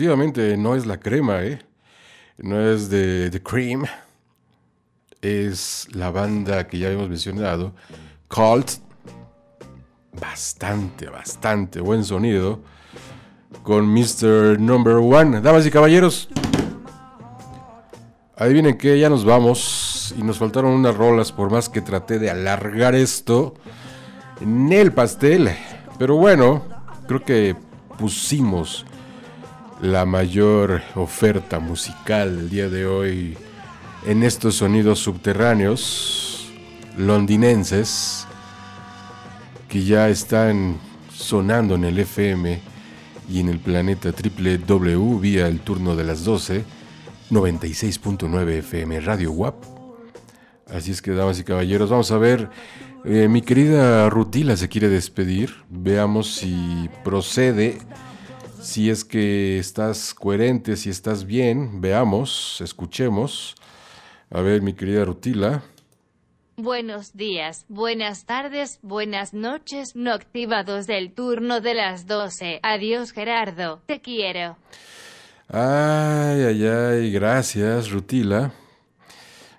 Efectivamente, 0.00 0.56
no 0.56 0.74
es 0.74 0.86
la 0.86 0.98
crema, 0.98 1.42
¿eh? 1.42 1.58
No 2.38 2.58
es 2.58 2.88
de 2.88 3.28
The 3.28 3.42
Cream. 3.42 3.84
Es 5.20 5.88
la 5.92 6.10
banda 6.10 6.66
que 6.66 6.78
ya 6.78 6.86
habíamos 6.86 7.10
mencionado, 7.10 7.74
Cult. 8.26 8.70
Bastante, 10.18 11.10
bastante 11.10 11.82
buen 11.82 12.02
sonido. 12.02 12.60
Con 13.62 13.92
Mr. 13.92 14.58
Number 14.58 14.94
One. 14.94 15.42
Damas 15.42 15.66
y 15.66 15.70
caballeros. 15.70 16.30
Adivinen 18.36 18.78
que 18.78 18.98
ya 18.98 19.10
nos 19.10 19.26
vamos. 19.26 20.14
Y 20.16 20.22
nos 20.22 20.38
faltaron 20.38 20.70
unas 20.72 20.96
rolas, 20.96 21.30
por 21.30 21.50
más 21.50 21.68
que 21.68 21.82
traté 21.82 22.18
de 22.18 22.30
alargar 22.30 22.94
esto 22.94 23.52
en 24.40 24.72
el 24.72 24.92
pastel. 24.92 25.50
Pero 25.98 26.16
bueno, 26.16 26.62
creo 27.06 27.22
que 27.22 27.54
pusimos 27.98 28.86
la 29.82 30.04
mayor 30.04 30.82
oferta 30.94 31.58
musical 31.58 32.38
el 32.38 32.50
día 32.50 32.68
de 32.68 32.86
hoy 32.86 33.36
en 34.06 34.22
estos 34.22 34.56
sonidos 34.56 34.98
subterráneos 34.98 36.50
londinenses 36.98 38.26
que 39.68 39.82
ya 39.82 40.08
están 40.08 40.76
sonando 41.14 41.76
en 41.76 41.84
el 41.84 41.98
FM 41.98 42.60
y 43.28 43.40
en 43.40 43.48
el 43.48 43.58
planeta 43.58 44.10
www 44.10 45.18
vía 45.18 45.46
el 45.46 45.60
turno 45.60 45.96
de 45.96 46.04
las 46.04 46.24
12, 46.24 46.64
96.9 47.30 48.48
FM 48.58 49.00
Radio 49.00 49.32
WAP. 49.32 49.54
Así 50.74 50.90
es 50.90 51.00
que, 51.00 51.12
damas 51.12 51.38
y 51.38 51.44
caballeros, 51.44 51.90
vamos 51.90 52.10
a 52.10 52.18
ver. 52.18 52.50
eh, 53.04 53.28
mi 53.28 53.42
querida 53.42 54.10
Rutila 54.10 54.56
se 54.56 54.68
quiere 54.68 54.88
despedir. 54.88 55.54
Veamos 55.68 56.34
si 56.34 56.90
procede. 57.04 57.78
Si 58.70 58.88
es 58.88 59.04
que 59.04 59.58
estás 59.58 60.14
coherente, 60.14 60.76
si 60.76 60.90
estás 60.90 61.24
bien. 61.24 61.80
Veamos, 61.80 62.60
escuchemos. 62.60 63.56
A 64.30 64.42
ver, 64.42 64.62
mi 64.62 64.74
querida 64.74 65.04
Rutila. 65.04 65.64
Buenos 66.56 67.16
días, 67.16 67.66
buenas 67.68 68.26
tardes, 68.26 68.78
buenas 68.82 69.34
noches, 69.34 69.96
no 69.96 70.12
activados 70.12 70.86
del 70.86 71.12
turno 71.12 71.60
de 71.60 71.74
las 71.74 72.06
12. 72.06 72.60
Adiós 72.62 73.10
Gerardo, 73.10 73.82
te 73.86 74.00
quiero. 74.00 74.56
Ay, 75.48 76.40
ay, 76.44 76.64
ay, 76.64 77.10
gracias, 77.10 77.90
Rutila. 77.90 78.52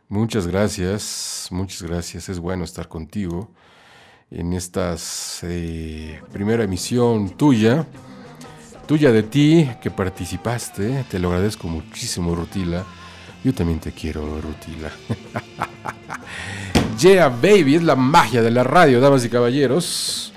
Muchas 0.08 0.48
gracias, 0.48 1.50
muchas 1.52 1.82
gracias. 1.82 2.30
Es 2.30 2.40
bueno 2.40 2.64
estar 2.64 2.88
contigo 2.88 3.52
en 4.30 4.54
esta 4.54 4.96
primera 6.32 6.64
emisión 6.64 7.32
tuya, 7.32 7.86
tuya 8.86 9.12
de 9.12 9.24
ti, 9.24 9.70
que 9.82 9.92
participaste. 9.92 11.06
Te 11.10 11.20
lo 11.20 11.30
agradezco 11.30 11.68
muchísimo, 11.68 12.36
Rutila. 12.36 12.84
Yo 13.44 13.54
también 13.54 13.80
te 13.80 13.92
quiero, 13.92 14.40
Rutila. 14.42 14.92
yeah, 17.00 17.30
baby, 17.30 17.76
es 17.76 17.84
la 17.84 17.96
magia 17.96 18.42
de 18.42 18.52
la 18.52 18.64
radio, 18.64 19.00
damas 19.00 19.26
y 19.26 19.30
caballeros. 19.30 20.34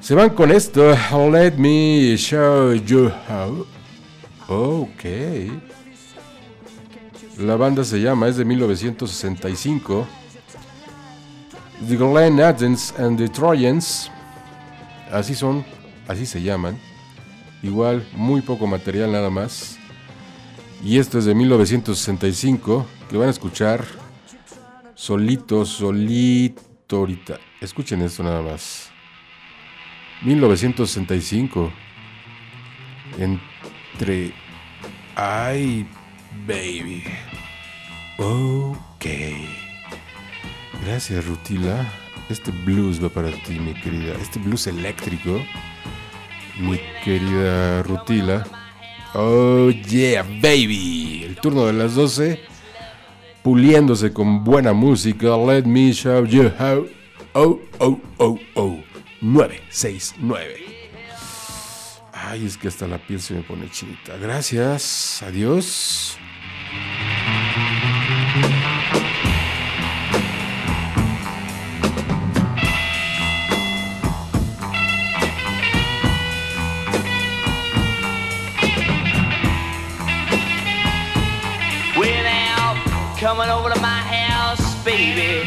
Se 0.00 0.14
van 0.14 0.30
con 0.30 0.50
esto. 0.50 0.96
Let 1.30 1.52
me 1.58 2.16
show 2.16 2.72
you 2.72 3.10
how. 3.28 3.66
Ok. 4.48 5.04
La 7.38 7.56
banda 7.56 7.84
se 7.84 8.00
llama, 8.00 8.26
es 8.28 8.36
de 8.36 8.44
1965. 8.44 10.06
The 11.86 11.96
Glen 11.96 12.40
Athens 12.40 12.92
and 12.98 13.18
the 13.18 13.28
Trojans. 13.28 14.10
Así 15.12 15.34
son, 15.34 15.64
así 16.08 16.26
se 16.26 16.42
llaman. 16.42 16.87
Igual, 17.62 18.06
muy 18.14 18.40
poco 18.40 18.66
material 18.66 19.12
nada 19.12 19.30
más. 19.30 19.78
Y 20.84 20.98
esto 20.98 21.18
es 21.18 21.24
de 21.24 21.34
1965, 21.34 22.86
que 23.10 23.16
van 23.16 23.28
a 23.28 23.30
escuchar 23.30 23.84
solito, 24.94 25.64
solito 25.64 26.96
ahorita. 26.96 27.38
Escuchen 27.60 28.02
esto 28.02 28.22
nada 28.22 28.42
más. 28.42 28.90
1965. 30.22 31.72
Entre... 33.18 34.32
Ay, 35.16 35.86
baby. 36.46 37.02
Ok. 38.18 39.06
Gracias, 40.84 41.26
Rutila. 41.26 41.92
Este 42.28 42.50
blues 42.50 43.02
va 43.02 43.08
para 43.08 43.30
ti, 43.30 43.58
mi 43.58 43.74
querida. 43.74 44.14
Este 44.20 44.38
blues 44.38 44.66
eléctrico. 44.66 45.40
Mi 46.58 46.78
querida 47.04 47.82
Rutila. 47.82 48.44
Oh, 49.14 49.70
yeah, 49.70 50.22
baby. 50.22 51.24
El 51.24 51.36
turno 51.36 51.66
de 51.66 51.72
las 51.72 51.94
12. 51.94 52.40
Puliéndose 53.42 54.12
con 54.12 54.44
buena 54.44 54.72
música. 54.72 55.36
Let 55.36 55.62
me 55.62 55.92
show 55.92 56.24
you 56.24 56.50
how. 56.58 56.86
Oh, 57.32 57.60
oh, 57.78 58.00
oh, 58.18 58.38
oh. 58.54 58.78
969. 59.20 60.68
Ay, 62.12 62.44
es 62.44 62.56
que 62.56 62.68
hasta 62.68 62.86
la 62.86 62.98
piel 62.98 63.20
se 63.20 63.34
me 63.34 63.42
pone 63.42 63.70
chinita. 63.70 64.16
Gracias. 64.16 65.22
Adiós. 65.22 66.18
Coming 83.28 83.50
over 83.50 83.68
to 83.68 83.78
my 83.82 84.00
house, 84.00 84.82
baby. 84.86 85.46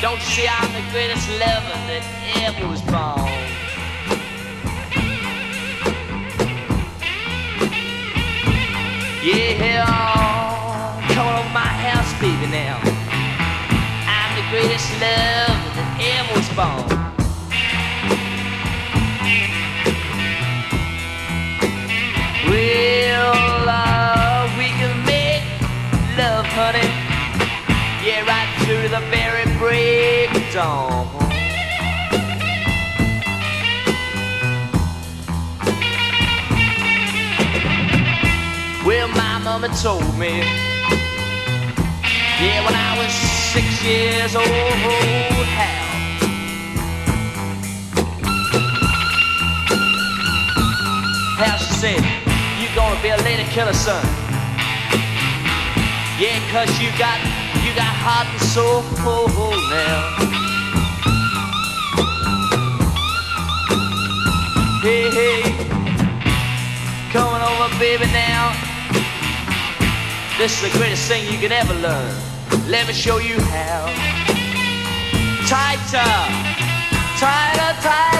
Don't 0.00 0.16
you 0.16 0.30
see 0.32 0.48
I'm 0.48 0.72
the 0.72 0.80
greatest 0.92 1.28
lover 1.32 1.76
that 1.90 2.04
ever 2.40 2.66
was 2.66 2.80
born? 2.80 3.28
Yeah, 9.22 9.84
coming 11.12 11.34
over 11.36 11.52
my 11.52 11.68
house, 11.84 12.10
baby, 12.18 12.50
now. 12.50 12.80
I'm 14.08 14.32
the 14.40 14.46
greatest 14.48 14.90
lover 14.92 15.68
that 15.76 15.88
ever 16.00 16.32
was 16.32 16.48
born. 16.56 17.03
Well, 30.54 31.08
my 39.08 39.40
mama 39.42 39.66
told 39.82 40.16
me, 40.16 40.38
yeah, 42.38 42.64
when 42.64 42.72
I 42.72 42.96
was 42.96 43.12
six 43.12 43.82
years 43.82 44.36
old, 44.36 44.46
how 44.46 45.82
how 51.36 51.56
she 51.56 51.74
said, 51.74 52.04
you 52.60 52.68
gonna 52.76 53.02
be 53.02 53.08
a 53.08 53.16
lady 53.24 53.42
killer, 53.50 53.72
son. 53.72 54.06
Yeah, 56.16 56.38
cause 56.52 56.78
you 56.78 56.90
got, 56.96 57.18
you 57.64 57.74
got 57.74 57.92
heart 57.98 58.28
and 58.28 58.40
soul 58.40 58.84
now. 59.68 60.33
Hey, 64.84 65.08
hey, 65.08 65.40
coming 67.10 67.40
over, 67.40 67.78
baby, 67.78 68.04
now. 68.12 68.52
This 70.36 70.62
is 70.62 70.70
the 70.70 70.78
greatest 70.78 71.08
thing 71.08 71.24
you 71.32 71.38
can 71.38 71.52
ever 71.52 71.72
learn. 71.72 72.14
Let 72.68 72.86
me 72.86 72.92
show 72.92 73.16
you 73.16 73.40
how. 73.40 73.86
Tighter, 75.48 76.04
tighter, 77.18 77.80
tighter. 77.80 78.13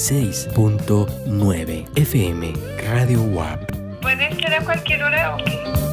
96.9 0.00 1.84
FM 1.94 2.54
Radio 2.88 3.20
WAP. 3.20 3.70
¿Puede 4.00 4.34
ser 4.34 4.54
a 4.54 4.64
cualquier 4.64 5.02
hora 5.02 5.36
o 5.36 5.44
qué? 5.44 5.89